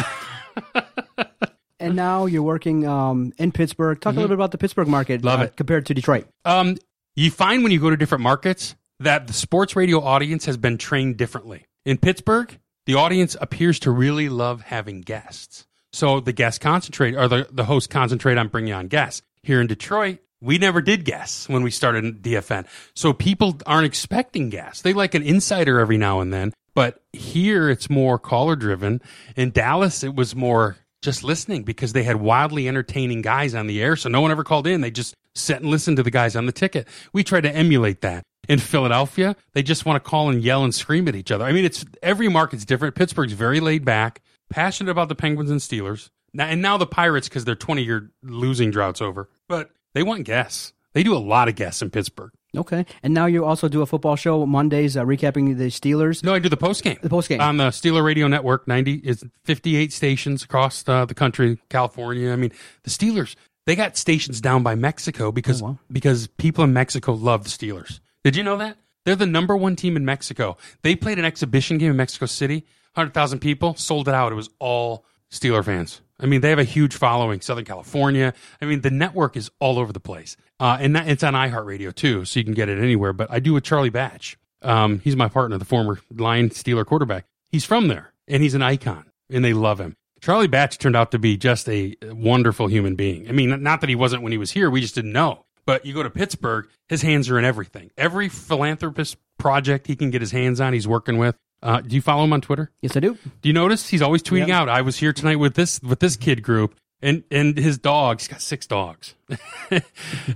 and 1.81 1.97
now 1.97 2.27
you're 2.27 2.43
working 2.43 2.87
um, 2.87 3.33
in 3.39 3.53
Pittsburgh. 3.53 4.01
Talk 4.01 4.13
a 4.13 4.17
little 4.17 4.29
bit 4.29 4.35
about 4.35 4.51
the 4.51 4.59
Pittsburgh 4.59 4.89
market 4.89 5.19
Mm-hmm. 5.19 5.27
Love 5.27 5.41
uh, 5.41 5.45
it. 5.45 5.57
compared 5.57 5.87
to 5.87 5.95
Detroit. 5.95 6.27
Um, 6.45 6.77
you 7.17 7.31
find 7.31 7.63
when 7.63 7.73
you 7.73 7.81
go 7.81 7.91
to 7.91 7.97
different 7.97 8.23
markets 8.23 8.75
that 9.01 9.27
the 9.27 9.33
sports 9.33 9.77
radio 9.77 10.01
audience 10.01 10.47
has 10.47 10.57
been 10.57 10.79
trained 10.79 11.17
differently. 11.17 11.67
In 11.85 11.99
Pittsburgh, 11.99 12.59
the 12.87 12.95
audience 12.95 13.37
appears 13.41 13.79
to 13.81 13.91
really 13.91 14.29
love 14.29 14.63
having 14.63 15.01
guests. 15.01 15.67
So 15.93 16.21
the 16.21 16.33
guests 16.33 16.59
concentrate, 16.59 17.15
or 17.15 17.29
the, 17.29 17.47
the 17.51 17.65
hosts 17.65 17.87
concentrate 17.87 18.37
on 18.37 18.49
bringing 18.49 18.73
on 18.73 18.89
guests. 18.89 19.23
Here 19.43 19.61
in 19.61 19.67
Detroit, 19.67 20.19
we 20.41 20.59
never 20.59 20.81
did 20.81 21.05
guests 21.05 21.49
when 21.49 21.63
we 21.63 21.71
started 21.71 22.23
DFN. 22.23 22.67
So 22.95 23.13
people 23.13 23.59
aren't 23.67 23.87
expecting 23.87 24.51
guests. 24.51 24.83
They 24.83 24.93
like 24.93 25.15
an 25.15 25.23
insider 25.23 25.79
every 25.79 25.99
now 25.99 26.21
and 26.21 26.33
then. 26.33 26.53
But 26.75 27.03
here 27.13 27.71
it's 27.71 27.89
more 27.89 28.19
caller 28.19 28.57
driven. 28.57 29.01
In 29.37 29.51
Dallas, 29.51 30.03
it 30.03 30.15
was 30.15 30.35
more 30.35 30.77
just 31.03 31.23
listening 31.23 31.63
because 31.63 31.93
they 31.93 32.03
had 32.03 32.17
wildly 32.17 32.67
entertaining 32.67 33.23
guys 33.23 33.55
on 33.55 33.67
the 33.67 33.83
air. 33.83 33.95
So 33.95 34.09
no 34.09 34.21
one 34.21 34.31
ever 34.31 34.43
called 34.43 34.67
in. 34.67 34.81
They 34.81 34.91
just 34.91 35.15
sat 35.35 35.61
and 35.61 35.71
listened 35.71 35.99
to 35.99 36.03
the 36.03 36.11
guys 36.11 36.35
on 36.35 36.47
the 36.47 36.53
ticket. 36.53 36.89
We 37.13 37.23
tried 37.23 37.43
to 37.43 37.55
emulate 37.55 38.01
that. 38.01 38.25
In 38.47 38.59
Philadelphia, 38.59 39.37
they 39.55 39.63
just 39.63 39.87
want 39.87 40.03
to 40.03 40.11
call 40.11 40.29
and 40.29 40.43
yell 40.43 40.65
and 40.65 40.75
scream 40.75 41.09
at 41.09 41.15
each 41.15 41.31
other. 41.31 41.47
I 41.47 41.53
mean, 41.53 41.65
it's 41.65 41.83
every 42.03 42.29
market's 42.29 42.67
different. 42.67 42.95
Pittsburgh's 42.95 43.33
very 43.33 43.59
laid 43.59 43.87
back, 43.87 44.21
passionate 44.51 44.91
about 44.91 45.09
the 45.09 45.15
Penguins 45.15 45.51
and 45.51 45.61
Steelers. 45.61 46.11
Now, 46.35 46.47
and 46.47 46.61
now 46.61 46.77
the 46.77 46.87
Pirates 46.87 47.27
because 47.27 47.47
their 47.47 47.55
20 47.55 47.83
year 47.83 48.11
losing 48.23 48.71
drought's 48.71 49.01
over. 49.01 49.31
But 49.49 49.71
they 49.95 50.03
want 50.03 50.25
guests. 50.25 50.75
They 50.93 51.03
do 51.03 51.17
a 51.17 51.19
lot 51.19 51.49
of 51.49 51.55
guests 51.55 51.81
in 51.81 51.91
Pittsburgh. 51.91 52.33
Okay, 52.57 52.87
and 53.03 53.13
now 53.15 53.27
you 53.27 53.45
also 53.45 53.69
do 53.69 53.83
a 53.83 53.87
football 53.87 54.17
show 54.17 54.47
Mondays, 54.47 54.97
uh, 54.97 55.05
recapping 55.05 55.57
the 55.59 55.67
Steelers. 55.67 56.23
No, 56.23 56.35
I 56.35 56.39
do 56.39 56.49
the 56.49 56.57
post 56.57 56.83
game. 56.85 56.99
The 57.03 57.09
post 57.09 57.29
game 57.29 57.41
on 57.41 57.57
the 57.57 57.69
Steeler 57.69 58.05
Radio 58.05 58.29
Network. 58.29 58.69
Ninety 58.69 58.95
is 58.95 59.25
fifty 59.45 59.77
eight 59.77 59.93
stations 59.93 60.43
across 60.45 60.87
uh, 60.89 61.05
the 61.05 61.15
country, 61.15 61.59
California. 61.71 62.33
I 62.33 62.37
mean, 62.37 62.53
the 62.85 62.91
Steelers 62.91 63.35
they 63.67 63.75
got 63.77 63.97
stations 63.97 64.41
down 64.43 64.63
by 64.63 64.75
Mexico 64.75 65.33
because 65.33 65.63
Oh, 65.63 65.67
wow. 65.67 65.79
because 65.91 66.27
people 66.27 66.65
in 66.65 66.73
Mexico 66.73 67.13
love 67.15 67.45
the 67.45 67.51
Steelers. 67.51 68.01
Did 68.23 68.37
you 68.37 68.43
know 68.43 68.57
that 68.59 68.77
they're 69.05 69.17
the 69.17 69.27
number 69.27 69.57
one 69.57 69.75
team 69.75 69.97
in 69.97 70.05
Mexico? 70.05 70.57
They 70.83 70.95
played 70.95 71.19
an 71.19 71.25
exhibition 71.25 71.79
game 71.79 71.91
in 71.91 71.97
Mexico 71.97 72.27
City, 72.27 72.67
hundred 72.95 73.15
thousand 73.15 73.39
people, 73.41 73.75
sold 73.75 74.07
it 74.09 74.15
out. 74.15 74.33
It 74.33 74.37
was 74.37 74.51
all 74.59 75.05
Steeler 75.31 75.65
fans. 75.65 76.01
I 76.21 76.27
mean, 76.27 76.41
they 76.41 76.51
have 76.51 76.59
a 76.59 76.65
huge 76.65 76.95
following. 76.95 77.41
Southern 77.41 77.65
California. 77.65 78.35
I 78.61 78.65
mean, 78.65 78.83
the 78.83 78.91
network 78.91 79.37
is 79.37 79.51
all 79.59 79.79
over 79.79 79.93
the 79.93 80.01
place, 80.01 80.37
uh, 80.61 80.79
and 80.81 80.95
that, 80.97 81.09
it's 81.09 81.23
on 81.23 81.35
iHeartRadio 81.35 81.95
too, 81.95 82.25
so 82.25 82.39
you 82.39 82.45
can 82.45 82.55
get 82.55 82.69
it 82.69 82.79
anywhere. 82.79 83.13
But 83.13 83.31
I 83.31 83.41
do 83.41 83.55
with 83.55 83.65
Charlie 83.65 83.91
Batch. 83.91 84.37
Um, 84.63 85.01
he's 85.01 85.17
my 85.17 85.29
partner, 85.29 85.59
the 85.59 85.65
former 85.65 85.99
Lion 86.11 86.51
Steeler 86.51 86.87
quarterback. 86.87 87.27
He's 87.51 87.65
from 87.65 87.89
there, 87.89 88.13
and 88.29 88.43
he's 88.43 88.55
an 88.55 88.63
icon, 88.63 89.11
and 89.31 89.45
they 89.45 89.53
love 89.53 89.81
him. 89.81 89.97
Charlie 90.21 90.49
Batch 90.49 90.79
turned 90.79 90.97
out 90.97 91.11
to 91.11 91.19
be 91.19 91.37
just 91.37 91.69
a 91.69 91.97
wonderful 92.03 92.67
human 92.69 92.95
being. 92.95 93.29
I 93.29 93.33
mean, 93.33 93.63
not 93.63 93.83
that 93.83 93.91
he 93.91 93.95
wasn't 93.95 94.23
when 94.23 94.33
he 94.33 94.39
was 94.39 94.53
here, 94.53 94.71
we 94.71 94.81
just 94.81 94.95
didn't 94.95 95.13
know. 95.13 95.45
But 95.67 95.85
you 95.85 95.93
go 95.93 96.03
to 96.03 96.11
Pittsburgh, 96.11 96.67
his 96.89 97.03
hands 97.03 97.29
are 97.29 97.39
in 97.39 97.45
everything. 97.45 97.91
Every 97.99 98.29
philanthropist 98.29 99.17
project 99.39 99.87
he 99.87 99.97
can 99.97 100.11
get 100.11 100.23
his 100.23 100.31
hands 100.31 100.61
on, 100.61 100.73
he's 100.73 100.89
working 100.89 101.19
with. 101.19 101.37
Uh, 101.65 101.81
do 101.81 101.97
you 101.97 102.03
follow 102.03 102.23
him 102.25 102.33
on 102.33 102.41
Twitter? 102.41 102.71
yes, 102.83 102.97
I 102.97 103.01
do. 103.01 103.15
Do 103.43 103.49
you 103.49 103.53
notice 103.55 103.89
he's 103.89 104.03
always 104.03 104.23
tweeting 104.23 104.49
Yeah. 104.49 104.61
out? 104.61 104.69
I 104.69 104.83
was 104.83 104.99
here 104.99 105.13
tonight 105.13 105.37
with 105.37 105.55
this 105.55 105.81
with 105.83 105.99
this 105.99 106.15
kid 106.17 106.43
group, 106.43 106.77
and 107.03 107.25
and 107.31 107.57
his 107.57 107.79
dog. 107.79 108.21
He's 108.21 108.29
got 108.29 108.41
six 108.43 108.67
dogs, 108.67 109.15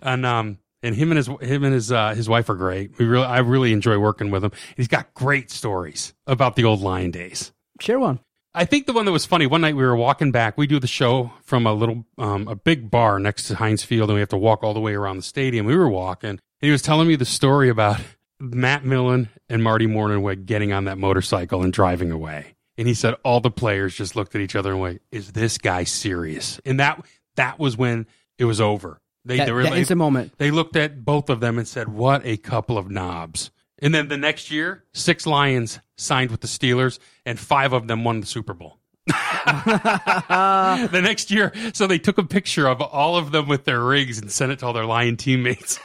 and 0.02 0.26
um 0.26 0.58
and 0.82 0.94
him 0.94 1.10
and 1.10 1.16
his 1.18 1.26
him 1.26 1.64
and 1.64 1.74
his 1.74 1.92
uh, 1.92 2.14
his 2.14 2.28
wife 2.28 2.48
are 2.48 2.54
great. 2.54 2.98
We 2.98 3.04
really 3.06 3.26
I 3.26 3.38
really 3.38 3.72
enjoy 3.72 3.98
working 3.98 4.30
with 4.30 4.44
him. 4.44 4.52
He's 4.76 4.88
got 4.88 5.12
great 5.14 5.50
stories 5.50 6.14
about 6.26 6.56
the 6.56 6.64
old 6.64 6.80
Lion 6.80 7.10
days. 7.10 7.52
Share 7.80 7.98
one. 7.98 8.20
I 8.54 8.64
think 8.64 8.86
the 8.86 8.92
one 8.92 9.04
that 9.04 9.12
was 9.12 9.26
funny 9.26 9.46
one 9.46 9.60
night 9.60 9.76
we 9.76 9.84
were 9.84 9.94
walking 9.94 10.32
back. 10.32 10.56
We 10.58 10.66
do 10.66 10.80
the 10.80 10.86
show 10.86 11.32
from 11.42 11.66
a 11.66 11.72
little 11.74 12.04
um, 12.16 12.48
a 12.48 12.56
big 12.56 12.90
bar 12.90 13.18
next 13.18 13.44
to 13.48 13.54
Heinz 13.56 13.84
Field, 13.84 14.08
and 14.10 14.14
we 14.14 14.20
have 14.20 14.30
to 14.30 14.38
walk 14.38 14.64
all 14.64 14.74
the 14.74 14.80
way 14.80 14.94
around 14.94 15.16
the 15.18 15.22
stadium. 15.22 15.66
We 15.66 15.76
were 15.76 15.88
walking, 15.88 16.30
and 16.30 16.42
he 16.60 16.70
was 16.70 16.82
telling 16.82 17.06
me 17.06 17.14
the 17.16 17.24
story 17.26 17.68
about 17.68 18.00
Matt 18.40 18.85
Millen 18.85 19.29
and 19.48 19.62
Marty 19.62 19.87
Mornhinweg 19.87 20.46
getting 20.46 20.72
on 20.72 20.85
that 20.85 20.98
motorcycle 20.98 21.62
and 21.62 21.72
driving 21.72 22.11
away. 22.11 22.55
And 22.77 22.87
he 22.87 22.94
said 22.94 23.14
all 23.24 23.40
the 23.40 23.51
players 23.51 23.94
just 23.96 24.14
looked 24.14 24.35
at 24.35 24.40
each 24.40 24.55
other 24.55 24.72
and 24.72 24.81
went, 24.81 25.03
"Is 25.11 25.33
this 25.33 25.59
guy 25.59 25.85
serious?" 25.85 26.61
And 26.64 26.79
that 26.79 27.05
that 27.37 27.59
was 27.59 27.77
when 27.77 28.07
it 28.38 28.44
was 28.44 28.61
over. 28.61 29.01
They, 29.24 29.38
That, 29.38 29.46
they 29.46 29.53
were 29.53 29.62
that 29.64 29.70
like- 29.70 29.79
instant 29.81 29.98
moment. 29.98 30.33
they 30.38 30.51
looked 30.53 30.77
at 30.77 31.05
both 31.05 31.29
of 31.29 31.40
them 31.40 31.59
and 31.59 31.66
said, 31.66 31.88
"What 31.88 32.22
a 32.24 32.37
couple 32.37 32.79
of 32.79 32.88
knobs." 32.90 33.51
And 33.81 33.92
then 33.94 34.09
the 34.09 34.16
next 34.16 34.51
year, 34.51 34.85
six 34.94 35.27
Lions 35.27 35.81
signed 35.96 36.31
with 36.31 36.40
the 36.40 36.46
Steelers, 36.48 36.98
and 37.27 37.38
five 37.38 37.72
of 37.72 37.87
them 37.88 38.05
won 38.05 38.20
the 38.20 38.27
Super 38.27 38.55
Bowl. 38.55 38.79
the 39.09 41.01
next 41.03 41.31
year, 41.31 41.53
so 41.72 41.87
they 41.87 41.98
took 41.98 42.18
a 42.18 42.24
picture 42.24 42.66
of 42.68 42.81
all 42.81 43.16
of 43.16 43.33
them 43.33 43.48
with 43.48 43.64
their 43.64 43.83
rings 43.83 44.18
and 44.18 44.31
sent 44.31 44.53
it 44.53 44.59
to 44.61 44.66
all 44.66 44.72
their 44.72 44.85
Lion 44.85 45.16
teammates. 45.16 45.79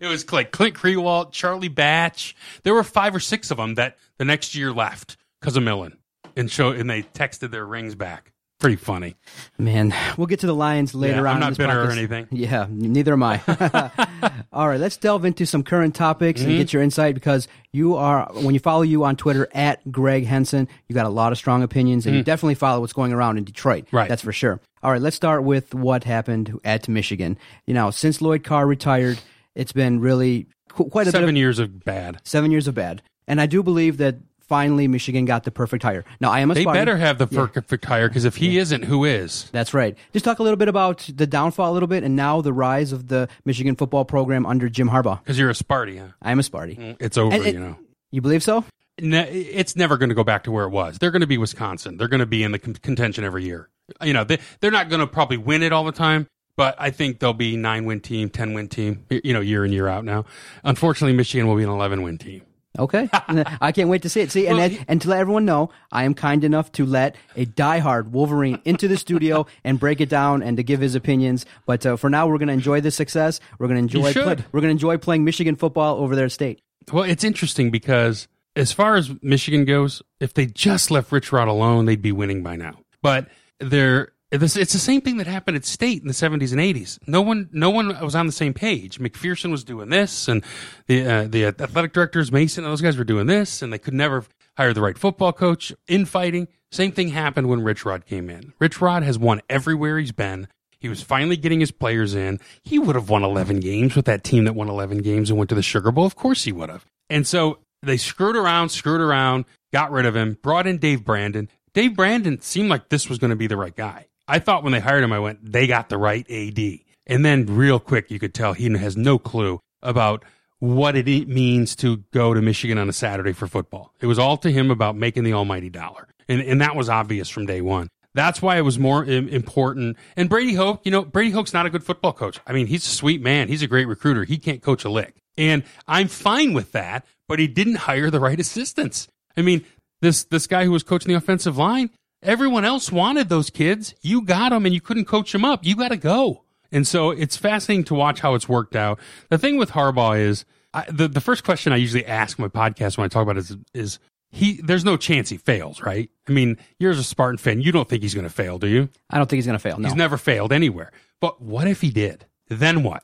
It 0.00 0.06
was 0.06 0.30
like 0.32 0.50
Clint 0.50 0.74
Kriewaldt, 0.74 1.32
Charlie 1.32 1.68
Batch. 1.68 2.34
There 2.62 2.74
were 2.74 2.82
five 2.84 3.14
or 3.14 3.20
six 3.20 3.50
of 3.50 3.58
them 3.58 3.74
that 3.74 3.96
the 4.18 4.24
next 4.24 4.54
year 4.54 4.72
left 4.72 5.16
because 5.40 5.56
of 5.56 5.62
Millen, 5.62 5.96
and 6.36 6.50
show 6.50 6.70
and 6.70 6.88
they 6.88 7.02
texted 7.02 7.50
their 7.50 7.66
rings 7.66 7.94
back. 7.94 8.32
Pretty 8.58 8.76
funny. 8.76 9.16
Man, 9.56 9.94
we'll 10.18 10.26
get 10.26 10.40
to 10.40 10.46
the 10.46 10.54
Lions 10.54 10.94
later 10.94 11.22
Yeah, 11.22 11.30
on. 11.30 11.36
I'm 11.36 11.40
not 11.40 11.56
bitter 11.56 11.82
or 11.82 11.90
anything. 11.90 12.28
Yeah, 12.30 12.66
neither 12.68 13.14
am 13.14 13.22
I. 13.22 13.40
All 14.52 14.68
right, 14.68 14.78
let's 14.78 14.98
delve 14.98 15.24
into 15.24 15.46
some 15.46 15.62
current 15.62 15.94
topics 15.94 16.42
Mm-hmm. 16.42 16.50
and 16.50 16.58
get 16.58 16.72
your 16.74 16.82
insight 16.82 17.14
because 17.14 17.48
you 17.72 17.96
are 17.96 18.30
when 18.34 18.52
you 18.52 18.60
follow 18.60 18.82
you 18.82 19.02
on 19.04 19.16
Twitter 19.16 19.48
at 19.54 19.90
Greg 19.90 20.26
Henson, 20.26 20.68
you 20.88 20.94
got 20.94 21.06
a 21.06 21.10
lot 21.10 21.32
of 21.32 21.38
strong 21.38 21.62
opinions 21.62 22.04
and 22.04 22.14
you 22.14 22.22
definitely 22.22 22.54
follow 22.54 22.80
what's 22.80 22.92
going 22.92 23.14
around 23.14 23.38
in 23.38 23.44
Detroit. 23.44 23.86
Mm. 23.86 23.92
Right. 23.92 24.08
that's 24.10 24.22
for 24.22 24.32
sure. 24.32 24.60
All 24.82 24.90
right, 24.90 25.00
let's 25.00 25.16
start 25.16 25.42
with 25.42 25.74
what 25.74 26.04
happened 26.04 26.58
at 26.62 26.86
Michigan. 26.86 27.38
You 27.66 27.72
know, 27.72 27.90
since 27.90 28.20
Lloyd 28.20 28.44
Carr 28.44 28.66
retired, 28.66 29.20
it's 29.54 29.72
been 29.72 30.00
really 30.00 30.46
qu- 30.68 30.88
quite 30.88 31.02
a 31.02 31.12
bit 31.12 31.12
Seven 31.12 31.30
of 31.30 31.36
years 31.36 31.58
of 31.58 31.84
bad. 31.84 32.20
seven 32.24 32.50
years 32.50 32.66
of 32.68 32.74
bad, 32.74 33.02
and 33.26 33.40
I 33.40 33.46
do 33.46 33.62
believe 33.62 33.96
that 33.98 34.16
finally 34.40 34.88
Michigan 34.88 35.24
got 35.26 35.44
the 35.44 35.50
perfect 35.52 35.84
hire. 35.84 36.04
Now 36.20 36.30
I 36.32 36.40
am 36.40 36.50
a 36.50 36.54
They 36.54 36.62
Spartan. 36.62 36.80
better 36.80 36.96
have 36.96 37.18
the 37.18 37.28
perfect 37.28 37.84
hire 37.84 38.08
because 38.08 38.24
if 38.24 38.34
he 38.36 38.58
isn't, 38.58 38.84
who 38.84 39.04
is? 39.04 39.48
That's 39.52 39.72
right. 39.72 39.96
Just 40.12 40.24
talk 40.24 40.40
a 40.40 40.42
little 40.42 40.56
bit 40.56 40.66
about 40.68 41.08
the 41.14 41.26
downfall 41.26 41.70
a 41.70 41.74
little 41.74 41.86
bit 41.86 42.02
and 42.02 42.16
now 42.16 42.40
the 42.40 42.52
rise 42.52 42.90
of 42.90 43.06
the 43.06 43.28
Michigan 43.44 43.76
football 43.76 44.04
program 44.04 44.44
under 44.46 44.68
Jim 44.68 44.90
Harbaugh. 44.90 45.20
Because 45.22 45.38
you're 45.38 45.50
a 45.50 45.54
Sparty, 45.54 46.00
huh? 46.00 46.08
I 46.20 46.32
am 46.32 46.40
a 46.40 46.42
Sparty. 46.42 46.76
Mm, 46.76 46.96
it's 46.98 47.16
over, 47.16 47.32
And- 47.34 47.44
and- 47.44 47.54
you 47.54 47.60
know. 47.60 47.76
You 48.10 48.20
believe 48.20 48.42
so? 48.42 48.64
Ne- 49.00 49.30
it's 49.30 49.76
never 49.76 49.96
going 49.96 50.08
to 50.08 50.16
go 50.16 50.24
back 50.24 50.42
to 50.44 50.50
where 50.50 50.64
it 50.64 50.70
was. 50.70 50.98
They're 50.98 51.12
going 51.12 51.20
to 51.20 51.28
be 51.28 51.38
Wisconsin. 51.38 51.96
They're 51.96 52.08
going 52.08 52.18
to 52.18 52.26
be 52.26 52.42
in 52.42 52.50
the 52.50 52.58
con- 52.58 52.74
contention 52.74 53.22
every 53.22 53.44
year. 53.44 53.68
You 54.02 54.12
know, 54.12 54.24
they, 54.24 54.38
they're 54.60 54.72
not 54.72 54.88
going 54.88 54.98
to 55.00 55.06
probably 55.06 55.36
win 55.36 55.62
it 55.62 55.72
all 55.72 55.84
the 55.84 55.92
time, 55.92 56.26
but 56.60 56.74
I 56.76 56.90
think 56.90 57.20
they'll 57.20 57.32
be 57.32 57.56
nine 57.56 57.86
win 57.86 58.00
team, 58.00 58.28
ten 58.28 58.52
win 58.52 58.68
team. 58.68 59.06
You 59.08 59.32
know, 59.32 59.40
year 59.40 59.64
in 59.64 59.72
year 59.72 59.88
out. 59.88 60.04
Now, 60.04 60.26
unfortunately, 60.62 61.16
Michigan 61.16 61.46
will 61.48 61.56
be 61.56 61.62
an 61.62 61.70
eleven 61.70 62.02
win 62.02 62.18
team. 62.18 62.42
Okay. 62.78 63.08
I 63.12 63.72
can't 63.72 63.88
wait 63.88 64.02
to 64.02 64.10
see 64.10 64.20
it. 64.20 64.30
See, 64.30 64.46
and, 64.46 64.58
Well, 64.58 64.66
and, 64.66 64.84
and 64.86 65.00
to 65.00 65.08
let 65.08 65.20
everyone 65.20 65.46
know, 65.46 65.70
I 65.90 66.04
am 66.04 66.12
kind 66.12 66.44
enough 66.44 66.70
to 66.72 66.84
let 66.84 67.16
a 67.34 67.46
diehard 67.46 68.08
Wolverine 68.10 68.60
into 68.66 68.88
the 68.88 68.98
studio 68.98 69.46
and 69.64 69.80
break 69.80 70.02
it 70.02 70.10
down 70.10 70.42
and 70.42 70.58
to 70.58 70.62
give 70.62 70.80
his 70.80 70.94
opinions. 70.94 71.46
But 71.64 71.86
uh, 71.86 71.96
for 71.96 72.10
now, 72.10 72.26
we're 72.28 72.36
going 72.36 72.48
to 72.48 72.52
enjoy 72.52 72.82
the 72.82 72.90
success. 72.90 73.40
We're 73.58 73.68
going 73.68 73.88
to 73.88 73.96
enjoy. 73.98 74.12
Play, 74.12 74.36
we're 74.52 74.60
going 74.60 74.68
to 74.68 74.68
enjoy 74.72 74.98
playing 74.98 75.24
Michigan 75.24 75.56
football 75.56 75.96
over 75.96 76.14
their 76.14 76.28
state. 76.28 76.60
Well, 76.92 77.04
it's 77.04 77.24
interesting 77.24 77.70
because 77.70 78.28
as 78.54 78.70
far 78.70 78.96
as 78.96 79.10
Michigan 79.22 79.64
goes, 79.64 80.02
if 80.20 80.34
they 80.34 80.44
just 80.44 80.90
left 80.90 81.10
Rich 81.10 81.32
Rod 81.32 81.48
alone, 81.48 81.86
they'd 81.86 82.02
be 82.02 82.12
winning 82.12 82.42
by 82.42 82.56
now. 82.56 82.80
But 83.00 83.28
they're 83.60 84.12
It's, 84.32 84.54
the 84.54 84.64
same 84.64 85.00
thing 85.00 85.16
that 85.16 85.26
happened 85.26 85.56
at 85.56 85.64
State 85.64 86.02
in 86.02 86.08
the 86.08 86.14
70s 86.14 86.52
and 86.52 86.60
80s. 86.60 86.98
No 87.06 87.20
one, 87.20 87.48
no 87.52 87.70
one 87.70 87.88
was 88.00 88.14
on 88.14 88.26
the 88.26 88.32
same 88.32 88.54
page. 88.54 89.00
McPherson 89.00 89.50
was 89.50 89.64
doing 89.64 89.88
this, 89.88 90.28
and 90.28 90.44
the 90.86 91.04
uh, 91.04 91.24
the 91.26 91.46
athletic 91.46 91.92
directors, 91.92 92.30
Mason, 92.30 92.62
those 92.62 92.80
guys 92.80 92.96
were 92.96 93.04
doing 93.04 93.26
this, 93.26 93.60
and 93.60 93.72
they 93.72 93.78
could 93.78 93.94
never 93.94 94.24
hire 94.56 94.72
the 94.72 94.82
right 94.82 94.96
football 94.96 95.32
coach. 95.32 95.72
Infighting. 95.88 96.46
Same 96.70 96.92
thing 96.92 97.08
happened 97.08 97.48
when 97.48 97.64
Rich 97.64 97.84
Rod 97.84 98.06
came 98.06 98.30
in. 98.30 98.52
Rich 98.60 98.80
Rod 98.80 99.02
has 99.02 99.18
won 99.18 99.40
everywhere 99.48 99.98
he's 99.98 100.12
been. 100.12 100.46
He 100.78 100.88
was 100.88 101.02
finally 101.02 101.36
getting 101.36 101.60
his 101.60 101.72
players 101.72 102.14
in. 102.14 102.38
He 102.62 102.78
would 102.78 102.94
have 102.94 103.10
won 103.10 103.24
11 103.24 103.60
games 103.60 103.96
with 103.96 104.06
that 104.06 104.24
team 104.24 104.44
that 104.44 104.54
won 104.54 104.68
11 104.68 104.98
games 104.98 105.28
and 105.28 105.38
went 105.38 105.50
to 105.50 105.54
the 105.54 105.62
Sugar 105.62 105.90
Bowl. 105.90 106.06
Of 106.06 106.16
course 106.16 106.44
he 106.44 106.52
would 106.52 106.70
have. 106.70 106.86
And 107.10 107.26
so 107.26 107.58
they 107.82 107.96
screwed 107.96 108.36
around, 108.36 108.70
screwed 108.70 109.00
around, 109.00 109.44
got 109.72 109.90
rid 109.90 110.06
of 110.06 110.16
him, 110.16 110.38
brought 110.42 110.66
in 110.66 110.78
Dave 110.78 111.04
Brandon. 111.04 111.48
Dave 111.74 111.94
Brandon 111.94 112.40
seemed 112.40 112.70
like 112.70 112.88
this 112.88 113.08
was 113.08 113.18
going 113.18 113.30
to 113.30 113.36
be 113.36 113.46
the 113.46 113.56
right 113.56 113.74
guy. 113.74 114.06
I 114.30 114.38
thought 114.38 114.62
when 114.62 114.72
they 114.72 114.80
hired 114.80 115.02
him, 115.02 115.12
I 115.12 115.18
went, 115.18 115.52
they 115.52 115.66
got 115.66 115.88
the 115.88 115.98
right 115.98 116.24
AD. 116.30 116.58
And 117.06 117.24
then 117.24 117.46
real 117.46 117.80
quick, 117.80 118.10
you 118.10 118.20
could 118.20 118.32
tell 118.32 118.52
he 118.52 118.70
has 118.78 118.96
no 118.96 119.18
clue 119.18 119.60
about 119.82 120.24
what 120.60 120.94
it 120.94 121.28
means 121.28 121.74
to 121.76 122.04
go 122.12 122.32
to 122.32 122.40
Michigan 122.40 122.78
on 122.78 122.88
a 122.88 122.92
Saturday 122.92 123.32
for 123.32 123.48
football. 123.48 123.92
It 124.00 124.06
was 124.06 124.18
all 124.18 124.36
to 124.38 124.52
him 124.52 124.70
about 124.70 124.94
making 124.94 125.24
the 125.24 125.32
almighty 125.32 125.70
dollar. 125.70 126.06
And, 126.28 126.40
and 126.42 126.60
that 126.60 126.76
was 126.76 126.88
obvious 126.88 127.28
from 127.28 127.46
day 127.46 127.60
one. 127.60 127.88
That's 128.14 128.40
why 128.40 128.56
it 128.58 128.62
was 128.62 128.78
more 128.78 129.04
important. 129.04 129.96
And 130.16 130.28
Brady 130.28 130.54
Hoke, 130.54 130.82
you 130.84 130.90
know, 130.90 131.04
Brady 131.04 131.30
Hoke's 131.30 131.52
not 131.52 131.66
a 131.66 131.70
good 131.70 131.82
football 131.84 132.12
coach. 132.12 132.38
I 132.46 132.52
mean, 132.52 132.66
he's 132.66 132.86
a 132.86 132.90
sweet 132.90 133.22
man. 133.22 133.48
He's 133.48 133.62
a 133.62 133.66
great 133.66 133.86
recruiter. 133.86 134.24
He 134.24 134.36
can't 134.36 134.62
coach 134.62 134.84
a 134.84 134.90
lick. 134.90 135.16
And 135.38 135.64
I'm 135.88 136.08
fine 136.08 136.52
with 136.52 136.72
that, 136.72 137.06
but 137.26 137.38
he 137.38 137.46
didn't 137.46 137.76
hire 137.76 138.10
the 138.10 138.20
right 138.20 138.38
assistants. 138.38 139.08
I 139.36 139.42
mean, 139.42 139.64
this, 140.00 140.24
this 140.24 140.46
guy 140.46 140.64
who 140.64 140.72
was 140.72 140.82
coaching 140.82 141.08
the 141.08 141.16
offensive 141.16 141.56
line, 141.56 141.90
Everyone 142.22 142.64
else 142.64 142.92
wanted 142.92 143.28
those 143.28 143.50
kids. 143.50 143.94
You 144.02 144.22
got 144.22 144.50
them 144.50 144.66
and 144.66 144.74
you 144.74 144.80
couldn't 144.80 145.06
coach 145.06 145.32
them 145.32 145.44
up. 145.44 145.64
You 145.64 145.74
got 145.76 145.88
to 145.88 145.96
go. 145.96 146.44
And 146.72 146.86
so 146.86 147.10
it's 147.10 147.36
fascinating 147.36 147.84
to 147.84 147.94
watch 147.94 148.20
how 148.20 148.34
it's 148.34 148.48
worked 148.48 148.76
out. 148.76 149.00
The 149.28 149.38
thing 149.38 149.56
with 149.56 149.70
Harbaugh 149.70 150.18
is 150.18 150.44
I, 150.72 150.84
the, 150.90 151.08
the 151.08 151.20
first 151.20 151.44
question 151.44 151.72
I 151.72 151.76
usually 151.76 152.06
ask 152.06 152.38
my 152.38 152.48
podcast 152.48 152.96
when 152.96 153.04
I 153.04 153.08
talk 153.08 153.22
about 153.22 153.38
it 153.38 153.50
is, 153.50 153.56
is 153.74 153.98
he, 154.30 154.60
there's 154.62 154.84
no 154.84 154.96
chance 154.96 155.28
he 155.28 155.36
fails, 155.36 155.82
right? 155.82 156.10
I 156.28 156.32
mean, 156.32 156.58
you're 156.78 156.92
a 156.92 157.02
Spartan 157.02 157.38
fan. 157.38 157.60
You 157.60 157.72
don't 157.72 157.88
think 157.88 158.02
he's 158.02 158.14
going 158.14 158.26
to 158.26 158.32
fail, 158.32 158.58
do 158.58 158.68
you? 158.68 158.88
I 159.08 159.18
don't 159.18 159.28
think 159.28 159.38
he's 159.38 159.46
going 159.46 159.58
to 159.58 159.62
fail. 159.62 159.78
No. 159.78 159.88
He's 159.88 159.96
never 159.96 160.16
failed 160.16 160.52
anywhere. 160.52 160.92
But 161.20 161.42
what 161.42 161.66
if 161.66 161.80
he 161.80 161.90
did? 161.90 162.26
Then 162.48 162.82
what? 162.82 163.02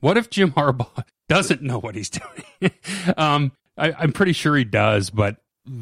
What 0.00 0.16
if 0.16 0.30
Jim 0.30 0.52
Harbaugh 0.52 1.04
doesn't 1.28 1.62
know 1.62 1.80
what 1.80 1.96
he's 1.96 2.10
doing? 2.10 2.72
um, 3.16 3.52
I, 3.76 3.92
I'm 3.98 4.12
pretty 4.12 4.32
sure 4.32 4.56
he 4.56 4.64
does, 4.64 5.10
but 5.10 5.36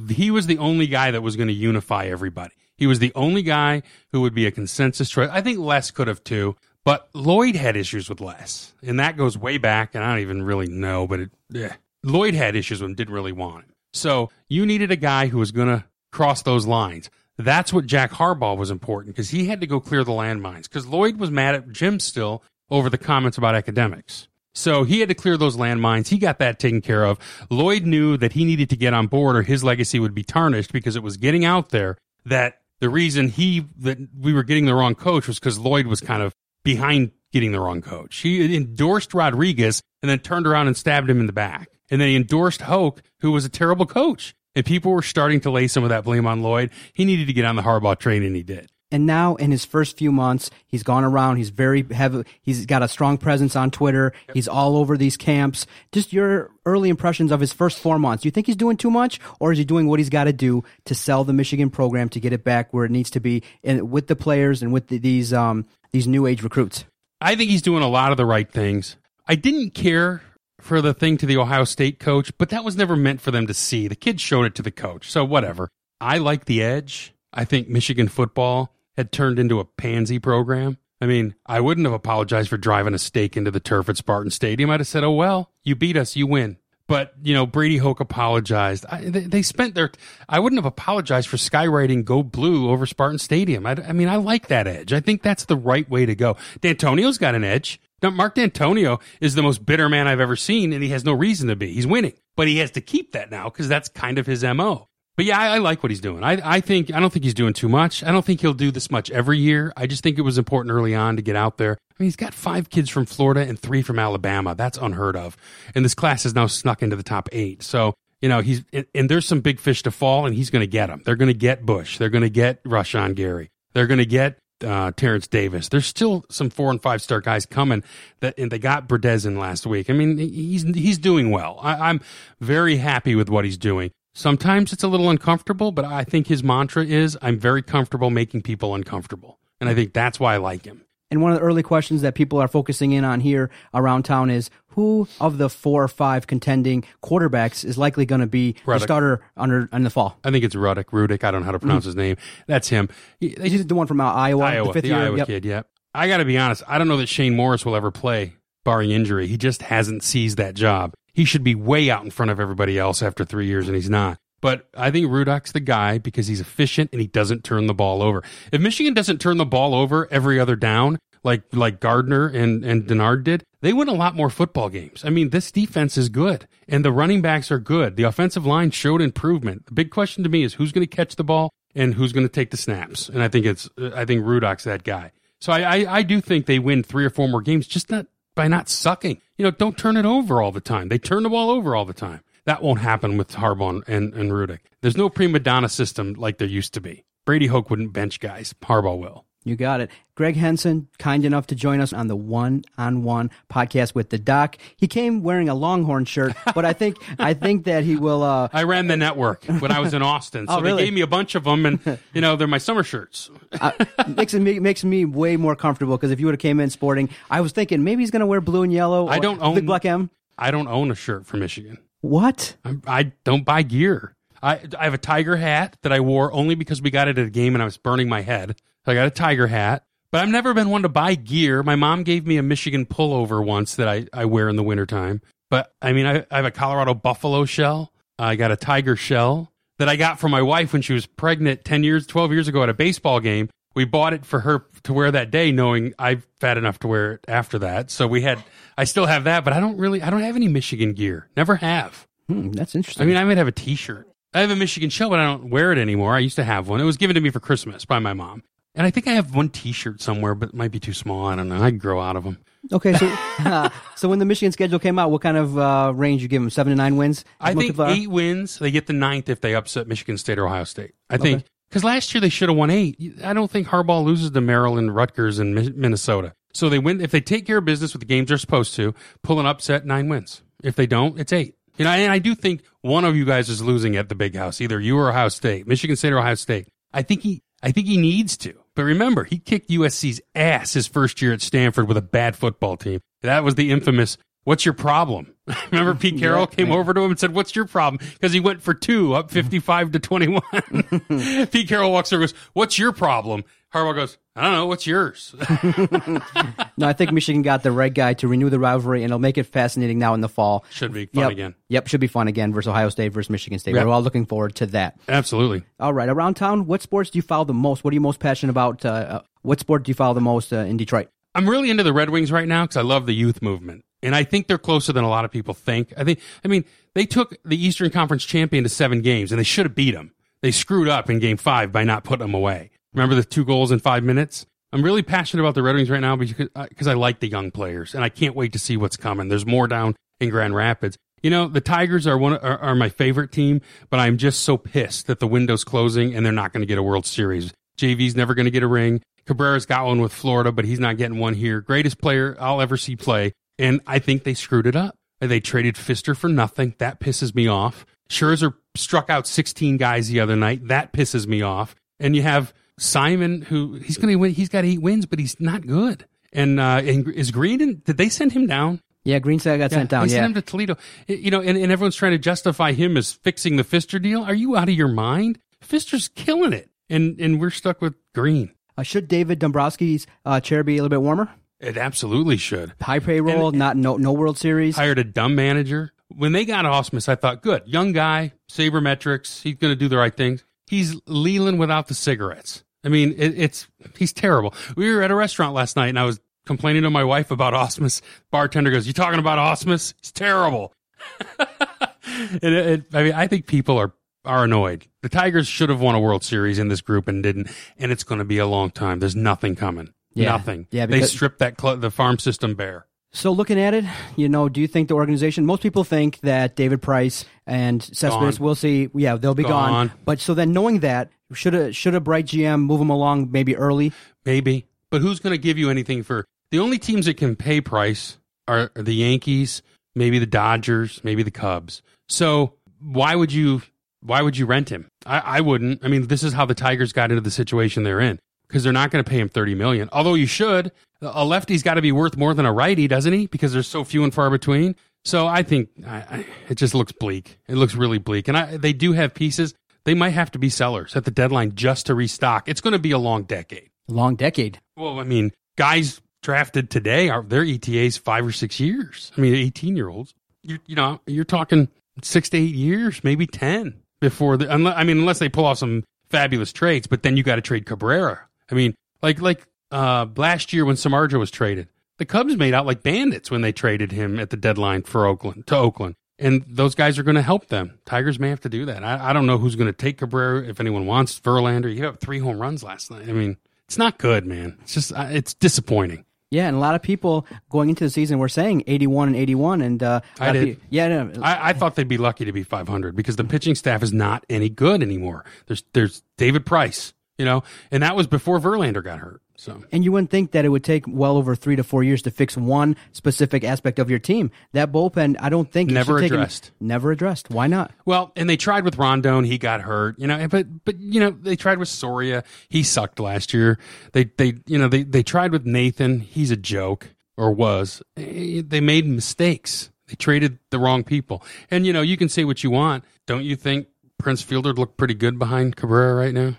he 0.09 0.31
was 0.31 0.47
the 0.47 0.59
only 0.59 0.87
guy 0.87 1.11
that 1.11 1.23
was 1.23 1.37
going 1.37 1.49
to 1.49 1.55
unify 1.55 2.07
everybody. 2.07 2.55
He 2.77 2.87
was 2.87 2.99
the 2.99 3.13
only 3.15 3.43
guy 3.43 3.83
who 4.13 4.21
would 4.21 4.35
be 4.35 4.47
a 4.47 4.51
consensus 4.51 5.09
choice. 5.09 5.31
I 5.33 5.41
think 5.41 5.59
Les 5.59 5.91
could 5.91 6.09
have 6.09 6.23
too, 6.25 6.57
but 6.85 7.09
Lloyd 7.15 7.57
had 7.57 7.77
issues 7.77 8.09
with 8.09 8.21
Les, 8.21 8.75
and 8.83 9.01
that 9.01 9.17
goes 9.17 9.37
way 9.37 9.59
back. 9.59 9.95
And 9.95 10.05
I 10.05 10.11
don't 10.11 10.21
even 10.21 10.43
really 10.43 10.69
know, 10.69 11.07
but 11.07 11.21
it, 11.21 11.31
yeah. 11.51 11.77
Lloyd 12.03 12.35
had 12.35 12.55
issues 12.55 12.81
him, 12.81 12.95
didn't 12.95 13.15
really 13.15 13.33
want 13.33 13.65
him. 13.65 13.73
So 13.93 14.31
you 14.49 14.67
needed 14.67 14.91
a 14.91 14.97
guy 14.97 15.27
who 15.27 15.39
was 15.39 15.51
going 15.51 15.69
to 15.69 15.85
cross 16.13 16.43
those 16.43 16.67
lines. 16.67 17.11
That's 17.39 17.73
what 17.73 17.87
Jack 17.87 18.13
Harbaugh 18.13 18.57
was 18.57 18.71
important 18.71 19.15
because 19.15 19.31
he 19.31 19.47
had 19.47 19.61
to 19.61 19.67
go 19.67 19.81
clear 19.81 20.05
the 20.05 20.13
landmines 20.13 20.65
because 20.65 20.87
Lloyd 20.87 21.17
was 21.19 21.31
mad 21.31 21.55
at 21.55 21.71
Jim 21.73 22.01
still 22.01 22.43
over 22.71 22.89
the 22.89 22.99
comments 22.99 23.37
about 23.37 23.55
academics. 23.55 24.29
So 24.55 24.85
he 24.85 25.01
had 25.01 25.11
to 25.11 25.15
clear 25.15 25.37
those 25.37 25.57
landmines. 25.57 26.09
He 26.09 26.17
got 26.17 26.39
that 26.39 26.59
taken 26.59 26.81
care 26.81 27.05
of. 27.05 27.19
Lloyd 27.51 27.85
knew 27.85 28.17
that 28.17 28.33
he 28.33 28.47
needed 28.47 28.71
to 28.71 28.77
get 28.77 28.95
on 28.95 29.07
board 29.07 29.37
or 29.37 29.43
his 29.43 29.63
legacy 29.63 30.01
would 30.01 30.15
be 30.15 30.23
tarnished 30.23 30.73
because 30.73 30.97
it 30.97 31.03
was 31.03 31.19
getting 31.19 31.45
out 31.45 31.69
there 31.69 31.99
that 32.25 32.63
the 32.81 32.89
reason 32.89 33.29
he 33.29 33.67
that 33.79 33.99
we 34.19 34.33
were 34.33 34.43
getting 34.43 34.67
the 34.67 34.75
wrong 34.75 34.95
coach 34.95 35.27
was 35.27 35.39
because 35.39 35.59
Lloyd 35.59 35.87
was 35.87 36.01
kind 36.01 36.23
of 36.23 36.35
behind 36.65 37.13
getting 37.33 37.53
the 37.53 37.61
wrong 37.61 37.83
coach. 37.83 38.19
He 38.19 38.57
endorsed 38.57 39.15
Rodriguez 39.15 39.83
and 40.03 40.11
then 40.11 40.19
turned 40.19 40.47
around 40.47 40.67
and 40.67 40.77
stabbed 40.77 41.09
him 41.09 41.21
in 41.21 41.27
the 41.27 41.33
back. 41.33 41.69
And 41.91 42.01
then 42.01 42.09
he 42.09 42.17
endorsed 42.17 42.63
Hoke, 42.63 43.03
who 43.21 43.33
was 43.33 43.45
a 43.45 43.49
terrible 43.49 43.87
coach. 43.87 44.35
And 44.55 44.65
people 44.65 44.93
were 44.93 45.03
starting 45.03 45.41
to 45.43 45.51
lay 45.51 45.69
some 45.69 45.85
of 45.85 45.91
that 45.91 46.05
blame 46.05 46.27
on 46.27 46.43
Lloyd. 46.43 46.71
He 46.95 47.05
needed 47.05 47.27
to 47.27 47.33
get 47.33 47.45
on 47.45 47.57
the 47.57 47.63
Harbaugh 47.63 47.99
train, 47.99 48.23
and 48.23 48.35
he 48.35 48.43
did. 48.43 48.71
And 48.93 49.05
now, 49.05 49.35
in 49.35 49.51
his 49.51 49.65
first 49.65 49.97
few 49.97 50.13
months, 50.13 50.49
he's 50.69 50.85
gone 50.85 51.03
around. 51.03 51.39
He's 51.39 51.51
very 51.51 51.85
heavy. 51.93 52.23
He's 52.41 52.67
got 52.67 52.85
a 52.85 52.89
strong 52.89 53.19
presence 53.19 53.57
on 53.57 53.73
Twitter. 53.73 54.13
Yep. 54.29 54.35
He's 54.35 54.47
all 54.47 54.77
over 54.77 54.97
these 54.97 55.17
camps. 55.17 55.67
Just 55.91 56.13
your 56.13 56.53
early 56.65 56.89
impressions 56.89 57.33
of 57.33 57.41
his 57.41 57.53
first 57.53 57.81
four 57.81 57.99
months. 57.99 58.23
Do 58.23 58.29
you 58.29 58.31
think 58.31 58.47
he's 58.47 58.55
doing 58.55 58.77
too 58.77 58.91
much, 58.91 59.19
or 59.41 59.51
is 59.51 59.59
he 59.59 59.65
doing 59.65 59.89
what 59.89 59.99
he's 59.99 60.09
got 60.09 60.25
to 60.25 60.33
do 60.33 60.63
to 60.85 60.95
sell 60.95 61.25
the 61.25 61.33
Michigan 61.33 61.69
program 61.69 62.09
to 62.11 62.21
get 62.21 62.33
it 62.33 62.45
back 62.45 62.73
where 62.73 62.85
it 62.85 62.93
needs 62.93 63.11
to 63.11 63.21
be, 63.21 63.43
and 63.65 63.91
with 63.91 64.07
the 64.07 64.15
players 64.15 64.63
and 64.63 64.73
with 64.73 64.87
the, 64.87 64.99
these 64.99 65.33
um, 65.33 65.67
these 65.91 66.07
new 66.07 66.27
age 66.27 66.45
recruits? 66.45 66.85
I 67.21 67.35
think 67.35 67.51
he's 67.51 67.63
doing 67.63 67.83
a 67.83 67.89
lot 67.89 68.13
of 68.13 68.17
the 68.17 68.27
right 68.27 68.51
things. 68.51 68.97
I 69.27 69.35
didn't 69.35 69.71
care 69.71 70.23
for 70.61 70.81
the 70.81 70.95
thing 70.95 71.17
to 71.19 71.27
the 71.27 71.39
Ohio 71.39 71.65
State 71.65 71.99
coach, 71.99 72.31
but 72.39 72.51
that 72.51 72.63
was 72.63 72.77
never 72.77 72.95
meant 72.95 73.21
for 73.21 73.33
them 73.33 73.49
to 73.49 73.55
see. 73.55 73.89
The 73.89 73.97
kid 73.97 74.21
showed 74.21 74.45
it 74.45 74.55
to 74.55 74.63
the 74.63 74.71
coach, 74.71 75.11
so 75.11 75.25
whatever. 75.25 75.69
I 76.01 76.19
like 76.19 76.45
the 76.45 76.63
edge. 76.63 77.15
I 77.33 77.45
think 77.45 77.69
Michigan 77.69 78.09
football 78.09 78.73
had 78.97 79.13
turned 79.13 79.39
into 79.39 79.61
a 79.61 79.65
pansy 79.65 80.19
program. 80.19 80.79
I 81.01 81.07
mean, 81.07 81.35
I 81.45 81.61
wouldn't 81.61 81.87
have 81.87 81.95
apologized 81.95 82.49
for 82.49 82.57
driving 82.57 82.95
a 82.95 82.99
stake 82.99 83.37
into 83.37 83.51
the 83.51 83.61
turf 83.61 83.89
at 83.89 83.97
Spartan 83.97 84.31
Stadium. 84.31 84.71
I'd 84.71 84.81
have 84.81 84.87
said, 84.87 85.05
"Oh 85.05 85.13
well, 85.13 85.53
you 85.63 85.75
beat 85.75 85.97
us, 85.97 86.17
you 86.17 86.27
win." 86.27 86.57
But 86.89 87.15
you 87.23 87.35
know, 87.35 87.47
Brady 87.47 87.79
Hoke 87.79 88.01
apologized. 88.01 88.87
I, 88.89 89.05
they, 89.05 89.21
they, 89.21 89.43
spent 89.43 89.75
their. 89.75 89.91
I 90.29 90.39
wouldn't 90.39 90.59
have 90.59 90.67
apologized 90.67 91.29
for 91.29 91.37
skywriting 91.37 92.05
"Go 92.05 92.23
Blue" 92.23 92.71
over 92.71 92.87
Spartan 92.87 93.19
Stadium. 93.19 93.67
I, 93.67 93.77
I, 93.89 93.93
mean, 93.93 94.09
I 94.09 94.17
like 94.17 94.47
that 94.49 94.67
edge. 94.67 94.93
I 94.93 95.01
think 95.01 95.23
that's 95.23 95.45
the 95.45 95.57
right 95.57 95.89
way 95.91 96.07
to 96.07 96.15
go. 96.15 96.37
Dantonio's 96.61 97.19
got 97.19 97.35
an 97.35 97.45
edge. 97.45 97.81
Now, 98.03 98.11
Mark 98.11 98.37
Dantonio 98.37 99.01
is 99.21 99.35
the 99.35 99.43
most 99.43 99.67
bitter 99.67 99.89
man 99.89 100.07
I've 100.07 100.21
ever 100.21 100.37
seen, 100.37 100.73
and 100.73 100.83
he 100.83 100.91
has 100.91 101.05
no 101.05 101.13
reason 101.13 101.49
to 101.49 101.57
be. 101.57 101.73
He's 101.73 101.87
winning, 101.87 102.13
but 102.37 102.47
he 102.47 102.59
has 102.59 102.71
to 102.73 102.81
keep 102.81 103.13
that 103.13 103.31
now 103.31 103.45
because 103.45 103.69
that's 103.69 103.89
kind 103.89 104.19
of 104.19 104.27
his 104.27 104.45
mo. 104.45 104.89
But 105.17 105.25
yeah, 105.25 105.39
I, 105.39 105.55
I, 105.55 105.59
like 105.59 105.83
what 105.83 105.91
he's 105.91 106.01
doing. 106.01 106.23
I, 106.23 106.39
I 106.45 106.61
think 106.61 106.93
I 106.93 107.01
don't 107.01 107.11
think 107.11 107.25
he's 107.25 107.35
doing 107.35 107.55
too 107.55 107.69
much. 107.69 108.05
I 108.05 108.13
don't 108.13 108.25
think 108.25 108.43
he'll 108.43 108.53
do 108.55 108.71
this 108.71 108.91
much 108.91 109.11
every 109.11 109.39
year. 109.39 109.73
I 109.77 109.87
just 109.87 110.03
think 110.03 110.19
it 110.19 110.23
was 110.23 110.37
important 110.37 110.73
early 110.73 110.95
on 110.95 111.17
to 111.17 111.23
get 111.23 111.37
out 111.37 111.57
there. 111.57 111.73
I 111.73 111.95
mean, 111.99 112.07
he's 112.07 112.17
got 112.17 112.35
five 112.35 112.69
kids 112.69 112.91
from 112.91 113.07
Florida 113.07 113.41
and 113.41 113.59
three 113.59 113.81
from 113.81 113.99
Alabama. 113.99 114.55
That's 114.55 114.77
unheard 114.77 115.17
of. 115.17 115.37
And 115.75 115.85
this 115.85 115.95
class 115.95 116.25
has 116.25 116.35
now 116.35 116.47
snuck 116.47 116.83
into 116.83 116.97
the 116.97 117.03
top 117.03 117.31
eight. 117.33 117.63
So 117.63 117.95
you 118.21 118.29
know 118.29 118.41
he's 118.41 118.63
and 118.73 119.09
there's 119.09 119.27
some 119.27 119.41
big 119.41 119.59
fish 119.59 119.83
to 119.85 119.91
fall, 119.91 120.27
and 120.27 120.35
he's 120.35 120.51
going 120.51 120.61
to 120.61 120.67
get 120.67 120.89
them. 120.89 121.03
They're 121.05 121.17
going 121.17 121.29
to 121.29 121.35
get 121.35 121.65
Bush. 121.65 121.97
They're 121.97 122.11
going 122.11 122.23
to 122.23 122.31
get 122.31 122.63
Rashan 122.65 123.15
Gary. 123.15 123.51
They're 123.73 123.87
going 123.87 123.99
to 123.99 124.07
get 124.07 124.39
uh, 124.65 124.93
Terrence 124.97 125.27
Davis. 125.27 125.69
There's 125.69 125.87
still 125.87 126.25
some 126.31 126.51
four 126.51 126.71
and 126.71 126.81
five 126.81 127.03
star 127.03 127.21
guys 127.21 127.47
coming 127.47 127.83
that, 128.21 128.39
and 128.39 128.51
they 128.51 128.59
got 128.59 128.89
Berdezin 128.89 129.39
last 129.39 129.67
week. 129.67 129.89
I 129.91 129.93
mean, 129.93 130.19
he's 130.19 130.63
he's 130.63 130.99
doing 130.99 131.31
well. 131.31 131.59
I, 131.63 131.89
I'm 131.89 132.01
very 132.41 132.77
happy 132.77 133.15
with 133.15 133.31
what 133.31 133.45
he's 133.45 133.59
doing. 133.59 133.91
Sometimes 134.17 134.73
it's 134.73 134.83
a 134.83 134.89
little 134.89 135.11
uncomfortable, 135.11 135.73
but 135.73 135.85
I 135.85 136.03
think 136.03 136.29
his 136.29 136.43
mantra 136.43 136.87
is 136.87 137.19
I'm 137.21 137.39
very 137.39 137.61
comfortable 137.61 138.09
making 138.09 138.41
people 138.41 138.75
uncomfortable. 138.75 139.39
And 139.61 139.69
I 139.69 139.75
think 139.75 139.93
that's 139.93 140.19
why 140.19 140.33
I 140.33 140.39
like 140.39 140.65
him. 140.65 140.87
And 141.11 141.21
one 141.21 141.33
of 141.33 141.39
the 141.39 141.45
early 141.45 141.63
questions 141.63 142.01
that 142.01 142.15
people 142.15 142.41
are 142.41 142.49
focusing 142.49 142.93
in 142.93 143.05
on 143.05 143.21
here 143.21 143.51
around 143.75 144.05
town 144.05 144.31
is 144.31 144.49
who 144.69 145.07
of 145.21 145.37
the 145.37 145.51
four 145.51 145.85
or 145.85 145.89
five 145.89 146.27
contending 146.27 146.83
quarterbacks 147.05 147.63
is 147.63 147.77
likely 147.77 148.07
going 148.07 148.23
to 148.23 148.27
be 148.27 148.55
Rudock. 148.65 148.79
the 148.79 148.81
starter 148.81 149.21
under 149.37 149.69
in 149.71 149.83
the 149.83 149.91
fall? 149.91 150.19
I 150.25 150.31
think 150.31 150.47
it's 150.47 150.55
Rudock. 150.55 150.87
Rudock. 150.87 151.23
I 151.23 151.31
don't 151.31 151.43
know 151.43 151.47
how 151.47 151.53
to 151.53 151.59
pronounce 151.59 151.83
mm-hmm. 151.83 151.89
his 151.89 151.97
name. 151.97 152.17
That's 152.47 152.69
him. 152.71 152.89
He, 153.21 153.37
He's 153.39 153.67
the 153.67 153.75
one 153.75 153.87
from 153.87 154.01
Iowa, 154.01 154.43
Iowa, 154.45 154.69
the 154.69 154.73
fifth 154.73 154.83
the 154.85 154.89
year. 154.89 154.99
Iowa 154.99 155.19
yep. 155.19 155.27
kid. 155.27 155.45
Yeah. 155.45 155.63
I 155.95 156.09
got 156.09 156.17
to 156.19 156.25
be 156.25 156.39
honest. 156.39 156.63
I 156.67 156.79
don't 156.79 156.89
know 156.89 156.97
that 156.97 157.09
Shane 157.11 157.37
Morris 157.37 157.67
will 157.67 157.77
ever 157.77 157.91
play, 157.91 158.33
barring 158.65 158.93
injury. 158.93 159.27
He 159.27 159.37
just 159.37 159.61
hasn't 159.61 160.03
seized 160.03 160.39
that 160.39 160.55
job. 160.55 160.95
He 161.17 161.25
should 161.25 161.43
be 161.43 161.55
way 161.55 161.89
out 161.89 162.05
in 162.05 162.11
front 162.11 162.31
of 162.31 162.39
everybody 162.39 162.79
else 162.79 163.03
after 163.03 163.25
three 163.25 163.47
years, 163.47 163.69
and 163.69 163.75
he's 163.75 163.89
not. 163.89 164.19
But 164.43 164.69
I 164.77 164.91
think 164.91 165.07
Rudock's 165.07 165.53
the 165.53 165.61
guy 165.61 165.97
because 165.97 166.27
he's 166.27 166.43
efficient 166.43 166.91
and 166.93 167.01
he 167.01 167.07
doesn't 167.07 167.43
turn 167.43 167.69
the 167.69 167.73
ball 167.73 168.03
over. 168.03 168.23
If 168.53 168.61
Michigan 168.61 168.93
doesn't 168.93 169.19
turn 169.19 169.39
the 169.39 169.47
ball 169.47 169.75
over 169.75 170.07
every 170.11 170.39
other 170.39 170.57
down, 170.57 170.99
like 171.25 171.43
like 171.55 171.81
Gardner 171.81 172.27
and, 172.29 172.63
and 172.67 172.85
Denard 172.85 173.25
did, 173.25 173.45
they 173.63 173.73
win 173.73 173.89
a 173.89 173.95
lot 173.95 174.15
more 174.15 174.29
football 174.29 174.69
games. 174.69 175.07
I 175.07 175.09
mean, 175.09 175.31
this 175.31 175.51
defense 175.51 175.97
is 175.97 176.11
good 176.11 176.47
and 176.69 176.85
the 176.85 176.93
running 176.93 177.23
backs 177.23 177.51
are 177.51 177.59
good. 177.59 177.97
The 177.97 178.03
offensive 178.03 178.45
line 178.45 178.71
showed 178.73 179.01
improvement. 179.01 179.65
The 179.65 179.73
big 179.73 179.91
question 179.91 180.23
to 180.23 180.29
me 180.29 180.43
is 180.43 180.55
who's 180.55 180.71
going 180.71 180.87
to 180.87 180.97
catch 180.97 181.17
the 181.17 181.25
ball 181.25 181.51
and 181.75 181.95
who's 181.95 182.13
going 182.13 182.27
to 182.29 182.33
take 182.33 182.51
the 182.51 182.59
snaps. 182.59 183.09
And 183.09 183.23
I 183.23 183.29
think 183.29 183.47
it's 183.47 183.71
I 183.79 184.05
think 184.05 184.23
Rudock's 184.23 184.65
that 184.65 184.85
guy. 184.85 185.13
So 185.41 185.51
I, 185.51 185.61
I, 185.61 185.97
I 185.97 186.03
do 186.03 186.21
think 186.21 186.45
they 186.45 186.59
win 186.59 186.83
three 186.83 187.07
or 187.07 187.11
four 187.11 187.27
more 187.27 187.41
games, 187.41 187.67
just 187.67 187.91
not 187.91 188.07
by 188.35 188.49
not 188.49 188.69
sucking. 188.69 189.23
You 189.39 189.45
know, 189.45 189.51
don't 189.51 189.77
turn 189.77 189.99
it 189.99 190.07
over 190.07 190.41
all 190.41 190.51
the 190.51 190.61
time. 190.63 190.89
They 190.89 190.99
turn 190.99 191.23
the 191.23 191.29
ball 191.29 191.51
over 191.51 191.77
all 191.77 191.85
the 191.85 191.93
time. 191.93 192.23
That 192.47 192.63
won't 192.63 192.81
happen 192.81 193.19
with 193.19 193.33
Harbaugh 193.33 193.83
and, 193.87 194.15
and 194.15 194.31
Rudock. 194.31 194.61
There's 194.81 194.97
no 194.97 195.11
prima 195.11 195.41
donna 195.41 195.69
system 195.69 196.15
like 196.15 196.39
there 196.39 196.49
used 196.49 196.73
to 196.75 196.81
be. 196.81 197.05
Brady 197.27 197.49
Hoke 197.49 197.69
wouldn't 197.69 197.93
bench 197.93 198.19
guys. 198.19 198.55
Harbaugh 198.63 198.99
will. 198.99 199.26
You 199.47 199.55
got 199.55 199.81
it. 199.81 199.91
Greg 200.17 200.35
Henson, 200.35 200.89
kind 200.99 201.25
enough 201.25 201.47
to 201.47 201.55
join 201.55 201.81
us 201.81 201.93
on 201.93 202.09
the 202.09 202.17
one 202.17 202.65
on 202.77 203.05
one 203.05 203.31
podcast 203.49 203.95
with 203.95 204.11
the 204.11 204.19
doc. 204.19 204.57
He 204.77 204.89
came 204.89 205.23
wearing 205.23 205.49
a 205.49 205.55
Longhorn 205.55 206.05
shirt, 206.05 206.35
but 206.55 206.65
I 206.65 206.73
think 206.73 206.97
I 207.21 207.33
think 207.33 207.65
that 207.67 207.85
he 207.85 207.95
will 207.97 208.25
uh 208.25 208.49
I 208.53 208.65
ran 208.65 208.89
the 208.89 208.97
network 208.97 209.45
when 209.45 209.71
I 209.71 209.79
was 209.79 209.95
in 209.95 210.03
Austin, 210.13 210.49
so 210.49 210.55
Oh, 210.57 210.61
really? 210.61 210.79
they 210.83 210.85
gave 210.87 210.95
me 210.95 211.01
a 211.03 211.07
bunch 211.07 211.37
of 211.37 211.45
them, 211.45 211.65
and 211.65 211.99
you 212.13 212.21
know 212.21 212.35
they're 212.35 212.49
my 212.49 212.59
summer 212.59 212.83
shirts. 212.83 213.31
uh, 213.61 213.71
makes 214.09 214.35
me 214.35 214.59
makes 214.59 214.83
me 214.83 215.05
way 215.05 215.37
more 215.37 215.55
comfortable 215.55 215.97
because 215.97 216.11
if 216.11 216.19
you 216.19 216.27
would 216.27 216.35
have 216.35 216.41
came 216.41 216.59
in 216.59 216.69
sporting, 216.71 217.09
I 217.31 217.41
was 217.41 217.53
thinking 217.53 217.85
maybe 217.85 218.03
he's 218.03 218.11
going 218.11 218.21
to 218.21 218.27
wear 218.27 218.41
blue 218.41 218.65
and 218.65 218.73
yellow. 218.73 219.07
I 219.07 219.21
don't 219.21 219.41
own- 219.41 219.55
Big 219.55 219.67
Black 219.67 219.85
M. 219.85 220.11
I 220.37 220.51
don't 220.51 220.67
own 220.69 220.91
a 220.91 220.97
shirt 220.97 221.25
from 221.25 221.39
Michigan. 221.41 221.79
What? 222.01 222.57
I'm, 222.65 222.83
I 222.87 223.13
don't 223.23 223.45
buy 223.45 223.63
gear. 223.63 224.17
I 224.43 224.61
I 224.77 224.85
have 224.85 224.95
a 224.95 224.99
tiger 224.99 225.37
hat 225.37 225.77
that 225.83 225.93
I 225.93 226.01
wore 226.01 226.33
only 226.33 226.57
because 226.57 226.83
we 226.83 226.91
got 226.91 227.07
it 227.07 227.17
at 227.17 227.27
a 227.29 227.31
game 227.31 227.55
and 227.55 227.63
I 227.63 227.65
was 227.65 227.77
burning 227.77 228.09
my 228.09 228.23
head. 228.23 228.57
So 228.87 228.93
I 228.93 228.95
got 228.95 229.09
a 229.09 229.11
tiger 229.11 229.49
hat, 229.49 229.83
but 230.13 230.23
I've 230.23 230.29
never 230.29 230.55
been 230.55 230.71
one 230.71 230.83
to 230.83 230.89
buy 230.89 231.17
gear. 231.17 231.65
My 231.65 231.75
mom 231.75 232.05
gave 232.05 232.25
me 232.25 232.37
a 232.37 232.43
Michigan 232.43 232.87
pullover 232.87 233.45
once 233.45 233.75
that 233.75 233.89
I, 233.89 234.07
I 234.13 234.27
wear 234.27 234.49
in 234.49 234.55
the 234.55 234.63
wintertime. 234.63 235.23
But 235.51 235.75
I 235.83 235.93
mean, 235.93 236.07
I, 236.07 236.25
I 236.31 236.37
have 236.37 236.45
a 236.45 236.53
Colorado 236.53 236.95
buffalo 236.95 237.45
shell. 237.47 237.93
I 238.17 238.37
got 238.37 238.53
a 238.53 238.57
tiger 238.57 238.95
shell 238.95 239.53
that 239.79 239.89
I 239.89 239.97
got 239.97 240.21
from 240.21 240.31
my 240.31 240.41
wife 240.41 240.73
when 240.73 240.83
she 240.83 240.93
was 240.93 241.05
pregnant 241.05 241.65
10 241.65 241.83
years, 241.83 242.07
12 242.07 242.33
years 242.33 242.47
ago 242.47 242.63
at 242.63 242.69
a 242.69 242.75
baseball 242.75 243.19
game. 243.19 243.49
We 243.75 243.85
bought 243.85 244.13
it 244.13 244.25
for 244.25 244.41
her 244.41 244.65
to 244.85 244.93
wear 244.93 245.11
that 245.11 245.33
day, 245.33 245.51
knowing 245.51 245.93
I'm 245.99 246.23
fat 246.41 246.57
enough 246.57 246.79
to 246.79 246.89
wear 246.89 247.15
it 247.15 247.25
after 247.27 247.59
that. 247.59 247.91
So 247.91 248.07
we 248.07 248.23
had, 248.23 248.43
I 248.79 248.85
still 248.85 249.07
have 249.07 249.25
that, 249.25 249.45
but 249.45 249.53
I 249.53 249.59
don't 249.59 249.79
really, 249.79 250.01
I 250.01 250.11
don't 250.11 250.23
have 250.23 250.37
any 250.37 250.47
Michigan 250.47 250.93
gear. 250.93 251.29
Never 251.37 251.57
have. 251.57 252.07
Hmm, 252.29 252.53
that's 252.53 252.77
interesting. 252.77 253.03
I 253.03 253.07
mean, 253.07 253.17
I 253.17 253.25
might 253.25 253.37
have 253.37 253.49
a 253.49 253.53
T-shirt. 253.53 254.09
I 254.33 254.41
have 254.41 254.51
a 254.51 254.57
Michigan 254.57 254.91
shell, 254.91 255.11
but 255.11 255.19
I 255.19 255.25
don't 255.25 255.51
wear 255.51 255.73
it 255.73 255.79
anymore. 255.79 256.15
I 256.15 256.21
used 256.21 256.37
to 256.37 256.45
have 256.45 256.69
one. 256.69 256.81
It 256.81 256.85
was 256.85 256.97
given 256.97 257.15
to 257.15 257.21
me 257.21 257.31
for 257.31 257.41
Christmas 257.41 257.85
by 257.85 257.99
my 257.99 258.13
mom, 258.13 258.45
and 258.77 258.87
I 258.87 258.91
think 258.91 259.09
I 259.09 259.13
have 259.13 259.35
one 259.35 259.49
T-shirt 259.49 260.01
somewhere, 260.01 260.35
but 260.35 260.51
it 260.51 260.55
might 260.55 260.71
be 260.71 260.79
too 260.79 260.93
small. 260.93 261.27
I 261.27 261.35
don't 261.35 261.49
know. 261.49 261.61
I'd 261.61 261.79
grow 261.81 262.01
out 262.01 262.15
of 262.15 262.25
them. 262.25 262.39
okay, 262.73 262.93
so 262.95 263.07
uh, 263.41 263.71
so 263.97 264.09
when 264.09 264.19
the 264.19 264.25
Michigan 264.25 264.53
schedule 264.53 264.79
came 264.79 264.99
out, 264.99 265.11
what 265.11 265.23
kind 265.23 265.37
of 265.37 265.59
uh, 265.59 265.93
range 265.95 266.23
you 266.23 266.29
give 266.29 266.43
them? 266.43 266.51
Seven 266.51 266.71
to 266.71 266.77
nine 266.77 266.97
wins. 266.97 267.25
I 267.41 267.55
think 267.55 267.79
eight 267.79 268.09
wins. 268.09 268.59
They 268.59 268.71
get 268.71 268.87
the 268.87 268.93
ninth 268.93 269.29
if 269.29 269.41
they 269.41 269.55
upset 269.55 269.89
Michigan 269.89 270.19
State 270.19 270.39
or 270.39 270.47
Ohio 270.47 270.65
State. 270.65 270.93
I 271.11 271.17
think 271.17 271.45
because 271.69 271.85
last 271.85 272.15
year 272.15 272.21
they 272.21 272.29
should 272.29 272.49
have 272.49 272.59
won 272.59 272.71
eight. 272.71 273.21
I 273.25 273.33
don't 273.33 273.51
think 273.51 273.69
Harbaugh 273.69 274.05
loses 274.05 274.31
to 274.31 274.41
Maryland, 274.41 274.95
Rutgers, 274.95 275.39
and 275.39 275.55
Mi- 275.55 275.73
Minnesota. 275.75 276.35
So 276.53 276.69
they 276.69 276.79
win 276.79 277.01
if 277.01 277.11
they 277.11 277.21
take 277.21 277.47
care 277.47 277.59
of 277.59 277.65
business 277.65 277.93
with 277.93 278.01
the 278.01 278.07
games 278.07 278.29
they're 278.29 278.39
supposed 278.39 278.75
to. 278.77 278.95
Pull 279.23 279.41
an 279.41 279.47
upset, 279.47 279.85
nine 279.85 280.09
wins. 280.09 280.43
If 280.63 280.77
they 280.77 280.87
don't, 280.87 281.19
it's 281.19 281.33
eight. 281.33 281.55
You 281.77 281.85
know, 281.85 281.91
and 281.91 282.11
I 282.11 282.19
do 282.19 282.35
think 282.35 282.63
one 282.81 283.05
of 283.05 283.17
you 283.17 283.27
guys 283.27 283.49
is 283.49 283.61
losing 283.61 283.97
at 283.97 284.09
the 284.09 284.15
big 284.15 284.35
house, 284.35 284.61
either 284.61 284.81
you 284.81 284.97
or 284.97 285.11
Ohio 285.11 285.29
State, 285.29 285.67
Michigan 285.67 285.97
State 285.97 286.13
or 286.13 286.19
Ohio 286.19 286.35
State. 286.35 286.69
I 286.93 287.03
think 287.03 287.21
he, 287.21 287.43
I 287.63 287.73
think 287.73 287.87
he 287.87 287.99
needs 287.99 288.39
to. 288.39 288.55
But 288.77 288.85
remember, 288.85 289.25
he 289.25 289.39
kicked 289.39 289.71
USC's 289.71 290.21
ass 290.35 290.75
his 290.75 290.87
first 290.87 291.21
year 291.21 291.33
at 291.33 291.41
Stanford 291.41 291.89
with 291.89 291.97
a 291.97 292.03
bad 292.03 292.37
football 292.37 292.77
team. 292.77 293.01
That 293.23 293.43
was 293.43 293.57
the 293.57 293.73
infamous. 293.73 294.19
What's 294.45 294.65
your 294.65 294.75
problem? 294.75 295.35
Remember, 295.73 295.95
Pete 295.95 296.21
Carroll 296.21 296.47
came 296.47 296.71
over 296.71 296.95
to 296.95 297.01
him 297.01 297.11
and 297.11 297.19
said, 297.19 297.35
"What's 297.35 297.57
your 297.57 297.65
problem?" 297.65 297.99
Because 298.13 298.33
he 298.33 298.39
went 298.39 298.63
for 298.63 298.75
two, 298.75 299.15
up 299.15 299.33
fifty-five 299.33 299.91
to 299.91 299.99
twenty-one. 299.99 301.49
Pete 301.51 301.69
Carroll 301.69 301.91
walks 301.91 302.13
over, 302.13 302.23
and 302.23 302.31
goes, 302.33 302.41
"What's 302.53 302.79
your 302.79 302.93
problem?" 302.93 303.43
Harbaugh 303.75 303.97
goes, 303.97 304.19
"I 304.37 304.43
don't 304.43 304.53
know. 304.53 304.67
What's 304.67 304.87
yours?" 304.87 305.35
No, 306.79 306.87
I 306.87 306.93
think 306.93 307.11
Michigan 307.13 307.41
got 307.41 307.63
the 307.63 307.73
right 307.73 307.93
guy 307.93 308.13
to 308.15 308.29
renew 308.29 308.51
the 308.51 308.59
rivalry, 308.59 309.03
and 309.03 309.11
it'll 309.11 309.19
make 309.19 309.39
it 309.39 309.45
fascinating 309.45 309.99
now 309.99 310.13
in 310.13 310.21
the 310.21 310.29
fall. 310.29 310.65
Should 310.71 310.93
be 310.93 311.07
fun 311.07 311.23
yep. 311.23 311.31
again. 311.31 311.55
Yep, 311.69 311.87
should 311.87 312.01
be 312.01 312.07
fun 312.07 312.29
again 312.29 312.53
versus 312.53 312.69
Ohio 312.69 312.91
State 312.91 313.09
versus 313.09 313.31
Michigan 313.31 313.59
State. 313.59 313.75
Yep. 313.75 313.87
We're 313.87 313.93
all 313.93 314.03
looking 314.03 314.27
forward 314.27 314.55
to 314.57 314.67
that. 314.67 314.99
Absolutely. 315.09 315.63
All 315.81 315.95
right, 315.95 316.09
around 316.09 316.35
town, 316.35 316.67
what 316.67 316.83
sports 316.83 317.09
do 317.11 317.19
you 317.19 317.23
follow 317.23 317.45
the 317.45 317.55
most? 317.55 317.83
What 317.83 317.93
are 317.93 317.95
you 317.95 318.01
most 318.01 318.21
passionate 318.21 318.51
about? 318.51 318.85
Uh, 318.85 318.89
uh, 318.89 319.23
what 319.41 319.59
sport 319.59 319.85
do 319.85 319.91
you 319.91 319.95
follow 319.95 320.13
the 320.13 320.21
most 320.21 320.53
uh, 320.53 320.59
in 320.59 320.77
Detroit? 320.77 321.09
I'm 321.35 321.49
really 321.49 321.71
into 321.71 321.83
the 321.83 321.93
Red 321.93 322.11
Wings 322.11 322.31
right 322.31 322.49
now 322.49 322.65
because 322.65 322.77
I 322.77 322.83
love 322.83 323.07
the 323.07 323.15
youth 323.15 323.41
movement. 323.43 323.85
And 324.03 324.15
I 324.15 324.25
think 324.25 324.47
they're 324.47 324.59
closer 324.59 324.93
than 324.93 325.05
a 325.05 325.09
lot 325.09 325.25
of 325.25 325.31
people 325.31 325.55
think. 325.55 325.93
I 325.97 326.05
think, 326.05 326.21
I 326.45 326.49
mean, 326.49 326.65
they 326.95 327.07
took 327.07 327.37
the 327.45 327.63
Eastern 327.63 327.91
Conference 327.91 328.25
champion 328.25 328.65
to 328.65 328.71
seven 328.71 329.01
games 329.01 329.33
and 329.33 329.39
they 329.39 329.45
should 329.45 329.67
have 329.67 329.75
beat 329.75 329.93
them. 329.93 330.13
They 330.43 330.51
screwed 330.51 330.89
up 330.89 331.09
in 331.09 331.19
game 331.19 331.39
five 331.39 331.73
by 331.73 331.85
not 331.85 332.05
putting 332.05 332.27
them 332.27 332.35
away. 332.35 332.71
Remember 332.97 333.15
the 333.15 333.25
two 333.25 333.45
goals 333.45 333.71
in 333.71 333.79
five 333.79 334.03
minutes? 334.03 334.47
I'm 334.73 334.83
really 334.83 335.03
passionate 335.03 335.43
about 335.43 335.55
the 335.55 335.63
Red 335.63 335.77
Wings 335.77 335.91
right 335.91 336.01
now 336.01 336.17
because, 336.17 336.49
uh, 336.57 336.67
because 336.69 336.87
I 336.87 336.95
like 336.95 337.21
the 337.21 337.29
young 337.29 337.51
players 337.51 337.95
and 337.95 338.03
I 338.03 338.09
can't 338.09 338.35
wait 338.35 338.55
to 338.55 338.59
see 338.59 338.77
what's 338.77 338.97
coming. 338.97 339.29
There's 339.29 339.47
more 339.47 339.69
down 339.69 339.95
in 340.19 340.31
Grand 340.31 340.55
Rapids. 340.55 340.97
You 341.23 341.31
know, 341.31 341.47
the 341.47 341.61
Tigers 341.61 342.07
are 342.07 342.17
one 342.17 342.35
are, 342.39 342.59
are 342.59 342.75
my 342.75 342.89
favorite 342.89 343.33
team, 343.33 343.61
but 343.91 344.01
I'm 344.01 344.17
just 344.17 344.41
so 344.41 344.57
pissed 344.57 345.07
that 345.07 345.21
the 345.21 345.27
window's 345.27 345.63
closing 345.63 346.15
and 346.15 346.25
they're 346.25 346.33
not 346.33 346.53
going 346.53 346.63
to 346.63 346.67
get 346.67 346.79
a 346.79 346.83
World 346.83 347.07
Series. 347.07 347.53
JV's 347.79 348.17
never 348.17 348.35
going 348.35 348.47
to 348.47 348.51
get 348.51 348.63
a 348.63 348.67
ring. 348.67 349.03
Cabrera's 349.27 349.67
got 349.67 349.85
one 349.85 350.01
with 350.01 350.13
Florida, 350.13 350.51
but 350.51 350.65
he's 350.65 350.81
not 350.81 350.97
getting 350.97 351.19
one 351.19 351.35
here. 351.35 351.61
Greatest 351.61 351.99
player 351.99 352.37
I'll 352.41 352.61
ever 352.61 352.77
see 352.77 352.97
play. 352.97 353.33
And 353.59 353.81
I 353.87 353.99
think 353.99 354.25
they 354.25 354.35
screwed 354.35 354.67
it 354.67 354.77
up. 354.77 354.97
They 355.21 355.41
traded 355.41 355.75
Fister 355.75 356.17
for 356.17 356.29
nothing. 356.29 356.75
That 356.79 357.01
pisses 357.01 357.35
me 357.35 357.47
off. 357.47 357.85
Scherzer 358.09 358.55
struck 358.75 359.11
out 359.11 359.27
16 359.27 359.77
guys 359.77 360.09
the 360.09 360.21
other 360.21 360.37
night. 360.37 360.69
That 360.69 360.93
pisses 360.93 361.27
me 361.27 361.43
off. 361.43 361.75
And 361.99 362.15
you 362.15 362.23
have 362.23 362.55
Simon, 362.79 363.43
who 363.43 363.75
he's 363.75 363.97
going 363.99 364.09
to 364.09 364.17
win. 364.17 364.33
He's 364.33 364.49
got 364.49 364.65
eight 364.65 364.81
wins, 364.83 365.07
but 365.07 365.19
he's 365.19 365.39
not 365.41 365.67
good. 365.67 366.07
And, 366.33 366.61
uh, 366.61 366.83
and 366.85 367.09
is 367.09 367.31
Greene, 367.31 367.61
in, 367.61 367.83
did 367.85 367.97
they 367.97 368.09
send 368.09 368.33
him 368.33 368.47
down? 368.47 368.81
Yeah, 369.05 369.21
Greenside 369.21 369.59
got 369.59 369.71
sent 369.71 369.89
down. 369.91 370.07
They 370.09 370.15
Yeah, 370.15 370.21
sent 370.23 370.35
him 370.37 370.43
to 370.43 370.43
Toledo. 370.43 370.77
You 371.07 371.31
know, 371.31 371.41
and, 371.41 371.57
and 371.57 371.71
everyone's 371.73 371.95
trying 371.97 372.13
to 372.13 372.19
justify 372.19 372.73
him 372.73 372.97
as 372.97 373.13
fixing 373.13 373.57
the 373.57 373.63
Fister 373.63 374.03
deal. 374.03 374.23
Are 374.25 374.35
you 374.35 374.57
out 374.57 374.69
of 374.69 374.75
your 374.75 374.89
mind? 374.89 375.39
Fister's 375.65 376.09
killing 376.09 376.53
it. 376.53 376.69
And, 376.91 377.19
and 377.21 377.41
we're 377.41 377.51
stuck 377.51 377.81
with 377.81 377.95
Greene. 378.15 378.53
uh, 378.77 378.83
should 378.83 379.09
David 379.09 379.39
Dombrowski's 379.41 380.07
uh, 380.25 380.41
chair 380.41 380.63
be 380.65 380.75
a 380.77 380.83
little 380.83 380.89
bit 380.91 381.03
warmer? 381.03 381.31
It 381.61 381.77
absolutely 381.79 382.37
should. 382.37 382.75
High 382.83 382.99
payroll, 382.99 383.51
not 383.53 383.77
no 383.79 383.97
no 383.97 384.13
World 384.13 384.37
Series. 384.37 384.77
hired 384.77 384.99
a 384.99 385.05
dumb 385.05 385.35
manager. 385.35 385.93
When 386.09 386.33
they 386.33 386.45
got 386.45 386.65
Ausmus, 386.67 387.09
I 387.09 387.15
thought, 387.15 387.43
good, 387.43 387.63
young 387.67 387.93
guy, 387.93 388.33
sabermetrics, 388.51 389.43
he's 389.43 389.55
going 389.57 389.73
to 389.73 389.77
do 389.77 389.89
the 389.89 389.97
right 389.97 390.15
things. 390.15 390.45
He's 390.67 391.01
Leyland 391.07 391.59
without 391.59 391.89
the 391.89 391.95
cigarettes. 391.95 392.63
I 392.87 392.89
mean, 392.89 393.15
it, 393.19 393.35
it's 393.37 393.67
he's 393.99 394.13
terrible. 394.13 394.55
We 394.77 394.95
were 394.95 395.03
at 395.03 395.11
a 395.11 395.15
restaurant 395.15 395.55
last 395.55 395.75
night, 395.75 395.89
and 395.89 395.99
I 395.99 396.05
was 396.05 396.21
complaining 396.47 396.85
to 396.85 396.91
my 396.91 397.03
wife 397.03 397.33
about 397.33 397.53
Ausmus. 397.53 398.01
Bartender 398.31 398.71
goes, 398.71 398.87
"You 398.87 398.93
talking 398.93 399.19
about 399.19 399.39
Ausmus? 399.39 399.93
He's 400.01 400.13
terrible." 400.13 400.73
and 401.39 402.41
it, 402.43 402.53
it, 402.53 402.85
I 402.95 403.03
mean, 403.03 403.13
I 403.13 403.27
think 403.27 403.47
people 403.47 403.77
are 403.77 403.93
are 404.25 404.45
annoyed. 404.45 404.87
The 405.03 405.09
Tigers 405.09 405.49
should 405.49 405.69
have 405.69 405.81
won 405.81 405.97
a 405.97 406.01
World 406.01 406.23
Series 406.23 406.61
in 406.61 406.69
this 406.69 406.81
group 406.81 407.09
and 407.09 407.25
didn't, 407.25 407.51
and 407.77 407.91
it's 407.91 408.05
going 408.05 408.21
to 408.21 408.25
be 408.25 408.39
a 408.39 408.47
long 408.47 408.71
time. 408.71 409.01
There's 409.01 409.17
nothing 409.17 409.57
coming. 409.57 409.93
Yeah. 410.15 410.31
Nothing. 410.31 410.69
Yeah, 410.71 410.87
they 410.87 411.03
stripped 411.03 411.41
that 411.41 411.61
cl- 411.61 411.77
the 411.77 411.91
farm 411.91 412.19
system 412.21 412.55
bare. 412.55 412.87
So 413.17 413.33
looking 413.33 413.59
at 413.59 413.73
it, 413.73 413.87
you 414.15 414.29
know, 414.29 414.51
do 414.51 414.61
you 414.61 414.67
think 414.67 414.89
the 414.89 414.95
organization? 414.95 415.47
Most 415.47 415.63
people 415.63 415.85
think 415.85 416.21
that 416.21 416.55
David 416.55 416.83
Price 416.83 417.25
and 417.47 417.83
Cespedes, 417.83 418.39
we'll 418.39 418.55
see. 418.55 418.91
Yeah, 418.95 419.17
they'll 419.17 419.35
be 419.35 419.43
gone. 419.43 419.71
Gone. 419.89 419.93
But 420.05 420.21
so 420.21 420.35
then, 420.35 420.53
knowing 420.53 420.81
that, 420.81 421.09
should 421.33 421.55
a 421.55 421.73
should 421.73 421.95
a 421.95 422.01
bright 422.01 422.27
GM 422.27 422.61
move 422.61 422.79
them 422.79 422.91
along 422.91 423.33
maybe 423.33 423.57
early? 423.57 423.95
Maybe. 424.27 424.67
But 424.91 425.01
who's 425.01 425.19
going 425.19 425.33
to 425.33 425.39
give 425.39 425.57
you 425.57 425.71
anything 425.71 426.03
for 426.03 426.27
the 426.51 426.59
only 426.59 426.79
teams 426.79 427.07
that 427.07 427.17
can 427.17 427.37
pay 427.37 427.63
price 427.63 428.19
are 428.47 428.71
the 428.75 428.95
Yankees, 428.95 429.63
maybe 429.95 430.19
the 430.19 430.27
Dodgers, 430.27 431.01
maybe 431.03 431.23
the 431.23 431.31
Cubs. 431.31 431.81
So 432.11 432.53
why 432.81 433.15
would 433.15 433.33
you 433.33 433.63
why 434.03 434.21
would 434.21 434.37
you 434.37 434.45
rent 434.45 434.69
him? 434.69 434.91
I, 435.07 435.21
I 435.21 435.41
wouldn't. 435.41 435.83
I 435.83 435.89
mean, 435.89 436.07
this 436.09 436.23
is 436.23 436.35
how 436.35 436.45
the 436.45 436.55
Tigers 436.55 436.93
got 436.93 437.11
into 437.11 437.23
the 437.23 437.31
situation 437.31 437.83
they're 437.83 437.99
in 437.99 438.19
because 438.47 438.63
they're 438.63 438.75
not 438.75 438.91
going 438.91 439.03
to 439.03 439.09
pay 439.11 439.19
him 439.19 439.31
thirty 439.31 439.55
million. 439.55 439.89
Although 439.91 440.15
you 440.17 440.27
should. 440.27 440.71
A 441.03 441.25
lefty's 441.25 441.63
got 441.63 441.75
to 441.75 441.83
be 441.83 441.93
worth 441.93 442.17
more 442.17 442.33
than 442.35 442.47
a 442.47 442.53
righty, 442.53 442.89
doesn't 442.89 443.13
he? 443.13 443.27
Because 443.27 443.53
there's 443.53 443.69
so 443.69 443.85
few 443.85 444.03
and 444.05 444.15
far 444.15 444.31
between. 444.31 444.77
So 445.05 445.27
I 445.27 445.43
think 445.43 445.69
I, 445.87 445.97
I, 445.97 446.27
it 446.49 446.55
just 446.57 446.75
looks 446.75 446.93
bleak. 446.93 447.39
It 447.49 447.55
looks 447.55 447.75
really 447.75 447.99
bleak, 447.99 448.29
and 448.29 448.37
I, 448.37 448.57
they 448.57 448.73
do 448.73 448.93
have 448.93 449.15
pieces. 449.15 449.55
They 449.85 449.95
might 449.95 450.11
have 450.11 450.33
to 450.33 450.39
be 450.39 450.49
sellers 450.49 450.97
at 450.97 451.05
the 451.05 451.13
deadline 451.13 451.55
just 451.55 451.87
to 451.87 451.95
restock. 451.95 452.49
It's 452.49 452.61
going 452.61 452.73
to 452.73 452.79
be 452.79 452.91
a 452.91 452.99
long 452.99 453.23
decade. 453.23 453.71
Long 453.87 454.17
decade. 454.17 454.61
Well, 454.77 454.99
I 454.99 455.05
mean, 455.05 455.33
guys 455.57 456.01
drafted 456.23 456.71
today 456.71 457.09
are 457.09 457.23
their 457.23 457.45
ETAs 457.45 457.97
five 457.97 458.27
or 458.27 458.33
six 458.33 458.59
years. 458.59 459.13
I 459.17 459.21
mean, 459.21 459.35
eighteen 459.35 459.77
year 459.77 459.89
olds. 459.89 460.13
You, 460.43 460.59
you 460.67 460.75
know, 460.75 461.01
you're 461.07 461.25
talking 461.25 461.69
six 462.03 462.29
to 462.31 462.37
eight 462.37 462.55
years, 462.55 463.05
maybe 463.05 463.27
ten 463.29 463.81
before 464.01 464.37
the. 464.37 464.53
Unless, 464.53 464.77
I 464.77 464.83
mean, 464.83 464.99
unless 464.99 465.21
they 465.21 465.29
pull 465.29 465.45
off 465.45 465.59
some 465.59 465.85
fabulous 466.11 466.53
trades, 466.53 466.89
but 466.89 467.05
then 467.05 467.17
you 467.17 467.23
got 467.23 467.37
to 467.37 467.43
trade 467.43 467.67
Cabrera. 467.67 468.27
I 468.51 468.55
mean, 468.55 468.75
like 469.03 469.21
like 469.21 469.47
uh, 469.71 470.07
last 470.17 470.53
year 470.53 470.65
when 470.65 470.77
Samardzija 470.77 471.19
was 471.19 471.31
traded, 471.31 471.69
the 471.99 472.05
Cubs 472.05 472.37
made 472.37 472.55
out 472.55 472.67
like 472.67 472.83
bandits 472.83 473.31
when 473.31 473.41
they 473.41 473.53
traded 473.53 473.93
him 473.93 474.19
at 474.19 474.31
the 474.31 474.37
deadline 474.37 474.83
for 474.83 475.07
Oakland 475.07 475.47
to 475.49 475.57
Oakland. 475.57 475.95
And 476.19 476.45
those 476.49 476.75
guys 476.75 476.99
are 476.99 477.03
going 477.03 477.17
to 477.17 477.23
help 477.23 477.49
them. 477.49 477.79
Tigers 477.85 478.19
may 478.19 478.31
have 478.31 478.41
to 478.41 478.49
do 478.49 478.65
that. 478.67 478.83
I, 478.83 479.11
I 479.11 479.13
don't 479.13 479.27
know 479.27 479.37
who's 479.39 479.55
going 479.55 479.67
to 479.67 479.73
take 479.77 479.99
Cabrera 479.99 480.45
if 480.49 480.61
anyone 480.61 480.87
wants 480.87 481.19
Verlander. 481.21 481.75
You 481.75 481.85
have 481.85 481.99
three 481.99 482.21
home 482.21 482.39
runs 482.39 482.63
last 482.63 482.91
night. 482.91 483.09
I 483.09 483.13
mean, 483.13 483.37
it's 483.67 483.77
not 483.77 483.99
good, 483.99 484.25
man. 484.25 484.57
It's 484.63 484.75
just 484.75 484.93
uh, 484.93 485.09
it's 485.11 485.35
disappointing. 485.35 486.05
Yeah, 486.31 486.49
and 486.49 486.57
a 486.57 486.61
lot 486.61 486.75
of 486.75 486.83
people 486.83 487.25
going 487.51 487.69
into 487.69 487.85
the 487.85 487.91
season 487.91 488.19
were 488.19 488.29
saying 488.29 488.65
81 488.67 489.09
and 489.09 489.17
81, 489.17 489.61
and 489.63 489.83
uh, 489.83 490.01
I 490.19 490.33
did. 490.33 490.59
pe- 490.61 490.67
yeah, 490.71 490.89
no, 490.89 491.23
I, 491.23 491.51
I 491.51 491.53
thought 491.53 491.77
they'd 491.77 491.87
be 491.87 491.99
lucky 491.99 492.25
to 492.25 492.33
be 492.33 492.43
500 492.43 492.97
because 492.97 493.15
the 493.17 493.23
pitching 493.25 493.55
staff 493.55 493.83
is 493.83 493.93
not 493.93 494.25
any 494.29 494.49
good 494.49 494.83
anymore. 494.83 495.25
There's 495.47 495.63
there's 495.73 496.03
David 496.17 496.45
Price, 496.45 496.95
you 497.19 497.25
know, 497.25 497.45
and 497.71 497.83
that 497.83 497.95
was 497.95 498.07
before 498.07 498.41
Verlander 498.41 498.83
got 498.83 498.99
hurt. 498.99 499.21
So 499.37 499.63
And 499.71 499.85
you 499.85 499.93
wouldn't 499.93 500.11
think 500.11 500.31
that 500.33 500.45
it 500.45 500.49
would 500.49 500.65
take 500.65 500.85
well 500.89 501.17
over 501.17 501.35
three 501.37 501.57
to 501.57 501.63
four 501.63 501.83
years 501.85 502.01
to 502.03 502.11
fix 502.11 502.37
one 502.37 502.75
specific 502.93 503.45
aspect 503.45 503.79
of 503.79 503.91
your 503.91 503.99
team. 503.99 504.31
That 504.53 504.73
bullpen, 504.73 505.17
I 505.21 505.29
don't 505.29 505.51
think 505.51 505.71
Never 505.71 505.99
addressed. 505.99 506.53
never 506.59 506.91
addressed. 506.91 507.31
Why 507.31 507.47
not? 507.47 507.73
Well, 507.85 508.13
and 508.17 508.29
they 508.31 508.37
tried 508.37 508.65
with 508.65 508.79
Rondon, 508.79 509.25
he 509.25 509.37
got 509.39 509.61
hurt, 509.61 509.99
you 509.99 510.07
know, 510.07 510.27
but 510.29 510.65
but 510.65 510.79
you 510.81 511.01
know, 511.01 511.11
they 511.11 511.37
tried 511.37 511.59
with 511.59 511.69
Soria, 511.69 512.25
he 512.49 512.63
sucked 512.63 512.99
last 512.99 513.35
year. 513.35 513.59
They 513.93 514.05
they 514.05 514.35
you 514.47 514.59
know, 514.59 514.69
they 514.69 514.83
they 514.83 515.03
tried 515.03 515.33
with 515.33 515.45
Nathan, 515.45 516.01
he's 516.01 516.31
a 516.31 516.37
joke 516.37 516.95
or 517.17 517.33
was. 517.33 517.83
Eh, 517.97 518.43
They 518.47 518.61
made 518.61 518.87
mistakes. 518.87 519.71
They 519.89 519.95
traded 519.95 520.39
the 520.51 520.59
wrong 520.59 520.83
people. 520.83 521.23
And 521.51 521.65
you 521.67 521.73
know, 521.73 521.83
you 521.83 521.97
can 521.97 522.09
say 522.09 522.25
what 522.25 522.43
you 522.43 522.51
want. 522.51 522.85
Don't 523.07 523.25
you 523.25 523.37
think 523.37 523.69
Prince 523.99 524.21
Fielder 524.23 524.53
looked 524.53 524.77
pretty 524.77 524.95
good 524.95 525.19
behind 525.19 525.57
Cabrera 525.57 525.95
right 525.95 526.13
now? 526.15 526.35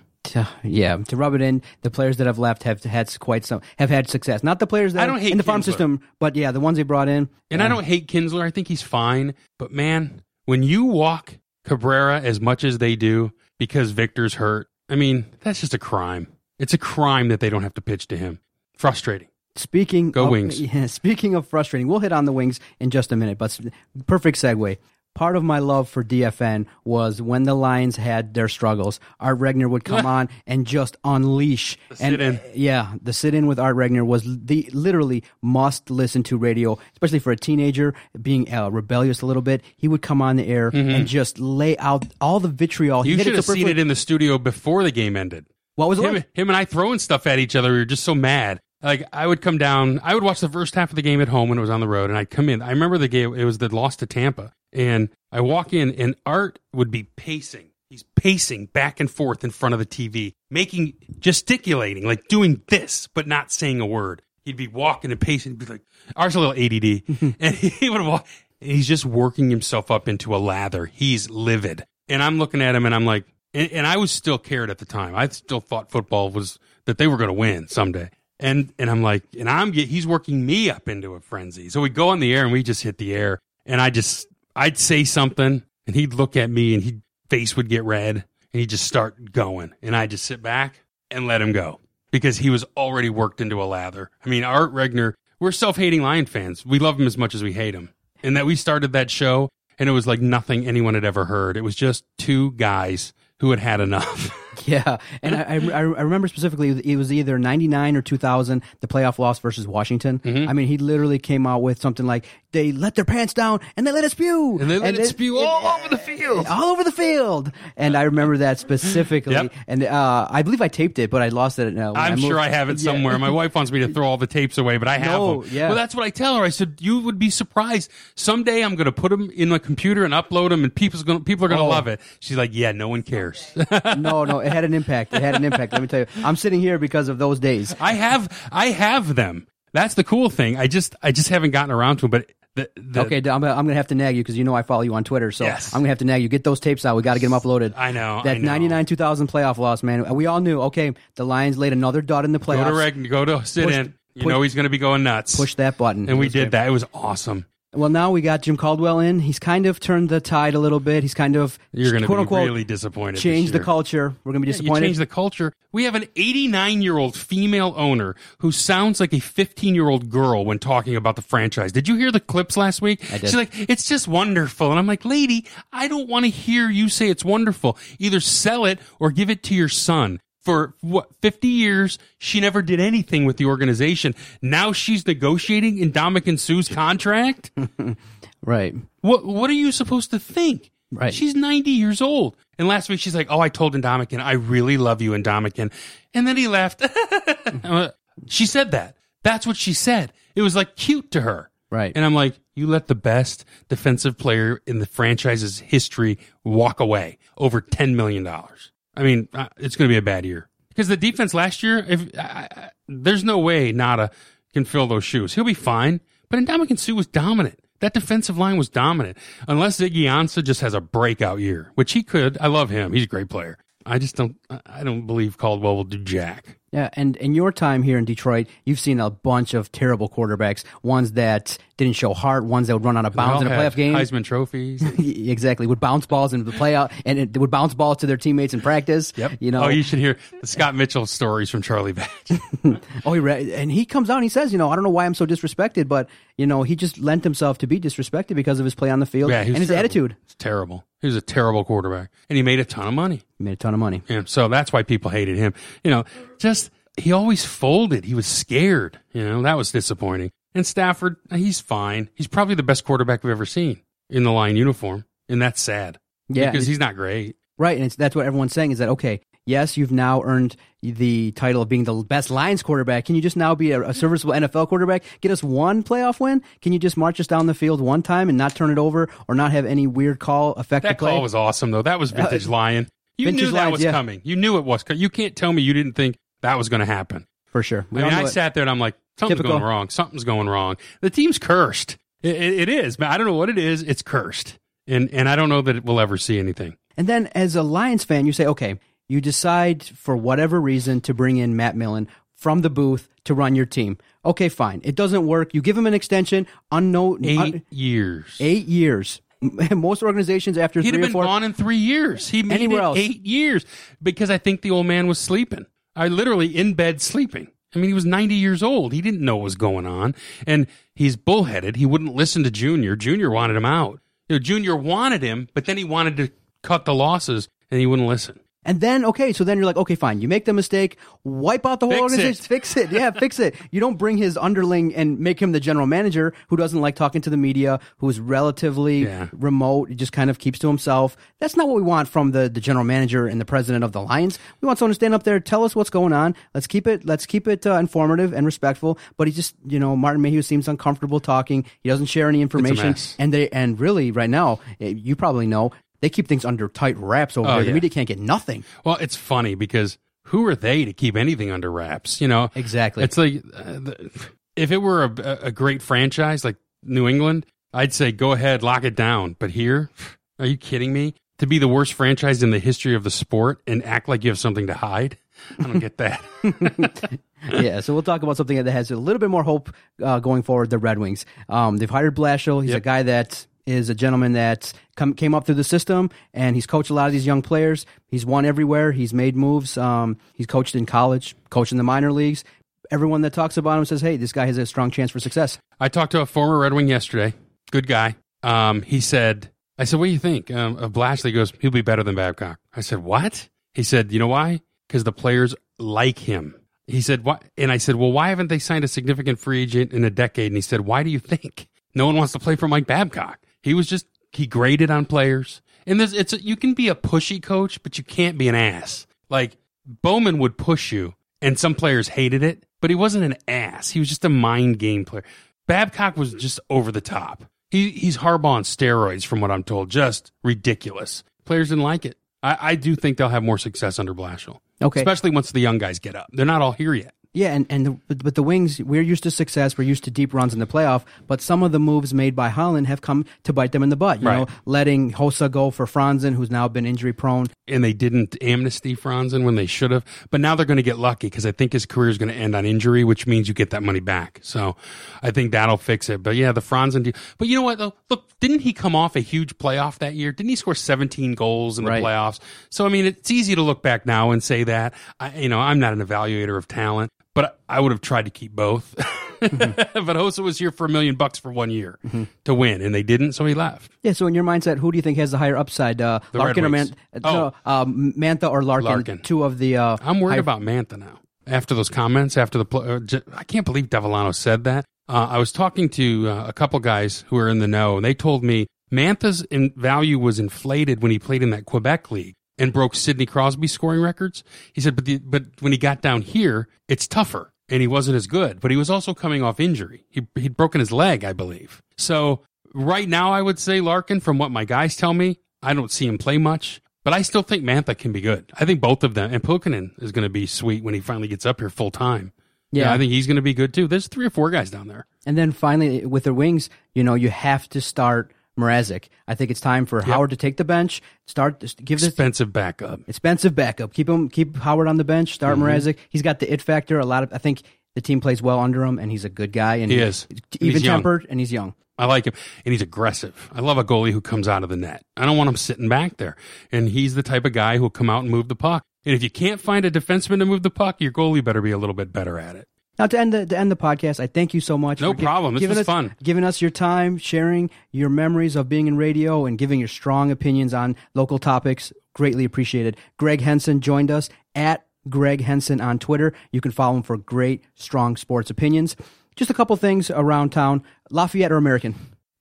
Yeah, 0.63 0.97
to 0.97 1.15
rub 1.15 1.33
it 1.33 1.41
in, 1.41 1.61
the 1.81 1.91
players 1.91 2.17
that 2.17 2.27
have 2.27 2.39
left 2.39 2.63
have 2.63 2.83
had 2.83 3.17
quite 3.19 3.45
some 3.45 3.61
have 3.77 3.89
had 3.89 4.09
success. 4.09 4.43
Not 4.43 4.59
the 4.59 4.67
players 4.67 4.93
that 4.93 5.03
I 5.03 5.05
don't 5.07 5.19
hate 5.19 5.31
in 5.31 5.37
the 5.37 5.43
farm 5.43 5.61
Kinsler. 5.61 5.65
system, 5.65 6.01
but 6.19 6.35
yeah, 6.35 6.51
the 6.51 6.59
ones 6.59 6.77
they 6.77 6.83
brought 6.83 7.09
in. 7.09 7.29
And 7.51 7.61
I 7.63 7.67
don't 7.67 7.83
hate 7.83 8.07
Kinsler. 8.07 8.43
I 8.43 8.51
think 8.51 8.67
he's 8.67 8.81
fine. 8.81 9.33
But 9.57 9.71
man, 9.71 10.21
when 10.45 10.63
you 10.63 10.85
walk 10.85 11.37
Cabrera 11.63 12.19
as 12.21 12.39
much 12.41 12.63
as 12.63 12.77
they 12.77 12.95
do 12.95 13.31
because 13.57 13.91
Victor's 13.91 14.35
hurt, 14.35 14.67
I 14.89 14.95
mean, 14.95 15.25
that's 15.41 15.59
just 15.61 15.73
a 15.73 15.79
crime. 15.79 16.27
It's 16.59 16.73
a 16.73 16.77
crime 16.77 17.27
that 17.29 17.39
they 17.39 17.49
don't 17.49 17.63
have 17.63 17.73
to 17.75 17.81
pitch 17.81 18.07
to 18.07 18.17
him. 18.17 18.39
Frustrating. 18.77 19.27
Speaking 19.55 20.11
Go 20.11 20.25
of, 20.25 20.29
Wings. 20.31 20.61
Yeah, 20.73 20.85
speaking 20.85 21.35
of 21.35 21.47
frustrating, 21.47 21.87
we'll 21.87 21.99
hit 21.99 22.11
on 22.11 22.25
the 22.25 22.31
wings 22.31 22.59
in 22.79 22.89
just 22.89 23.11
a 23.11 23.15
minute. 23.15 23.37
But 23.37 23.59
perfect 24.05 24.37
segue. 24.37 24.77
Part 25.17 25.35
of 25.35 25.43
my 25.43 25.59
love 25.59 25.89
for 25.89 26.03
DFN 26.03 26.67
was 26.85 27.21
when 27.21 27.43
the 27.43 27.55
Lions 27.55 27.95
had 27.95 28.33
their 28.35 28.47
struggles. 28.47 28.99
Art 29.19 29.39
Regner 29.39 29.69
would 29.69 29.83
come 29.83 30.05
on 30.17 30.29
and 30.45 30.65
just 30.67 30.95
unleash. 31.03 31.77
and 31.89 31.97
sit-in. 32.13 32.39
yeah, 32.53 32.93
the 33.01 33.13
sit-in 33.13 33.47
with 33.47 33.59
Art 33.59 33.75
Regner 33.75 34.05
was 34.05 34.23
the 34.25 34.69
literally 34.73 35.23
must 35.41 35.89
listen 35.89 36.23
to 36.23 36.37
radio, 36.37 36.77
especially 36.93 37.19
for 37.19 37.31
a 37.31 37.35
teenager 37.37 37.93
being 38.21 38.53
uh, 38.53 38.69
rebellious 38.69 39.21
a 39.21 39.25
little 39.25 39.41
bit. 39.41 39.63
He 39.75 39.87
would 39.87 40.01
come 40.01 40.21
on 40.21 40.35
the 40.35 40.47
air 40.47 40.69
and 40.73 41.07
just 41.07 41.39
lay 41.39 41.75
out 41.79 42.05
all 42.21 42.39
the 42.39 42.47
vitriol. 42.47 43.01
He 43.01 43.07
Mm-hmm. 43.07 43.11
You 43.11 43.17
hit 43.17 43.23
should 43.25 43.35
have 43.35 43.45
so 43.45 43.53
seen 43.53 43.63
perfectly. 43.63 43.79
it 43.79 43.81
in 43.81 43.87
the 43.87 43.95
studio 43.95 44.37
before 44.37 44.83
the 44.83 44.91
game 44.91 45.15
ended. 45.17 45.47
What 45.75 45.89
was 45.89 45.97
it 45.99 46.03
Him, 46.05 46.13
like? 46.15 46.29
him 46.35 46.49
and 46.49 46.55
I 46.57 46.65
throwing 46.65 46.99
stuff 46.99 47.25
at 47.27 47.39
each 47.39 47.55
other. 47.55 47.71
We 47.71 47.77
were 47.79 47.85
just 47.85 48.03
so 48.03 48.13
mad. 48.15 48.59
Like 48.81 49.07
I 49.11 49.25
would 49.25 49.41
come 49.41 49.57
down, 49.57 49.99
I 50.03 50.13
would 50.13 50.23
watch 50.23 50.39
the 50.39 50.49
first 50.49 50.75
half 50.75 50.91
of 50.91 50.95
the 50.95 51.01
game 51.01 51.21
at 51.21 51.29
home 51.29 51.49
when 51.49 51.57
it 51.57 51.61
was 51.61 51.69
on 51.69 51.79
the 51.79 51.87
road, 51.87 52.09
and 52.09 52.17
I'd 52.17 52.29
come 52.29 52.47
in. 52.49 52.61
I 52.61 52.69
remember 52.69 52.97
the 52.97 53.07
game; 53.07 53.33
it 53.33 53.43
was 53.43 53.57
the 53.57 53.73
loss 53.73 53.95
to 53.97 54.05
Tampa, 54.05 54.53
and 54.71 55.09
I 55.31 55.41
walk 55.41 55.73
in, 55.73 55.93
and 55.95 56.15
Art 56.25 56.59
would 56.73 56.91
be 56.91 57.03
pacing. 57.03 57.71
He's 57.89 58.03
pacing 58.15 58.67
back 58.67 58.99
and 58.99 59.09
forth 59.09 59.43
in 59.43 59.49
front 59.49 59.73
of 59.73 59.79
the 59.79 59.85
TV, 59.85 60.33
making 60.51 60.93
gesticulating, 61.19 62.05
like 62.05 62.27
doing 62.27 62.61
this, 62.67 63.07
but 63.07 63.27
not 63.27 63.51
saying 63.51 63.79
a 63.79 63.85
word. 63.85 64.21
He'd 64.45 64.57
be 64.57 64.67
walking 64.67 65.11
and 65.11 65.19
pacing. 65.19 65.53
He'd 65.53 65.59
be 65.59 65.65
like, 65.65 65.81
Art's 66.15 66.35
a 66.35 66.39
little 66.39 66.53
ADD, 66.53 67.35
and 67.39 67.55
he 67.55 67.89
would 67.89 68.01
walk. 68.01 68.27
He's 68.59 68.87
just 68.87 69.05
working 69.05 69.49
himself 69.49 69.89
up 69.89 70.07
into 70.07 70.35
a 70.35 70.37
lather. 70.37 70.85
He's 70.85 71.29
livid, 71.29 71.85
and 72.07 72.21
I'm 72.21 72.37
looking 72.37 72.61
at 72.61 72.75
him, 72.75 72.85
and 72.85 72.93
I'm 72.93 73.05
like, 73.05 73.25
and, 73.53 73.71
and 73.71 73.87
I 73.87 73.97
was 73.97 74.11
still 74.11 74.37
cared 74.37 74.69
at 74.69 74.77
the 74.77 74.85
time. 74.85 75.15
I 75.15 75.27
still 75.29 75.61
thought 75.61 75.89
football 75.89 76.29
was 76.29 76.59
that 76.85 76.97
they 76.97 77.07
were 77.07 77.17
going 77.17 77.29
to 77.29 77.33
win 77.33 77.67
someday. 77.67 78.09
And 78.39 78.73
and 78.77 78.89
I'm 78.89 79.01
like, 79.01 79.23
and 79.37 79.49
I'm 79.49 79.73
he's 79.73 80.05
working 80.05 80.45
me 80.45 80.69
up 80.69 80.87
into 80.87 81.15
a 81.15 81.19
frenzy. 81.19 81.69
So 81.69 81.81
we 81.81 81.89
go 81.89 82.09
on 82.09 82.19
the 82.19 82.33
air 82.33 82.43
and 82.43 82.51
we 82.51 82.61
just 82.61 82.83
hit 82.83 82.97
the 82.97 83.15
air, 83.15 83.39
and 83.65 83.81
I 83.81 83.89
just 83.89 84.27
I'd 84.55 84.77
say 84.77 85.03
something, 85.03 85.63
and 85.87 85.95
he'd 85.95 86.13
look 86.13 86.35
at 86.35 86.49
me, 86.49 86.73
and 86.75 86.83
he 86.83 87.01
face 87.29 87.55
would 87.57 87.69
get 87.69 87.83
red, 87.83 88.15
and 88.15 88.59
he'd 88.59 88.69
just 88.69 88.85
start 88.85 89.31
going, 89.31 89.73
and 89.81 89.95
I 89.95 90.07
just 90.07 90.25
sit 90.25 90.41
back 90.41 90.83
and 91.09 91.25
let 91.25 91.41
him 91.41 91.51
go 91.51 91.79
because 92.11 92.37
he 92.37 92.49
was 92.49 92.63
already 92.75 93.09
worked 93.09 93.41
into 93.41 93.61
a 93.61 93.65
lather. 93.65 94.11
I 94.23 94.29
mean, 94.29 94.43
Art 94.43 94.73
Regner, 94.73 95.13
we're 95.39 95.51
self-hating 95.51 96.01
Lion 96.01 96.25
fans. 96.25 96.65
We 96.65 96.79
love 96.79 96.99
him 96.99 97.07
as 97.07 97.17
much 97.17 97.35
as 97.35 97.43
we 97.43 97.53
hate 97.53 97.75
him, 97.75 97.89
and 98.23 98.37
that 98.37 98.45
we 98.45 98.55
started 98.55 98.93
that 98.93 99.09
show, 99.11 99.49
and 99.79 99.89
it 99.89 99.93
was 99.93 100.07
like 100.07 100.21
nothing 100.21 100.67
anyone 100.67 100.93
had 100.93 101.05
ever 101.05 101.25
heard. 101.25 101.57
It 101.57 101.61
was 101.61 101.75
just 101.75 102.05
two 102.17 102.51
guys 102.51 103.13
who 103.39 103.51
had 103.51 103.59
had 103.59 103.81
enough. 103.81 104.43
Yeah, 104.67 104.97
and 105.21 105.35
I, 105.35 105.41
I, 105.73 105.77
I 105.77 105.81
remember 105.81 106.27
specifically 106.27 106.69
it 106.69 106.97
was 106.97 107.11
either 107.11 107.39
'99 107.39 107.95
or 107.95 108.01
2000, 108.01 108.63
the 108.81 108.87
playoff 108.87 109.17
loss 109.19 109.39
versus 109.39 109.67
Washington. 109.67 110.19
Mm-hmm. 110.19 110.49
I 110.49 110.53
mean, 110.53 110.67
he 110.67 110.77
literally 110.77 111.19
came 111.19 111.47
out 111.47 111.61
with 111.61 111.79
something 111.79 112.05
like, 112.05 112.25
"They 112.57 112.71
let 112.71 112.95
their 112.95 113.05
pants 113.05 113.33
down 113.33 113.59
and 113.75 113.85
they 113.85 113.91
let 113.91 114.03
it 114.03 114.11
spew, 114.11 114.57
And 114.59 114.69
they 114.69 114.79
let 114.79 114.95
it 114.97 115.05
spew 115.07 115.37
all 115.39 115.67
over 115.79 115.89
the 115.89 115.97
field. 115.97 116.47
all 116.47 116.65
over 116.71 116.83
the 116.83 116.91
field." 116.91 117.51
And 117.75 117.95
I 117.95 118.03
remember 118.03 118.37
that 118.37 118.59
specifically. 118.59 119.33
Yep. 119.33 119.53
And 119.67 119.83
uh, 119.83 120.27
I 120.29 120.41
believe 120.41 120.61
I 120.61 120.67
taped 120.67 120.97
it, 120.99 121.09
but 121.09 121.21
I 121.21 121.29
lost 121.29 121.59
it. 121.59 121.77
Uh, 121.77 121.93
I'm 121.95 122.13
moved. 122.13 122.23
sure 122.23 122.39
I 122.39 122.49
have 122.49 122.69
it 122.69 122.73
Yeah. 122.79 122.91
somewhere. 122.91 123.19
My 123.19 123.29
wife 123.29 123.53
wants 123.55 123.71
me 123.71 123.79
to 123.81 123.87
throw 123.87 124.07
all 124.07 124.17
the 124.17 124.27
tapes 124.27 124.57
away, 124.57 124.77
but 124.77 124.87
I 124.87 124.97
have 124.97 125.11
No, 125.19 125.41
them. 125.41 125.51
yeah. 125.53 125.67
Well, 125.67 125.75
that's 125.75 125.93
what 125.95 126.03
I 126.03 126.09
tell 126.09 126.35
her. 126.37 126.43
I 126.43 126.49
said 126.49 126.77
you 126.79 126.99
would 126.99 127.19
be 127.19 127.29
surprised. 127.29 127.91
Someday 128.15 128.63
I'm 128.63 128.75
going 128.75 128.85
to 128.85 128.91
put 128.91 129.09
them 129.09 129.29
in 129.35 129.49
my 129.49 129.59
computer 129.59 130.03
and 130.03 130.13
upload 130.13 130.49
them, 130.49 130.63
and 130.63 130.73
people's 130.73 131.03
going 131.03 131.23
people 131.23 131.45
are 131.45 131.49
going 131.49 131.59
to 131.59 131.65
Oh. 131.65 131.69
love 131.69 131.87
it. 131.87 131.99
She's 132.19 132.37
like, 132.37 132.51
"Yeah, 132.53 132.71
no 132.71 132.87
one 132.87 133.03
cares." 133.03 133.51
no, 133.97 134.23
no, 134.25 134.39
it 134.39 134.51
had 134.51 134.63
an 134.63 134.73
impact. 134.73 135.13
It 135.13 135.21
had 135.21 135.35
an 135.35 135.43
impact. 135.45 135.73
Let 135.73 135.81
me 135.81 135.87
tell 135.87 135.99
you, 136.01 136.07
I'm 136.23 136.35
sitting 136.35 136.59
here 136.59 136.77
because 136.79 137.07
of 137.09 137.17
those 137.19 137.39
days. 137.39 137.75
I 137.79 137.93
have, 137.93 138.49
I 138.51 138.67
have 138.67 139.15
them. 139.15 139.47
That's 139.73 139.93
the 139.95 140.03
cool 140.03 140.29
thing. 140.29 140.57
I 140.57 140.67
just, 140.67 140.95
I 141.03 141.11
just 141.11 141.29
haven't 141.29 141.51
gotten 141.51 141.71
around 141.71 141.97
to 141.97 142.01
them. 142.07 142.11
But 142.11 142.31
the, 142.57 142.69
the, 142.75 143.01
Okay, 143.01 143.17
I'm 143.17 143.23
gonna, 143.23 143.49
I'm 143.51 143.65
gonna 143.65 143.73
have 143.75 143.87
to 143.87 143.95
nag 143.95 144.15
you 144.15 144.23
because 144.23 144.37
you 144.37 144.43
know 144.43 144.55
I 144.55 144.61
follow 144.63 144.81
you 144.81 144.93
on 144.95 145.03
Twitter. 145.03 145.31
So 145.31 145.45
Yes. 145.45 145.73
I'm 145.73 145.79
gonna 145.81 145.89
have 145.89 145.99
to 145.99 146.05
nag 146.05 146.21
you. 146.21 146.27
Get 146.29 146.43
those 146.43 146.59
tapes 146.59 146.85
out. 146.85 146.95
We 146.95 147.01
got 147.03 147.13
to 147.13 147.19
get 147.19 147.29
them 147.29 147.39
uploaded. 147.39 147.73
I 147.77 147.91
know, 147.91 148.21
that 148.23 148.35
I 148.37 148.39
know. 148.39 148.45
99 148.51 148.85
2000 148.85 149.27
playoff 149.27 149.57
loss, 149.57 149.83
man. 149.83 150.13
We 150.13 150.25
all 150.25 150.41
knew. 150.41 150.61
Okay, 150.63 150.93
the 151.15 151.25
Lions 151.25 151.57
laid 151.57 151.73
another 151.73 152.01
dot 152.01 152.25
in 152.25 152.31
the 152.31 152.39
playoffs. 152.39 152.65
go 152.65 152.69
to 152.71 152.75
reg, 152.75 153.09
go 153.09 153.25
to 153.25 153.45
sit 153.45 153.65
Push- 153.65 153.75
in. 153.75 153.93
You 154.13 154.23
push- 154.23 154.29
know 154.31 154.41
he's 154.41 154.55
going 154.55 154.63
to 154.63 154.69
be 154.69 154.79
going 154.79 155.03
nuts. 155.03 155.35
Push 155.35 155.55
that 155.55 155.77
button. 155.77 156.09
and 156.09 156.17
we 156.17 156.27
did 156.29 156.51
that. 156.51 156.67
It 156.67 156.71
was 156.71 156.83
awesome. 156.93 157.45
Well, 157.73 157.89
now 157.89 158.11
we 158.11 158.21
got 158.21 158.43
Jim 158.43 158.55
Caldwell 158.55 158.99
in. 158.99 159.19
He's 159.19 159.39
kind 159.39 159.65
of 159.65 159.79
turned 159.79 160.07
the 160.07 160.21
tide 160.21 160.55
a 160.55 160.59
little 160.59 160.79
bit. 160.79 161.03
He's 161.03 161.13
kind 161.13 161.35
of 161.35 161.59
You're 161.73 161.91
going 161.91 162.01
to 162.01 162.07
quote 162.07 162.17
be 162.17 162.21
unquote 162.21 162.45
really 162.45 162.63
disappointed. 162.63 163.15
this 163.15 163.23
changed 163.23 163.51
the 163.51 163.59
culture. 163.59 164.15
We're 164.23 164.31
gonna 164.31 164.39
be 164.39 164.47
You 164.47 164.53
disappointed. 164.53 164.85
change 164.85 164.97
the 164.97 165.05
culture. 165.05 165.51
We 165.73 165.83
have 165.83 165.93
an 165.93 166.05
89 166.15 166.81
year 166.81 166.97
old 166.97 167.15
female 167.15 167.73
owner 167.75 168.15
who 168.39 168.53
sounds 168.53 168.99
like 169.01 169.13
a 169.13 169.19
15 169.19 169.75
year 169.75 169.89
old 169.89 170.09
girl 170.09 170.45
when 170.45 170.59
talking 170.59 170.95
about 170.95 171.17
the 171.17 171.21
franchise. 171.21 171.73
Did 171.73 171.89
you 171.89 171.97
hear 171.97 172.11
the 172.11 172.21
clips 172.21 172.55
last 172.55 172.81
week? 172.81 173.03
I 173.11 173.17
did. 173.17 173.21
She's 173.29 173.35
like, 173.35 173.51
it's 173.69 173.85
just 173.85 174.07
wonderful. 174.07 174.69
And 174.69 174.79
I'm 174.79 174.87
like, 174.87 175.03
lady, 175.03 175.45
I 175.73 175.89
don't 175.89 176.07
want 176.07 176.23
to 176.23 176.29
hear 176.31 176.69
you 176.69 176.87
say 176.87 177.09
it's 177.09 177.25
wonderful. 177.25 177.77
Either 177.99 178.21
sell 178.21 178.63
it 178.65 178.79
or 178.97 179.11
give 179.11 179.29
it 179.29 179.43
to 179.43 179.53
your 179.53 179.69
son. 179.69 180.21
For 180.47 180.75
what, 180.79 181.13
50 181.21 181.45
years, 181.45 181.99
she 182.19 182.39
never 182.39 182.61
did 182.61 182.79
anything 182.79 183.25
with 183.25 183.35
the 183.35 183.47
organization. 183.47 184.15
Now 184.41 184.71
she's 184.71 185.05
negotiating 185.05 185.77
in 185.77 185.91
Ndamukong 185.91 186.39
Suh's 186.39 186.69
contract? 186.69 187.51
right. 188.45 188.73
What 189.01 189.25
what 189.25 189.49
are 189.49 189.53
you 189.53 189.73
supposed 189.73 190.11
to 190.11 190.19
think? 190.19 190.71
Right. 190.89 191.13
She's 191.13 191.35
90 191.35 191.69
years 191.69 192.01
old. 192.01 192.37
And 192.57 192.69
last 192.69 192.87
week 192.87 193.01
she's 193.01 193.13
like, 193.13 193.27
"Oh, 193.29 193.41
I 193.41 193.49
told 193.49 193.75
Ndamukong, 193.75 194.23
I 194.23 194.35
really 194.35 194.77
love 194.77 195.01
you, 195.01 195.11
Ndamukong." 195.11 195.69
And 196.13 196.25
then 196.25 196.37
he 196.37 196.47
left. 196.47 196.81
she 198.27 198.45
said 198.45 198.71
that. 198.71 198.95
That's 199.23 199.45
what 199.45 199.57
she 199.57 199.73
said. 199.73 200.13
It 200.33 200.43
was 200.43 200.55
like 200.55 200.77
cute 200.77 201.11
to 201.11 201.19
her. 201.19 201.51
Right. 201.69 201.91
And 201.93 202.05
I'm 202.05 202.15
like, 202.15 202.39
"You 202.55 202.67
let 202.67 202.87
the 202.87 202.95
best 202.95 203.43
defensive 203.67 204.17
player 204.17 204.61
in 204.65 204.79
the 204.79 204.85
franchise's 204.85 205.59
history 205.59 206.17
walk 206.45 206.79
away 206.79 207.17
over 207.37 207.59
10 207.59 207.97
million 207.97 208.23
dollars." 208.23 208.71
I 208.97 209.03
mean, 209.03 209.29
uh, 209.33 209.47
it's 209.57 209.75
going 209.75 209.87
to 209.87 209.93
be 209.93 209.97
a 209.97 210.01
bad 210.01 210.25
year. 210.25 210.49
Because 210.69 210.87
the 210.87 210.97
defense 210.97 211.33
last 211.33 211.63
year, 211.63 211.85
if 211.87 212.09
I, 212.17 212.71
there's 212.87 213.23
no 213.23 213.39
way 213.39 213.71
Ngata 213.71 214.11
can 214.53 214.65
fill 214.65 214.87
those 214.87 215.03
shoes. 215.03 215.33
He'll 215.33 215.43
be 215.43 215.53
fine. 215.53 216.01
But 216.29 216.39
Ndamukong 216.39 216.79
Suh 216.79 216.95
was 216.95 217.07
dominant. 217.07 217.59
That 217.79 217.93
defensive 217.93 218.37
line 218.37 218.57
was 218.57 218.69
dominant. 218.69 219.17
Unless 219.47 219.79
Ziggy 219.79 220.03
Ansah 220.03 220.43
just 220.43 220.61
has 220.61 220.73
a 220.73 220.81
breakout 220.81 221.39
year, 221.39 221.71
which 221.75 221.93
he 221.93 222.03
could. 222.03 222.37
I 222.41 222.47
love 222.47 222.69
him. 222.69 222.91
He's 222.93 223.03
a 223.03 223.07
great 223.07 223.29
player. 223.29 223.59
I 223.85 223.99
just 223.99 224.15
don't. 224.15 224.35
I 224.65 224.83
don't 224.83 225.07
believe 225.07 225.37
Caldwell 225.37 225.75
will 225.75 225.83
do 225.83 225.99
jack. 226.03 226.59
Yeah, 226.71 226.89
and 226.93 227.15
in 227.17 227.33
your 227.33 227.53
time 227.53 227.81
here 227.81 227.97
in 227.97 228.03
Detroit, 228.03 228.47
you've 228.65 228.79
seen 228.79 228.99
a 228.99 229.09
bunch 229.09 229.53
of 229.53 229.71
terrible 229.71 230.09
quarterbacks. 230.09 230.65
Ones 230.83 231.13
that 231.13 231.57
didn't 231.77 231.95
show 231.95 232.13
heart. 232.13 232.43
Ones 232.43 232.67
that 232.67 232.73
would 232.73 232.83
run 232.83 232.97
out 232.97 233.05
of 233.05 233.13
bounds 233.13 233.41
in 233.41 233.47
a 233.47 233.51
playoff 233.51 233.75
game. 233.75 233.93
Heisman 233.93 234.23
trophies. 234.25 234.81
exactly, 235.29 235.65
would 235.65 235.79
bounce 235.79 236.05
balls 236.05 236.33
into 236.33 236.43
the 236.49 236.57
playoff, 236.57 236.91
and 237.05 237.19
it 237.19 237.37
would 237.37 237.51
bounce 237.51 237.73
balls 237.73 237.97
to 237.97 238.05
their 238.05 238.17
teammates 238.17 238.53
in 238.53 238.59
practice. 238.59 239.13
Yep. 239.15 239.37
You 239.39 239.51
know. 239.51 239.63
Oh, 239.63 239.67
you 239.69 239.81
should 239.81 239.99
hear 239.99 240.17
the 240.41 240.47
Scott 240.47 240.75
Mitchell 240.75 241.05
stories 241.05 241.49
from 241.49 241.61
Charlie 241.61 241.93
Batch. 241.93 242.31
Oh, 243.05 243.13
he 243.13 243.19
re- 243.21 243.53
and 243.53 243.71
he 243.71 243.85
comes 243.85 244.09
out 244.09 244.15
and 244.15 244.23
he 244.23 244.29
says, 244.29 244.51
you 244.51 244.57
know, 244.57 244.69
I 244.69 244.75
don't 244.75 244.83
know 244.83 244.89
why 244.89 245.05
I'm 245.05 245.13
so 245.13 245.25
disrespected, 245.25 245.87
but 245.87 246.09
you 246.37 246.45
know, 246.45 246.63
he 246.63 246.75
just 246.75 246.97
lent 246.99 247.23
himself 247.23 247.59
to 247.59 247.67
be 247.67 247.79
disrespected 247.79 248.35
because 248.35 248.59
of 248.59 248.65
his 248.65 248.75
play 248.75 248.89
on 248.89 248.99
the 248.99 249.05
field 249.05 249.31
Yeah, 249.31 249.41
and 249.41 249.55
his 249.57 249.67
terrible. 249.67 249.79
attitude. 249.79 250.15
It's 250.25 250.35
terrible. 250.35 250.83
He 250.99 251.07
was 251.07 251.15
a 251.15 251.21
terrible 251.21 251.63
quarterback, 251.63 252.09
and 252.29 252.35
he 252.37 252.43
made 252.43 252.59
a 252.59 252.65
ton 252.65 252.87
of 252.87 252.93
money. 252.93 253.21
He 253.37 253.43
made 253.43 253.53
a 253.53 253.55
ton 253.57 253.73
of 253.73 253.79
money. 253.79 254.01
Yeah, 254.09 254.23
so 254.25 254.47
that's 254.47 254.73
why 254.73 254.81
people 254.83 255.11
hated 255.11 255.37
him. 255.37 255.53
You 255.83 255.91
know, 255.91 256.03
just 256.39 256.69
he 256.95 257.11
always 257.11 257.45
folded. 257.45 258.05
He 258.05 258.13
was 258.13 258.25
scared. 258.25 258.99
You 259.13 259.23
know, 259.23 259.41
that 259.43 259.57
was 259.57 259.71
disappointing. 259.71 260.31
And 260.53 260.65
Stafford, 260.65 261.17
he's 261.31 261.59
fine. 261.59 262.09
He's 262.15 262.27
probably 262.27 262.55
the 262.55 262.63
best 262.63 262.83
quarterback 262.83 263.23
we've 263.23 263.31
ever 263.31 263.45
seen 263.45 263.81
in 264.09 264.23
the 264.23 264.31
line 264.31 264.55
uniform, 264.55 265.05
and 265.29 265.41
that's 265.41 265.61
sad. 265.61 265.99
Yeah, 266.29 266.49
because 266.51 266.67
he's 266.67 266.79
not 266.79 266.95
great. 266.95 267.35
Right, 267.57 267.77
and 267.77 267.85
it's, 267.85 267.95
that's 267.95 268.15
what 268.15 268.25
everyone's 268.25 268.53
saying 268.53 268.71
is 268.71 268.77
that 268.79 268.89
okay, 268.89 269.21
Yes, 269.47 269.77
you've 269.77 269.93
now 269.93 270.21
earned 270.23 270.57
the 270.83 271.31
title 271.31 271.61
of 271.61 271.69
being 271.69 271.85
the 271.85 271.93
best 272.03 272.29
Lions 272.29 272.61
quarterback. 272.61 273.05
Can 273.05 273.15
you 273.15 273.21
just 273.21 273.37
now 273.37 273.55
be 273.55 273.71
a, 273.71 273.81
a 273.81 273.93
serviceable 273.93 274.33
NFL 274.33 274.67
quarterback? 274.67 275.05
Get 275.21 275.31
us 275.31 275.41
one 275.41 275.83
playoff 275.83 276.19
win? 276.19 276.43
Can 276.61 276.73
you 276.73 276.79
just 276.79 276.97
march 276.97 277.21
us 277.21 277.27
down 277.27 277.47
the 277.47 277.53
field 277.53 277.79
one 277.79 278.03
time 278.03 278.27
and 278.27 278.37
not 278.37 278.55
turn 278.55 278.71
it 278.71 278.77
over 278.77 279.07
or 279.29 279.35
not 279.35 279.53
have 279.53 279.65
any 279.65 279.87
weird 279.87 280.19
call 280.19 280.51
affect 280.55 280.83
That 280.83 280.97
the 280.97 281.05
play? 281.05 281.11
call 281.11 281.21
was 281.21 281.33
awesome, 281.33 281.71
though. 281.71 281.81
That 281.81 281.97
was 281.97 282.11
vintage 282.11 282.45
Lion. 282.45 282.89
You 283.17 283.27
vintage 283.27 283.45
knew 283.45 283.51
that 283.51 283.57
Lions, 283.57 283.71
was 283.71 283.83
yeah. 283.85 283.91
coming. 283.91 284.19
You 284.25 284.35
knew 284.35 284.57
it 284.57 284.65
was. 284.65 284.83
You 284.89 285.09
can't 285.09 285.33
tell 285.33 285.53
me 285.53 285.61
you 285.61 285.71
didn't 285.71 285.93
think 285.93 286.17
that 286.41 286.57
was 286.57 286.69
going 286.69 286.79
to 286.81 286.85
happen. 286.85 287.27
For 287.47 287.63
sure. 287.63 287.85
We 287.91 288.01
I 288.01 288.05
mean, 288.05 288.13
I 288.13 288.23
it. 288.23 288.27
sat 288.27 288.53
there 288.53 288.61
and 288.61 288.69
I'm 288.69 288.79
like, 288.79 288.95
something's 289.19 289.39
Typical. 289.39 289.59
going 289.59 289.69
wrong. 289.69 289.89
Something's 289.89 290.23
going 290.23 290.47
wrong. 290.49 290.75
The 291.01 291.09
team's 291.09 291.39
cursed. 291.39 291.97
It, 292.21 292.35
it, 292.35 292.59
it 292.61 292.69
is, 292.69 292.97
but 292.97 293.07
I 293.07 293.17
don't 293.17 293.25
know 293.27 293.35
what 293.35 293.49
it 293.49 293.57
is. 293.57 293.83
It's 293.83 294.01
cursed, 294.01 294.57
and 294.87 295.09
and 295.13 295.29
I 295.29 295.35
don't 295.35 295.49
know 295.49 295.61
that 295.61 295.75
it 295.75 295.85
will 295.85 295.99
ever 295.99 296.17
see 296.17 296.39
anything. 296.39 296.75
And 296.97 297.07
then 297.07 297.27
as 297.27 297.55
a 297.55 297.61
Lions 297.63 298.03
fan, 298.03 298.25
you 298.25 298.33
say, 298.33 298.45
okay, 298.47 298.79
you 299.07 299.21
decide 299.21 299.83
for 299.83 300.17
whatever 300.17 300.59
reason 300.59 300.99
to 301.01 301.13
bring 301.13 301.37
in 301.37 301.55
Matt 301.55 301.75
Millen 301.75 302.07
from 302.35 302.61
the 302.61 302.69
booth 302.71 303.07
to 303.25 303.33
run 303.35 303.55
your 303.55 303.65
team. 303.67 303.97
Okay, 304.25 304.49
fine. 304.49 304.81
It 304.83 304.95
doesn't 304.95 305.25
work. 305.27 305.53
You 305.53 305.61
give 305.61 305.77
him 305.77 305.85
an 305.87 305.93
extension, 305.93 306.47
unknown 306.71 307.23
Eight 307.23 307.37
un- 307.39 307.61
years. 307.69 308.35
eight 308.39 308.65
years. 308.67 309.21
Most 309.71 310.01
organizations 310.03 310.57
after 310.57 310.81
He'd 310.81 310.89
three 310.89 310.97
have 310.97 311.03
or 311.03 311.07
been 311.07 311.13
four. 311.13 311.23
gone 311.25 311.43
in 311.43 311.53
three 311.53 311.77
years. 311.77 312.27
He 312.27 312.41
made 312.43 312.55
Anywhere 312.55 312.79
it 312.79 312.83
else. 312.83 312.97
eight 312.97 313.23
years 313.25 313.63
because 314.01 314.29
I 314.31 314.39
think 314.39 314.61
the 314.63 314.71
old 314.71 314.87
man 314.87 315.05
was 315.07 315.19
sleeping. 315.19 315.67
I 315.97 316.07
literally 316.07 316.47
in 316.47 316.75
bed 316.75 317.01
sleeping. 317.01 317.51
I 317.75 317.79
mean, 317.79 317.89
he 317.89 317.93
was 317.93 318.05
90 318.05 318.35
years 318.35 318.63
old. 318.63 318.93
He 318.93 319.01
didn't 319.01 319.21
know 319.21 319.37
what 319.37 319.43
was 319.43 319.55
going 319.55 319.85
on. 319.85 320.15
And 320.45 320.67
he's 320.95 321.15
bullheaded. 321.15 321.75
He 321.75 321.85
wouldn't 321.85 322.15
listen 322.15 322.43
to 322.43 322.51
Junior. 322.51 322.95
Junior 322.95 323.29
wanted 323.29 323.57
him 323.57 323.65
out. 323.65 323.99
You 324.29 324.35
know, 324.35 324.39
Junior 324.39 324.75
wanted 324.75 325.21
him, 325.21 325.49
but 325.53 325.65
then 325.65 325.77
he 325.77 325.83
wanted 325.83 326.17
to 326.17 326.29
cut 326.61 326.85
the 326.85 326.93
losses 326.93 327.49
and 327.69 327.79
he 327.79 327.85
wouldn't 327.85 328.07
listen. 328.07 328.39
And 328.67 328.81
then, 328.81 329.03
okay, 329.05 329.33
so 329.33 329.43
then 329.43 329.57
you're 329.57 329.65
like, 329.65 329.77
okay, 329.77 329.95
fine. 329.95 330.21
You 330.21 330.27
make 330.27 330.45
the 330.45 330.53
mistake, 330.53 330.97
wipe 331.23 331.65
out 331.65 331.79
the 331.79 331.87
whole 331.87 331.93
Fix 331.93 332.01
organization, 332.03 332.43
it. 332.43 332.47
fix 332.47 332.77
it. 332.77 332.91
Yeah, 332.91 333.09
fix 333.11 333.39
it. 333.39 333.55
You 333.71 333.79
don't 333.79 333.97
bring 333.97 334.17
his 334.17 334.37
underling 334.37 334.93
and 334.93 335.19
make 335.19 335.41
him 335.41 335.53
the 335.53 335.59
general 335.59 335.87
manager 335.87 336.33
who 336.49 336.57
doesn't 336.57 336.79
like 336.81 336.95
talking 336.95 337.21
to 337.21 337.29
the 337.31 337.37
media, 337.37 337.79
who's 337.97 338.19
relatively 338.19 339.05
Yeah. 339.05 339.29
remote, 339.33 339.89
just 339.95 340.11
kind 340.11 340.29
of 340.29 340.37
keeps 340.37 340.59
to 340.59 340.67
himself. 340.67 341.17
That's 341.39 341.55
not 341.55 341.67
what 341.67 341.77
we 341.77 341.81
want 341.81 342.07
from 342.09 342.31
the, 342.31 342.49
the 342.49 342.59
general 342.59 342.83
manager 342.85 343.25
and 343.25 343.39
the 343.39 343.45
president 343.45 343.83
of 343.83 343.93
the 343.93 344.01
Lions. 344.01 344.37
We 344.61 344.65
want 344.67 344.79
someone 344.79 344.91
to 344.91 344.95
stand 344.95 345.13
up 345.13 345.23
there, 345.23 345.39
tell 345.39 345.63
us 345.63 345.75
what's 345.75 345.89
going 345.89 346.11
on. 346.13 346.35
Let's 346.53 346.67
keep 346.67 346.87
it, 346.87 347.05
let's 347.05 347.25
keep 347.25 347.47
it 347.47 347.65
uh, 347.65 347.75
informative 347.75 348.33
and 348.33 348.45
respectful. 348.45 348.99
But 349.15 349.27
he 349.27 349.33
just, 349.33 349.55
you 349.65 349.79
know, 349.79 349.95
Martin 349.95 350.21
Mayhew 350.21 350.41
seems 350.41 350.67
uncomfortable 350.67 351.19
talking. 351.21 351.65
He 351.79 351.89
doesn't 351.89 352.07
share 352.07 352.27
any 352.27 352.41
information. 352.41 352.95
And 353.17 353.33
they, 353.33 353.47
and 353.49 353.79
really 353.79 354.11
right 354.11 354.29
now, 354.29 354.59
eh, 354.81 354.89
you 354.89 355.15
probably 355.15 355.47
know, 355.47 355.71
they 356.01 356.09
keep 356.09 356.27
things 356.27 356.45
under 356.45 356.67
tight 356.67 356.97
wraps 356.97 357.37
over 357.37 357.47
Oh, 357.47 357.51
there. 357.55 357.61
The 357.63 357.67
yeah. 357.69 357.73
media 357.73 357.89
can't 357.89 358.07
get 358.07 358.19
nothing. 358.19 358.63
Well, 358.83 358.95
it's 358.97 359.15
funny 359.15 359.55
because 359.55 359.97
who 360.25 360.45
are 360.47 360.55
they 360.55 360.85
to 360.85 360.93
keep 360.93 361.15
anything 361.15 361.51
under 361.51 361.71
wraps? 361.71 362.19
You 362.21 362.27
know, 362.27 362.49
Exactly. 362.55 363.03
It's 363.03 363.17
like 363.17 363.43
uh, 363.53 363.63
the, 363.79 364.11
if 364.55 364.71
it 364.71 364.77
were 364.77 365.03
a, 365.05 365.39
a 365.43 365.51
great 365.51 365.81
franchise 365.81 366.43
like 366.43 366.57
New 366.83 367.07
England, 367.07 367.45
I'd 367.73 367.93
say 367.93 368.11
go 368.11 368.31
ahead, 368.33 368.63
lock 368.63 368.83
it 368.83 368.95
down. 368.95 369.35
But 369.39 369.51
here, 369.51 369.89
are 370.39 370.45
you 370.45 370.57
kidding 370.57 370.93
me? 370.93 371.13
To 371.39 371.45
be 371.45 371.59
the 371.59 371.67
worst 371.67 371.93
franchise 371.93 372.41
in 372.41 372.49
the 372.49 372.57
history 372.57 372.95
of 372.95 373.03
the 373.03 373.11
sport 373.11 373.61
and 373.67 373.85
act 373.85 374.07
like 374.09 374.23
you 374.23 374.31
have 374.31 374.39
something 374.39 374.65
to 374.67 374.73
hide, 374.73 375.19
I 375.59 375.63
don't 375.63 375.77
get 375.77 375.97
that. 375.97 376.19
yeah, 377.51 377.79
so 377.81 377.93
we'll 377.93 378.01
talk 378.01 378.23
about 378.23 378.37
something 378.37 378.57
that 378.63 378.71
has 378.71 378.89
a 378.89 378.95
little 378.95 379.19
bit 379.19 379.29
more 379.29 379.43
hope 379.43 379.71
uh, 380.01 380.17
going 380.19 380.41
forward. 380.41 380.71
The 380.71 380.79
Red 380.79 380.97
Wings. 380.97 381.27
Um, 381.47 381.77
they've 381.77 381.89
hired 381.89 382.15
Blashill. 382.15 382.63
He's 382.63 382.73
a 382.73 382.79
guy 382.79 383.03
that 383.03 383.45
is 383.67 383.89
a 383.89 383.95
gentleman 383.95 384.33
that 384.33 384.73
come, 384.95 385.13
came 385.13 385.35
up 385.35 385.45
through 385.45 385.55
the 385.55 385.63
system, 385.63 386.09
and 386.33 386.55
he's 386.55 386.65
coached 386.65 386.89
a 386.89 386.93
lot 386.93 387.05
of 387.07 387.13
these 387.13 387.25
young 387.25 387.41
players. 387.43 387.85
He's 388.07 388.25
won 388.25 388.45
everywhere. 388.45 388.91
He's 388.91 389.13
made 389.13 389.35
moves. 389.35 389.77
Um, 389.77 390.17
he's 390.33 390.47
coached 390.47 390.73
in 390.73 390.85
college, 390.85 391.35
coached 391.49 391.71
in 391.71 391.77
the 391.77 391.83
minor 391.83 392.11
leagues. 392.11 392.43
Everyone 392.89 393.21
that 393.21 393.33
talks 393.33 393.57
about 393.57 393.77
him 393.77 393.85
says, 393.85 394.01
"Hey, 394.01 394.17
this 394.17 394.31
guy 394.31 394.45
has 394.45 394.57
a 394.57 394.65
strong 394.65 394.89
chance 394.89 395.11
for 395.11 395.19
success." 395.19 395.59
I 395.79 395.89
talked 395.89 396.13
to 396.13 396.21
a 396.21 396.25
former 396.25 396.57
Red 396.57 396.73
Wing 396.73 396.87
yesterday. 396.87 397.33
Good 397.69 397.85
guy. 397.85 398.15
Um, 398.43 398.81
he 398.81 399.01
said, 399.01 399.51
I 399.77 399.83
said, 399.83 399.99
what 399.99 400.05
do 400.05 400.11
you 400.11 400.19
think 400.19 400.49
um, 400.51 400.77
of 400.77 400.91
Blashill? 400.93 401.25
He 401.25 401.31
goes, 401.31 401.53
he'll 401.59 401.71
be 401.71 401.81
better 401.81 402.03
than 402.03 402.15
Babcock. 402.15 402.59
I 402.75 402.81
said, 402.81 402.99
what? 402.99 403.49
He 403.73 403.83
said, 403.83 404.11
you 404.11 404.19
know 404.19 404.27
why? 404.27 404.61
Because 404.87 405.03
the 405.03 405.11
players 405.11 405.53
like 405.77 406.19
him. 406.19 406.55
He 406.87 407.01
said, 407.01 407.23
what? 407.23 407.43
And 407.57 407.71
I 407.71 407.77
said, 407.77 407.95
well, 407.95 408.11
why 408.11 408.29
haven't 408.29 408.47
they 408.47 408.59
signed 408.59 408.85
a 408.85 408.87
significant 408.87 409.39
free 409.39 409.63
agent 409.63 409.91
in 409.91 410.03
a 410.03 410.09
decade? 410.09 410.47
And 410.47 410.55
he 410.55 410.61
said, 410.61 410.81
why 410.81 411.03
do 411.03 411.09
you 411.09 411.19
think 411.19 411.67
no 411.93 412.05
one 412.05 412.15
wants 412.15 412.33
to 412.33 412.39
play 412.39 412.55
for 412.55 412.67
Mike 412.67 412.87
Babcock? 412.87 413.39
He 413.63 413.73
was 413.73 413.87
just, 413.87 414.07
he 414.31 414.47
graded 414.47 414.91
on 414.91 415.05
players. 415.05 415.61
And 415.85 415.99
there's, 415.99 416.13
it's, 416.13 416.33
a, 416.33 416.41
you 416.41 416.55
can 416.55 416.73
be 416.73 416.89
a 416.89 416.95
pushy 416.95 417.41
coach, 417.41 417.81
but 417.83 417.97
you 417.97 418.03
can't 418.03 418.37
be 418.37 418.47
an 418.47 418.55
ass. 418.55 419.07
Like 419.29 419.57
Bowman 419.85 420.37
would 420.39 420.57
push 420.57 420.91
you 420.91 421.15
and 421.41 421.57
some 421.57 421.75
players 421.75 422.09
hated 422.09 422.43
it, 422.43 422.65
but 422.81 422.89
he 422.89 422.95
wasn't 422.95 423.23
an 423.23 423.35
ass. 423.47 423.89
He 423.91 423.99
was 423.99 424.09
just 424.09 424.25
a 424.25 424.29
mind 424.29 424.79
game 424.79 425.05
player. 425.05 425.23
Babcock 425.67 426.17
was 426.17 426.33
just 426.33 426.59
over 426.69 426.91
the 426.91 427.01
top. 427.01 427.45
He 427.69 427.91
he's 427.91 428.17
Harbaugh 428.17 428.45
on 428.45 428.63
steroids, 428.63 429.25
from 429.25 429.41
what 429.41 429.51
I'm 429.51 429.63
told. 429.63 429.89
Just 429.89 430.31
ridiculous. 430.43 431.23
Players 431.43 431.69
didn't 431.69 431.83
like 431.83 432.05
it. 432.05 432.17
I, 432.41 432.57
I 432.61 432.75
do 432.75 432.95
think 432.95 433.17
they'll 433.17 433.29
have 433.29 433.43
more 433.43 433.57
success 433.57 433.99
under 433.99 434.13
Blashill. 434.13 434.59
Okay. 434.81 435.01
Especially 435.01 435.31
once 435.31 435.51
the 435.51 435.59
young 435.59 435.77
guys 435.77 435.99
get 435.99 436.15
up. 436.15 436.27
They're 436.31 436.45
not 436.45 436.61
all 436.61 436.71
here 436.71 436.93
yet. 436.93 437.13
Yeah, 437.37 437.53
and 437.53 437.67
and 437.69 437.85
the, 438.07 438.15
but, 438.15 438.33
the 438.33 438.41
Wings, 438.41 438.81
we're 438.81 439.03
used 439.03 439.21
to 439.23 439.29
success. 439.31 439.77
We're 439.77 439.83
used 439.83 440.03
to 440.05 440.11
deep 440.11 440.33
runs 440.33 440.53
in 440.55 440.59
the 440.59 440.65
playoff. 440.65 441.03
But 441.27 441.39
some 441.39 441.61
of 441.61 441.71
the 441.71 441.79
moves 441.79 442.11
made 442.11 442.35
by 442.35 442.49
Holland 442.49 442.87
have 442.87 443.01
come 443.01 443.25
to 443.43 443.53
bite 443.53 443.73
them 443.73 443.83
in 443.83 443.89
the 443.89 443.95
butt. 443.95 444.21
You 444.21 444.27
Right. 444.27 444.37
know, 444.39 444.47
letting 444.65 445.11
Hossa 445.11 445.49
go 445.51 445.69
for 445.69 445.85
Franzen, 445.85 446.33
who's 446.33 446.49
now 446.49 446.67
been 446.67 446.85
injury 446.87 447.13
prone. 447.13 447.45
And 447.67 447.83
they 447.83 447.93
didn't 447.93 448.35
amnesty 448.41 448.95
Franzen 448.95 449.43
when 449.43 449.53
they 449.53 449.67
should 449.67 449.91
have. 449.91 450.03
But 450.31 450.41
now 450.41 450.55
they're 450.55 450.65
going 450.65 450.77
to 450.77 450.83
get 450.83 450.97
lucky 450.97 451.27
because 451.27 451.45
I 451.45 451.51
think 451.51 451.73
his 451.73 451.85
career 451.85 452.09
is 452.09 452.17
going 452.17 452.29
to 452.29 452.35
end 452.35 452.55
on 452.55 452.65
injury, 452.65 453.03
which 453.03 453.27
means 453.27 453.47
you 453.47 453.53
get 453.53 453.69
that 453.69 453.83
money 453.83 453.99
back. 453.99 454.39
So 454.41 454.75
I 455.21 455.29
think 455.29 455.51
that'll 455.51 455.77
fix 455.77 456.09
it. 456.09 456.23
But 456.23 456.35
yeah, 456.37 456.51
the 456.53 456.61
Franzen 456.61 457.03
deal. 457.03 457.13
But 457.37 457.49
you 457.49 457.55
know 457.55 457.61
what, 457.61 457.77
though? 457.77 457.93
Look, 458.09 458.23
didn't 458.39 458.59
he 458.59 458.73
come 458.73 458.95
off 458.95 459.15
a 459.15 459.19
huge 459.19 459.57
playoff 459.59 459.99
that 459.99 460.15
year? 460.15 460.31
Didn't 460.31 460.49
he 460.49 460.55
score 460.55 460.73
17 460.75 461.35
goals 461.35 461.77
in 461.77 461.85
the 461.85 461.91
Right. 461.91 462.03
playoffs? 462.03 462.39
So, 462.71 462.85
I 462.85 462.89
mean, 462.89 463.05
it's 463.05 463.29
easy 463.29 463.53
to 463.55 463.61
look 463.61 463.83
back 463.83 464.05
now 464.07 464.31
and 464.31 464.41
say 464.43 464.63
that. 464.63 464.93
I, 465.19 465.35
you 465.37 465.49
know, 465.49 465.59
I'm 465.59 465.79
not 465.79 465.93
an 465.93 465.99
evaluator 465.99 466.57
of 466.57 466.67
talent, 466.67 467.11
but 467.37 467.59
I 467.69 467.79
would 467.79 467.91
have 467.91 468.01
tried 468.01 468.25
to 468.25 468.31
keep 468.31 468.51
both. 468.53 468.93
but 469.39 470.15
Hossa 470.17 470.43
was 470.43 470.57
here 470.57 470.71
for 470.71 470.85
a 470.85 470.89
million 470.89 471.15
bucks 471.15 471.37
for 471.39 471.51
one 471.51 471.69
year 471.69 471.99
to 472.45 472.53
win, 472.53 472.81
and 472.81 472.93
they 472.93 473.03
didn't, 473.03 473.33
so 473.33 473.45
he 473.45 473.53
left. 473.53 473.91
Yeah. 474.03 474.13
So 474.13 474.25
in 474.27 474.33
your 474.33 474.43
mindset, 474.43 474.79
who 474.79 474.91
do 474.91 474.97
you 474.97 475.01
think 475.03 475.17
has 475.17 475.31
the 475.31 475.37
higher 475.37 475.55
upside, 475.55 476.01
uh, 476.01 476.19
The 476.31 476.39
Larkin 476.39 476.65
or. 476.65 476.69
Man- 476.69 476.95
Oh. 477.23 477.53
no, 477.65 477.71
um, 477.71 478.13
Mantha 478.17 478.49
or 478.51 478.63
Larkin? 478.63 478.85
Larkin. 478.91 479.19
Two 479.19 479.43
of 479.43 479.57
the. 479.59 479.77
Uh, 479.77 479.97
I'm 480.01 480.19
worried 480.19 480.33
high- 480.33 480.39
about 480.39 480.61
Mantha 480.61 480.97
now. 480.97 481.19
After 481.45 481.73
those 481.75 481.89
comments, 481.89 482.35
after 482.37 482.57
the, 482.57 482.65
pl- 482.65 482.81
uh, 482.91 482.99
j- 482.99 483.21
I 483.33 483.43
can't 483.45 483.65
believe 483.65 483.85
Devellano 483.89 484.35
said 484.35 484.63
that. 484.65 484.83
Uh, 485.07 485.27
I 485.29 485.37
was 485.37 485.51
talking 485.53 485.87
to 485.89 486.27
uh, 486.29 486.47
a 486.47 486.53
couple 486.53 486.79
guys 486.79 487.23
who 487.29 487.37
are 487.37 487.47
in 487.47 487.59
the 487.59 487.67
know, 487.67 487.95
and 487.95 488.03
they 488.03 488.13
told 488.13 488.43
me 488.43 488.67
Mantha's 488.91 489.43
in 489.43 489.71
value 489.77 490.19
was 490.19 490.39
inflated 490.39 491.01
when 491.01 491.11
he 491.11 491.19
played 491.19 491.41
in 491.41 491.51
that 491.51 491.65
Quebec 491.65 492.11
league 492.11 492.33
and 492.57 492.73
broke 492.73 492.95
Sidney 492.95 493.25
Crosby 493.25 493.67
scoring 493.67 494.01
records. 494.01 494.43
He 494.73 494.81
said, 494.81 494.95
but 494.95 495.05
the, 495.05 495.17
but 495.19 495.45
when 495.59 495.71
he 495.71 495.77
got 495.77 496.01
down 496.01 496.21
here, 496.21 496.67
it's 496.87 497.07
tougher, 497.07 497.53
and 497.69 497.81
he 497.81 497.87
wasn't 497.87 498.15
as 498.15 498.27
good. 498.27 498.59
But 498.59 498.71
he 498.71 498.77
was 498.77 498.89
also 498.89 499.13
coming 499.13 499.43
off 499.43 499.59
injury. 499.59 500.05
He 500.09 500.27
he'd 500.35 500.57
broken 500.57 500.79
his 500.79 500.91
leg, 500.91 501.23
I 501.23 501.33
believe. 501.33 501.81
So 501.97 502.41
right 502.73 503.07
now, 503.07 503.31
I 503.31 503.41
would 503.41 503.59
say 503.59 503.81
Larkin. 503.81 504.19
From 504.19 504.37
what 504.37 504.51
my 504.51 504.65
guys 504.65 504.95
tell 504.95 505.13
me, 505.13 505.39
I 505.61 505.73
don't 505.73 505.91
see 505.91 506.07
him 506.07 506.17
play 506.17 506.37
much. 506.37 506.81
But 507.03 507.13
I 507.13 507.21
still 507.21 507.41
think 507.41 507.63
Mantha 507.63 507.97
can 507.97 508.11
be 508.11 508.19
good. 508.19 508.51
I 508.59 508.65
think 508.65 508.81
both 508.81 509.01
of 509.01 509.13
them, 509.13 509.33
and 509.33 509.41
Pulkkinen 509.41 509.91
is 510.03 510.11
going 510.11 510.23
to 510.23 510.29
be 510.29 510.45
sweet 510.45 510.83
when 510.83 510.93
he 510.93 510.99
finally 510.99 511.29
gets 511.29 511.45
up 511.45 511.61
here 511.61 511.69
full 511.69 511.89
time. 511.89 512.33
Yeah. 512.73 512.91
I 512.91 512.97
think 512.97 513.13
he's 513.13 513.27
going 513.27 513.37
to 513.37 513.41
be 513.41 513.53
good 513.53 513.73
too. 513.73 513.87
There's 513.87 514.07
three 514.07 514.25
or 514.25 514.29
four 514.29 514.49
guys 514.49 514.69
down 514.69 514.89
there. 514.89 515.05
And 515.25 515.37
then 515.37 515.53
finally, 515.53 516.05
with 516.05 516.25
the 516.25 516.33
Wings, 516.33 516.69
you 516.93 517.05
know, 517.05 517.13
you 517.13 517.29
have 517.29 517.69
to 517.69 517.79
start 517.79 518.33
Mrazek. 518.57 519.05
I 519.27 519.35
think 519.35 519.51
it's 519.51 519.61
time 519.61 519.85
for 519.85 520.01
Howard 520.01 520.31
to 520.31 520.35
take 520.35 520.57
the 520.57 520.65
bench. 520.65 521.01
Start 521.25 521.59
give 521.83 521.99
this 521.99 522.09
Expensive 522.09 522.51
backup. 522.51 522.99
expensive 523.07 523.55
backup. 523.55 523.93
Keep 523.93 524.09
him, 524.09 524.29
keep 524.29 524.57
Howard 524.57 524.87
on 524.87 524.97
the 524.97 525.03
bench. 525.03 525.33
Start 525.33 525.57
Mm-hmm. 525.57 525.65
Mrazek. 525.87 525.97
He's 526.09 526.21
got 526.21 526.39
the 526.39 526.51
it 526.51 526.61
factor. 526.61 526.99
A 526.99 527.05
lot 527.05 527.23
of 527.23 527.33
I 527.33 527.37
think 527.37 527.61
the 527.95 528.01
team 528.01 528.19
plays 528.21 528.41
well 528.41 528.59
under 528.59 528.83
him, 528.83 528.99
and 528.99 529.11
he's 529.11 529.25
a 529.25 529.29
good 529.29 529.51
guy. 529.51 529.77
And 529.77 529.91
He 529.91 529.99
is. 529.99 530.27
He's 530.29 530.41
even 530.61 530.81
tempered, 530.81 531.25
and 531.29 531.39
he's 531.39 531.51
young. 531.51 531.73
I 531.99 532.05
like 532.05 532.25
him, 532.25 532.33
and 532.63 532.71
he's 532.71 532.83
aggressive. 532.83 533.49
I 533.53 533.61
love 533.61 533.79
a 533.79 533.83
goalie 533.83 534.11
who 534.11 534.21
comes 534.21 534.47
out 534.47 534.61
of 534.61 534.69
the 534.69 534.77
net. 534.77 535.01
I 535.15 535.25
don't 535.25 535.35
want 535.35 535.49
him 535.49 535.55
sitting 535.55 535.89
back 535.89 536.17
there. 536.17 536.35
And 536.71 536.89
he's 536.89 537.15
the 537.15 537.23
type 537.23 537.43
of 537.45 537.53
guy 537.53 537.77
who'll 537.79 537.89
come 537.89 538.07
out 538.09 538.21
and 538.21 538.29
move 538.29 538.49
the 538.49 538.55
puck. 538.55 538.83
And 539.03 539.15
if 539.15 539.23
you 539.23 539.31
can't 539.31 539.59
find 539.59 539.83
a 539.83 539.89
defenseman 539.89 540.37
to 540.39 540.45
move 540.45 540.61
the 540.61 540.69
puck, 540.69 541.01
your 541.01 541.11
goalie 541.11 541.43
better 541.43 541.59
be 541.61 541.71
a 541.71 541.77
little 541.79 541.95
bit 541.95 542.13
better 542.13 542.37
at 542.37 542.55
it. 542.55 542.67
Now 542.99 543.07
to 543.07 543.19
end 543.19 543.33
the 543.33 543.45
to 543.45 543.57
end 543.57 543.71
the 543.71 543.75
podcast, 543.75 544.19
I 544.19 544.27
thank 544.27 544.53
you 544.53 544.61
so 544.61 544.77
much. 544.77 545.01
No 545.01 545.13
for 545.13 545.19
gi- 545.19 545.25
problem. 545.25 545.53
This 545.53 545.61
giving 545.61 545.71
was 545.77 545.81
us, 545.81 545.85
fun. 545.85 546.15
Giving 546.23 546.43
us 546.43 546.61
your 546.61 546.71
time, 546.71 547.17
sharing 547.17 547.69
your 547.91 548.09
memories 548.09 548.55
of 548.55 548.67
being 548.69 548.87
in 548.87 548.97
radio, 548.97 549.45
and 549.45 549.57
giving 549.57 549.79
your 549.79 549.87
strong 549.87 550.31
opinions 550.31 550.73
on 550.73 550.95
local 551.13 551.37
topics. 551.39 551.93
Greatly 552.13 552.45
appreciated. 552.45 552.97
Greg 553.17 553.41
Henson 553.41 553.81
joined 553.81 554.09
us 554.09 554.29
at 554.55 554.85
Greg 555.07 555.41
Henson 555.41 555.79
on 555.79 555.99
Twitter. 555.99 556.33
You 556.51 556.61
can 556.61 556.71
follow 556.71 556.97
him 556.97 557.03
for 557.03 557.17
great, 557.17 557.63
strong 557.75 558.17
sports 558.17 558.49
opinions. 558.49 558.95
Just 559.35 559.51
a 559.51 559.53
couple 559.53 559.75
things 559.75 560.09
around 560.09 560.49
town. 560.49 560.83
Lafayette 561.11 561.51
or 561.51 561.57
American? 561.57 561.93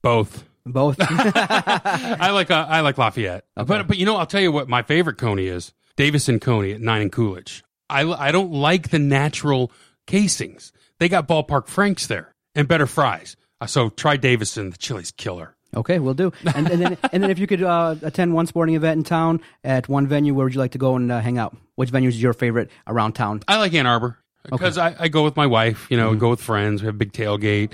Both. 0.02 0.44
Both. 0.64 0.96
I 1.00 2.30
like 2.32 2.50
uh, 2.50 2.66
I 2.68 2.80
like 2.80 2.96
Lafayette, 2.96 3.44
but 3.54 3.86
but 3.86 3.98
you 3.98 4.06
know 4.06 4.16
I'll 4.16 4.26
tell 4.26 4.40
you 4.40 4.50
what 4.50 4.68
my 4.68 4.82
favorite 4.82 5.18
Coney 5.18 5.46
is 5.46 5.74
Davison 5.96 6.40
Coney 6.40 6.72
at 6.72 6.80
nine 6.80 7.02
and 7.02 7.12
Coolidge. 7.12 7.62
I, 7.88 8.02
I 8.02 8.32
don't 8.32 8.50
like 8.50 8.90
the 8.90 8.98
natural 8.98 9.70
casings. 10.06 10.72
They 10.98 11.08
got 11.08 11.28
ballpark 11.28 11.66
Franks 11.68 12.06
there 12.06 12.34
and 12.54 12.66
better 12.68 12.86
fries. 12.86 13.36
Uh, 13.60 13.66
So 13.66 13.90
try 13.90 14.16
Davison. 14.16 14.70
The 14.70 14.76
chili's 14.78 15.10
killer. 15.10 15.54
Okay, 15.74 15.98
we'll 15.98 16.14
do. 16.14 16.32
And, 16.54 16.70
and 16.70 16.80
then, 16.80 16.98
and 17.12 17.22
then, 17.22 17.30
if 17.30 17.38
you 17.38 17.46
could 17.46 17.62
uh, 17.62 17.96
attend 18.00 18.32
one 18.32 18.46
sporting 18.46 18.76
event 18.76 18.98
in 18.98 19.04
town 19.04 19.40
at 19.62 19.88
one 19.88 20.06
venue, 20.06 20.32
where 20.32 20.44
would 20.46 20.54
you 20.54 20.60
like 20.60 20.70
to 20.70 20.78
go 20.78 20.96
and 20.96 21.12
uh, 21.12 21.20
hang 21.20 21.36
out? 21.38 21.54
Which 21.74 21.90
venue 21.90 22.08
is 22.08 22.22
your 22.22 22.32
favorite 22.32 22.70
around 22.86 23.12
town? 23.12 23.42
I 23.46 23.58
like 23.58 23.74
Ann 23.74 23.86
Arbor 23.86 24.16
because 24.50 24.78
I, 24.78 24.94
I 24.98 25.08
go 25.08 25.22
with 25.24 25.36
my 25.36 25.46
wife. 25.46 25.86
You 25.90 25.98
know, 25.98 26.10
we 26.10 26.16
go 26.16 26.30
with 26.30 26.40
friends. 26.40 26.80
We 26.80 26.86
have 26.86 26.94
a 26.94 26.98
big 26.98 27.12
tailgate, 27.12 27.72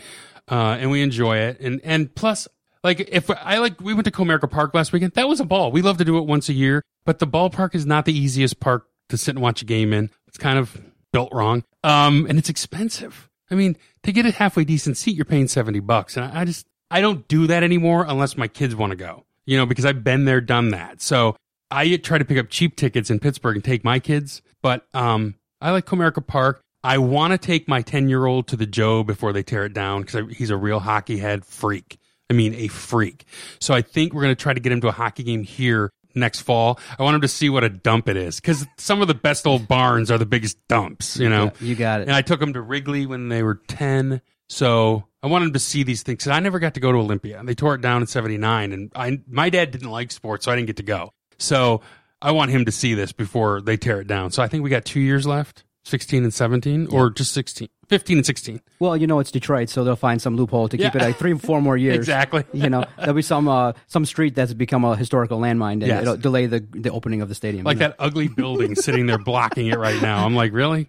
uh, 0.51 0.78
and 0.80 0.91
we 0.91 1.03
enjoy 1.03 1.37
it. 1.37 1.61
And 1.61 1.80
and 1.85 2.12
plus, 2.12 2.49
like 2.83 3.01
if 3.09 3.30
I 3.30 3.59
like, 3.59 3.80
we 3.80 3.95
went 3.95 4.07
to 4.07 4.11
Comerica 4.11 4.51
Park 4.51 4.74
last 4.74 4.93
weekend. 4.93 5.12
That 5.12 5.28
was 5.28 5.39
a 5.39 5.45
ball. 5.45 5.70
We 5.70 5.83
love 5.83 5.99
to 5.99 6.05
do 6.05 6.18
it 6.18 6.22
once 6.26 6.49
a 6.49 6.55
year, 6.55 6.83
but 7.05 7.20
the 7.20 7.26
ballpark 7.26 7.74
is 7.76 7.87
not 7.87 8.05
the 8.05 8.18
easiest 8.18 8.59
park 8.59 8.89
to 9.11 9.16
sit 9.16 9.37
and 9.37 9.43
watch 9.43 9.62
a 9.62 9.66
game 9.66 9.93
in. 9.93 10.11
It's 10.26 10.39
kind 10.39 10.59
of 10.59 10.76
built 11.13 11.33
wrong, 11.33 11.65
um, 11.85 12.27
and 12.29 12.39
it's 12.39 12.49
expensive. 12.49 13.29
I 13.51 13.55
mean, 13.55 13.77
to 14.03 14.13
get 14.13 14.27
a 14.27 14.31
halfway 14.31 14.65
decent 14.65 14.97
seat, 14.97 15.15
you're 15.15 15.25
paying 15.25 15.49
seventy 15.49 15.81
bucks, 15.81 16.17
and 16.17 16.27
I, 16.27 16.41
I 16.41 16.45
just 16.45 16.67
I 16.91 17.01
don't 17.01 17.27
do 17.29 17.47
that 17.47 17.63
anymore 17.63 18.05
unless 18.09 18.37
my 18.37 18.49
kids 18.49 18.75
want 18.75 18.91
to 18.91 18.97
go. 18.97 19.25
You 19.45 19.57
know, 19.57 19.67
because 19.67 19.85
I've 19.85 20.05
been 20.05 20.25
there, 20.25 20.41
done 20.41 20.71
that. 20.71 21.03
So 21.03 21.37
I 21.71 21.97
try 21.97 22.19
to 22.19 22.25
pick 22.25 22.39
up 22.39 22.49
cheap 22.49 22.77
tickets 22.77 23.11
in 23.11 23.19
Pittsburgh 23.19 23.57
and 23.57 23.65
take 23.65 23.83
my 23.83 23.99
kids, 23.99 24.43
but 24.63 24.87
um, 24.95 25.35
I 25.61 25.71
like 25.71 25.87
Comerica 25.87 26.25
Park. 26.25 26.63
I 26.85 26.99
want 26.99 27.33
to 27.33 27.39
take 27.39 27.69
my 27.69 27.81
10 27.81 28.09
year 28.09 28.27
old 28.27 28.49
to 28.49 28.57
the 28.57 28.67
Joe 28.67 29.05
before 29.05 29.33
they 29.33 29.43
tear 29.43 29.65
it 29.65 29.73
down 29.73 30.03
because 30.03 30.37
he's 30.37 30.51
a 30.51 30.57
real 30.57 30.81
hockey 30.81 31.19
head 31.19 31.45
freak. 31.45 31.99
I 32.29 32.35
mean, 32.35 32.55
a 32.55 32.69
freak. 32.69 33.25
So 33.61 33.75
I 33.75 33.83
think 33.83 34.13
we're 34.13 34.23
going 34.23 34.35
to 34.35 34.43
try 34.43 34.53
to 34.53 34.61
get 34.61 34.73
him 34.73 34.81
to 34.81 34.89
a 34.89 34.93
hockey 34.93 35.23
game 35.23 35.45
here 35.45 35.91
next 36.15 36.41
fall. 36.41 36.79
I 36.99 37.03
want 37.03 37.17
him 37.17 37.21
to 37.23 37.29
see 37.29 37.49
what 37.49 37.65
a 37.65 37.69
dump 37.69 38.09
it 38.09 38.17
is 38.17 38.41
because 38.41 38.67
some 38.79 39.01
of 39.03 39.09
the 39.09 39.15
best 39.15 39.47
old 39.47 39.69
barns 39.69 40.11
are 40.11 40.19
the 40.19 40.27
biggest 40.27 40.57
dumps, 40.69 41.17
you 41.17 41.29
know? 41.29 41.53
You 41.61 41.75
got 41.75 42.01
it. 42.01 42.09
And 42.09 42.17
I 42.17 42.23
took 42.23 42.41
him 42.41 42.53
to 42.55 42.61
Wrigley 42.61 43.07
when 43.07 43.29
they 43.29 43.43
were 43.43 43.61
10. 43.69 44.21
So 44.49 45.05
I 45.23 45.29
want 45.29 45.45
him 45.45 45.53
to 45.55 45.59
see 45.59 45.83
these 45.83 46.03
things. 46.03 46.27
I 46.27 46.41
never 46.41 46.59
got 46.59 46.75
to 46.75 46.81
go 46.81 46.93
to 46.93 46.99
Olympia. 46.99 47.39
And 47.39 47.49
they 47.49 47.55
tore 47.55 47.75
it 47.75 47.81
down 47.81 48.03
in 48.03 48.07
79 48.07 48.73
and 48.73 48.93
I, 48.95 49.21
my 49.27 49.51
dad 49.51 49.71
didn't 49.71 49.91
like 49.91 50.11
sports, 50.11 50.45
so 50.45 50.53
I 50.53 50.57
didn't 50.57 50.67
get 50.67 50.77
to 50.77 50.83
go. 50.83 51.13
So 51.39 51.81
I 52.21 52.31
want 52.33 52.51
him 52.51 52.65
to 52.67 52.73
see 52.73 52.95
this 52.95 53.13
before 53.13 53.61
they 53.61 53.77
tear 53.77 54.01
it 54.01 54.07
down. 54.07 54.31
So 54.31 54.43
I 54.43 54.49
think 54.49 54.63
we 54.63 54.71
got 54.71 54.85
two 54.85 55.01
years 55.01 55.27
left, 55.27 55.65
16 55.85 56.22
and 56.22 56.33
17 56.33 56.89
or 56.93 57.11
just 57.11 57.33
16, 57.33 57.68
15 57.89 58.18
and 58.18 58.26
16. 58.26 58.61
Well, 58.78 58.97
you 58.97 59.07
know 59.07 59.18
it's 59.18 59.30
Detroit, 59.30 59.68
so 59.68 59.83
they'll 59.85 59.97
find 59.97 60.22
some 60.22 60.37
loophole 60.37 60.68
to 60.68 60.76
keep 60.76 60.95
Yeah. 60.95 61.03
it 61.03 61.07
like 61.07 61.16
three, 61.16 61.37
four 61.37 61.61
more 61.61 61.76
years. 61.76 61.97
Exactly. 61.97 62.45
You 62.53 62.70
know, 62.70 62.85
there'll 62.99 63.14
be 63.14 63.22
some 63.22 63.49
uh, 63.49 63.72
some 63.89 64.05
street 64.05 64.35
that's 64.35 64.55
become 64.55 64.85
a 64.85 64.97
historical 64.97 65.41
landmine, 65.41 65.72
and 65.72 65.83
Yes. 65.87 66.03
it'll 66.03 66.16
delay 66.16 66.47
the 66.47 66.64
the 66.72 66.91
opening 66.91 67.20
of 67.20 67.28
the 67.28 67.35
stadium. 67.35 67.64
Like 67.64 67.76
you 67.76 67.80
know? 67.80 67.89
that 67.89 67.97
ugly 67.99 68.28
building 68.28 68.74
sitting 68.76 69.07
there 69.07 69.18
blocking 69.18 69.66
it 69.66 69.78
right 69.78 70.01
now. 70.01 70.24
I'm 70.24 70.35
like, 70.37 70.53
really? 70.53 70.89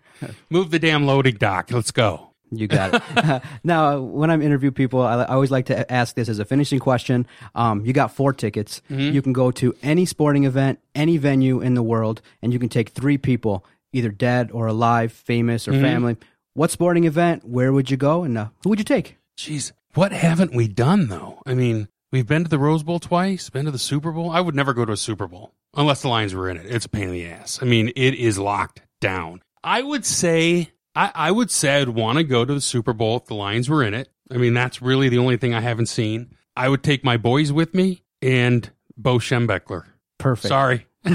Move 0.50 0.70
the 0.72 0.80
damn 0.80 1.06
loading 1.06 1.36
dock. 1.36 1.72
Let's 1.72 1.92
go. 1.92 2.30
You 2.52 2.68
got 2.68 2.94
it. 3.18 3.42
now, 3.64 4.00
when 4.00 4.30
I'm 4.30 4.44
interview 4.44 4.70
people, 4.70 5.02
I, 5.02 5.24
I 5.24 5.34
always 5.34 5.50
like 5.50 5.66
to 5.68 5.92
ask 5.92 6.16
this 6.16 6.30
as 6.30 6.38
a 6.38 6.46
finishing 6.46 6.78
question. 6.78 7.26
Um, 7.56 7.84
you 7.84 7.94
got 7.94 8.14
four 8.14 8.32
tickets. 8.32 8.80
Mm-hmm. 8.92 9.16
You 9.16 9.22
can 9.24 9.34
go 9.34 9.50
to 9.50 9.74
any 9.82 10.06
sporting 10.06 10.44
event, 10.44 10.78
any 10.94 11.18
venue 11.18 11.62
in 11.62 11.74
the 11.74 11.82
world, 11.82 12.22
and 12.44 12.54
you 12.54 12.60
can 12.60 12.70
take 12.70 12.90
three 12.90 13.18
people, 13.18 13.66
either 13.94 14.10
dead 14.10 14.52
or 14.52 14.68
alive, 14.68 15.12
famous 15.14 15.68
or 15.68 15.72
Mm-hmm. 15.72 15.82
family. 15.84 16.18
What 16.56 16.70
sporting 16.72 17.06
event? 17.06 17.46
Where 17.48 17.72
would 17.74 17.90
you 17.90 17.98
go, 17.98 18.24
and 18.24 18.38
uh, 18.38 18.48
who 18.64 18.70
would 18.70 18.80
you 18.80 18.86
take? 18.86 19.18
Jeez, 19.38 19.72
what 19.96 20.12
haven't 20.12 20.54
we 20.54 20.68
done 20.68 21.08
though? 21.08 21.42
I 21.46 21.54
mean, 21.56 21.88
we've 22.12 22.28
been 22.28 22.44
to 22.44 22.50
the 22.50 22.60
Rose 22.60 22.84
Bowl 22.84 23.00
twice, 23.00 23.50
been 23.50 23.66
to 23.66 23.72
the 23.72 23.80
Super 23.80 24.12
Bowl. 24.12 24.30
I 24.30 24.40
would 24.42 24.54
never 24.56 24.74
go 24.74 24.86
to 24.86 24.92
a 24.92 24.98
Super 24.98 25.28
Bowl 25.28 25.54
unless 25.76 26.02
the 26.04 26.10
Lions 26.10 26.36
were 26.36 26.50
in 26.50 26.58
it. 26.58 26.68
It's 26.68 26.86
a 26.86 26.90
pain 26.90 27.06
in 27.10 27.12
the 27.14 27.26
ass. 27.26 27.58
I 27.62 27.66
mean, 27.66 27.92
it 27.96 28.14
is 28.14 28.38
locked 28.38 28.82
down. 29.02 29.42
I 29.64 29.82
would 29.82 30.06
say, 30.06 30.70
I, 30.96 31.12
I 31.16 31.32
would 31.32 31.50
say 31.50 31.82
I'd 31.82 31.90
want 31.90 32.18
to 32.20 32.24
go 32.24 32.46
to 32.46 32.54
the 32.54 32.62
Super 32.62 32.94
Bowl 32.94 33.18
if 33.18 33.26
the 33.26 33.34
Lions 33.36 33.68
were 33.70 33.84
in 33.84 33.94
it. 33.96 34.10
I 34.30 34.38
mean, 34.38 34.54
that's 34.54 34.80
really 34.82 35.10
the 35.10 35.18
only 35.18 35.38
thing 35.38 35.56
I 35.56 35.62
haven't 35.62 35.88
seen. 35.88 36.36
I 36.56 36.70
would 36.70 36.84
take 36.84 37.04
my 37.04 37.18
boys 37.18 37.52
with 37.52 37.74
me 37.74 38.04
and 38.22 38.70
Bo 38.96 39.18
Schembechler. 39.18 39.86
Perfect. 40.20 40.50
Sorry. 40.50 40.86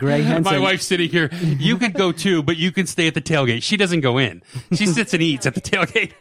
Henson. 0.00 0.42
My 0.52 0.58
wife's 0.58 0.86
sitting 0.86 1.10
here. 1.10 1.30
You 1.32 1.76
could 1.78 1.94
go 1.94 2.12
too, 2.12 2.42
but 2.42 2.56
you 2.56 2.72
can 2.72 2.86
stay 2.86 3.06
at 3.06 3.14
the 3.14 3.20
tailgate. 3.20 3.62
She 3.62 3.76
doesn't 3.76 4.00
go 4.00 4.18
in. 4.18 4.42
She 4.72 4.86
sits 4.98 5.14
and 5.14 5.22
eats 5.22 5.46
at 5.46 5.54
the 5.54 5.60
tailgate. 5.60 6.12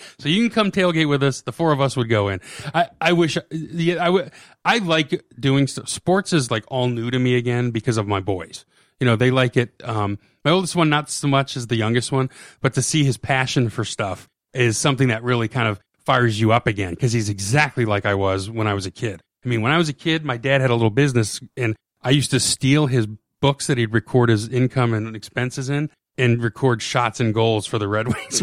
so 0.18 0.28
you 0.28 0.42
can 0.42 0.54
come 0.54 0.70
tailgate 0.70 1.08
with 1.08 1.22
us. 1.22 1.42
The 1.42 1.52
four 1.52 1.72
of 1.72 1.80
us 1.80 1.96
would 1.96 2.08
go 2.08 2.28
in. 2.28 2.40
I, 2.74 2.88
I 3.00 3.12
wish, 3.12 3.38
yeah, 3.50 4.04
I 4.04 4.10
would, 4.10 4.30
I 4.64 4.78
like 4.78 5.24
doing 5.38 5.66
stuff. 5.66 5.88
Sports 5.88 6.32
is 6.32 6.50
like 6.50 6.64
all 6.68 6.88
new 6.88 7.10
to 7.10 7.18
me 7.18 7.36
again 7.36 7.70
because 7.70 7.96
of 7.96 8.06
my 8.06 8.20
boys. 8.20 8.64
You 9.00 9.06
know, 9.06 9.16
they 9.16 9.30
like 9.30 9.56
it. 9.56 9.74
Um, 9.84 10.18
my 10.44 10.50
oldest 10.50 10.76
one, 10.76 10.88
not 10.88 11.10
so 11.10 11.28
much 11.28 11.56
as 11.56 11.66
the 11.66 11.76
youngest 11.76 12.12
one, 12.12 12.30
but 12.60 12.74
to 12.74 12.82
see 12.82 13.04
his 13.04 13.16
passion 13.16 13.68
for 13.68 13.84
stuff 13.84 14.28
is 14.54 14.78
something 14.78 15.08
that 15.08 15.22
really 15.22 15.48
kind 15.48 15.68
of 15.68 15.80
fires 16.06 16.40
you 16.40 16.52
up 16.52 16.66
again 16.66 16.94
because 16.94 17.12
he's 17.12 17.28
exactly 17.28 17.84
like 17.84 18.06
I 18.06 18.14
was 18.14 18.48
when 18.48 18.66
I 18.66 18.74
was 18.74 18.86
a 18.86 18.90
kid. 18.90 19.20
I 19.44 19.48
mean, 19.48 19.60
when 19.60 19.72
I 19.72 19.78
was 19.78 19.88
a 19.88 19.92
kid, 19.92 20.24
my 20.24 20.36
dad 20.36 20.60
had 20.60 20.70
a 20.70 20.74
little 20.74 20.90
business 20.90 21.40
and 21.56 21.76
I 22.06 22.10
used 22.10 22.30
to 22.30 22.38
steal 22.38 22.86
his 22.86 23.08
books 23.40 23.66
that 23.66 23.78
he'd 23.78 23.92
record 23.92 24.28
his 24.28 24.48
income 24.48 24.94
and 24.94 25.16
expenses 25.16 25.68
in 25.68 25.90
and 26.16 26.40
record 26.40 26.80
shots 26.80 27.18
and 27.18 27.34
goals 27.34 27.66
for 27.66 27.78
the 27.80 27.88
Red 27.88 28.06
Wings. 28.14 28.42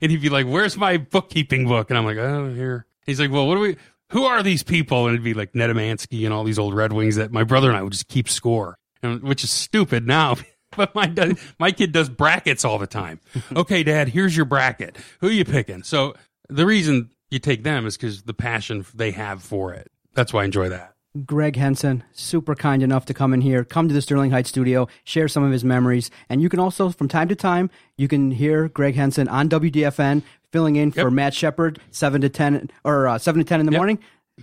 and 0.00 0.10
he'd 0.10 0.22
be 0.22 0.30
like, 0.30 0.46
Where's 0.46 0.78
my 0.78 0.96
bookkeeping 0.96 1.68
book? 1.68 1.90
And 1.90 1.98
I'm 1.98 2.06
like, 2.06 2.16
Oh, 2.16 2.52
here. 2.54 2.86
He's 3.04 3.20
like, 3.20 3.30
Well, 3.30 3.46
what 3.46 3.56
do 3.56 3.60
we, 3.60 3.76
who 4.12 4.24
are 4.24 4.42
these 4.42 4.62
people? 4.62 5.06
And 5.06 5.14
it'd 5.14 5.22
be 5.22 5.34
like 5.34 5.52
Nedomansky 5.52 6.24
and 6.24 6.32
all 6.32 6.42
these 6.42 6.58
old 6.58 6.74
Red 6.74 6.94
Wings 6.94 7.16
that 7.16 7.30
my 7.32 7.44
brother 7.44 7.68
and 7.68 7.76
I 7.76 7.82
would 7.82 7.92
just 7.92 8.08
keep 8.08 8.30
score, 8.30 8.78
and, 9.02 9.22
which 9.22 9.44
is 9.44 9.50
stupid 9.50 10.06
now. 10.06 10.36
But 10.76 10.94
my 10.94 11.34
my 11.58 11.72
kid 11.72 11.90
does 11.90 12.08
brackets 12.08 12.64
all 12.64 12.78
the 12.78 12.86
time. 12.86 13.18
Okay, 13.56 13.82
Dad, 13.82 14.06
here's 14.06 14.36
your 14.36 14.46
bracket. 14.46 14.96
Who 15.20 15.26
are 15.26 15.32
you 15.32 15.44
picking? 15.44 15.82
So 15.82 16.14
the 16.48 16.64
reason 16.64 17.10
you 17.28 17.40
take 17.40 17.64
them 17.64 17.86
is 17.86 17.96
because 17.96 18.22
the 18.22 18.34
passion 18.34 18.86
they 18.94 19.10
have 19.10 19.42
for 19.42 19.74
it. 19.74 19.90
That's 20.14 20.32
why 20.32 20.42
I 20.42 20.44
enjoy 20.44 20.68
that. 20.68 20.94
Greg 21.26 21.56
Henson, 21.56 22.04
super 22.12 22.54
kind 22.54 22.82
enough 22.82 23.04
to 23.06 23.14
come 23.14 23.34
in 23.34 23.40
here, 23.40 23.64
come 23.64 23.88
to 23.88 23.94
the 23.94 24.00
Sterling 24.00 24.30
Heights 24.30 24.48
studio, 24.48 24.86
share 25.04 25.26
some 25.26 25.42
of 25.42 25.50
his 25.50 25.64
memories. 25.64 26.08
And 26.28 26.40
you 26.40 26.48
can 26.48 26.60
also, 26.60 26.90
from 26.90 27.08
time 27.08 27.28
to 27.28 27.34
time, 27.34 27.68
you 27.96 28.06
can 28.06 28.30
hear 28.30 28.68
Greg 28.68 28.94
Henson 28.94 29.26
on 29.28 29.48
WDFN 29.48 30.22
filling 30.52 30.76
in 30.76 30.92
for 30.92 31.02
Yep. 31.02 31.12
Matt 31.12 31.34
Shepard, 31.34 31.80
7 31.90 32.20
to 32.20 32.28
10, 32.28 32.70
or 32.84 33.08
uh, 33.08 33.18
7 33.18 33.40
to 33.42 33.48
10 33.48 33.60
in 33.60 33.66
the 33.66 33.72
Yep. 33.72 33.78
morning. 33.78 33.98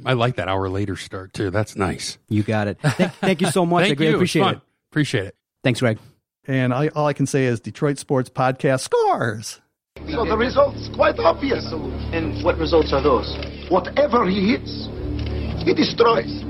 I 0.05 0.13
like 0.13 0.35
that 0.35 0.47
hour 0.49 0.67
later 0.69 0.95
start 0.97 1.33
too. 1.33 1.49
That's 1.51 1.75
nice. 1.77 2.17
You 2.27 2.43
got 2.43 2.67
it. 2.67 2.77
Thank, 2.83 3.13
thank 3.13 3.41
you 3.41 3.49
so 3.49 3.65
much. 3.65 3.83
I 3.83 3.87
Thank 3.87 3.97
greatly 3.97 4.09
you. 4.11 4.15
It 4.15 4.17
appreciate 4.17 4.47
it. 4.47 4.61
Appreciate 4.91 5.25
it. 5.27 5.35
Thanks, 5.63 5.79
Greg. 5.79 5.97
And 6.47 6.73
I, 6.73 6.89
all 6.89 7.07
I 7.07 7.13
can 7.13 7.25
say 7.25 7.45
is 7.45 7.59
Detroit 7.61 7.97
Sports 7.97 8.29
Podcast 8.29 8.81
scores. 8.81 9.59
So 10.11 10.25
the 10.25 10.37
result's 10.37 10.89
quite 10.93 11.17
obvious. 11.17 11.65
And 12.13 12.43
what 12.43 12.57
results 12.57 12.93
are 12.93 13.01
those? 13.01 13.25
Whatever 13.69 14.29
he 14.29 14.51
hits, 14.51 14.87
he 15.67 15.73
destroys. 15.73 16.45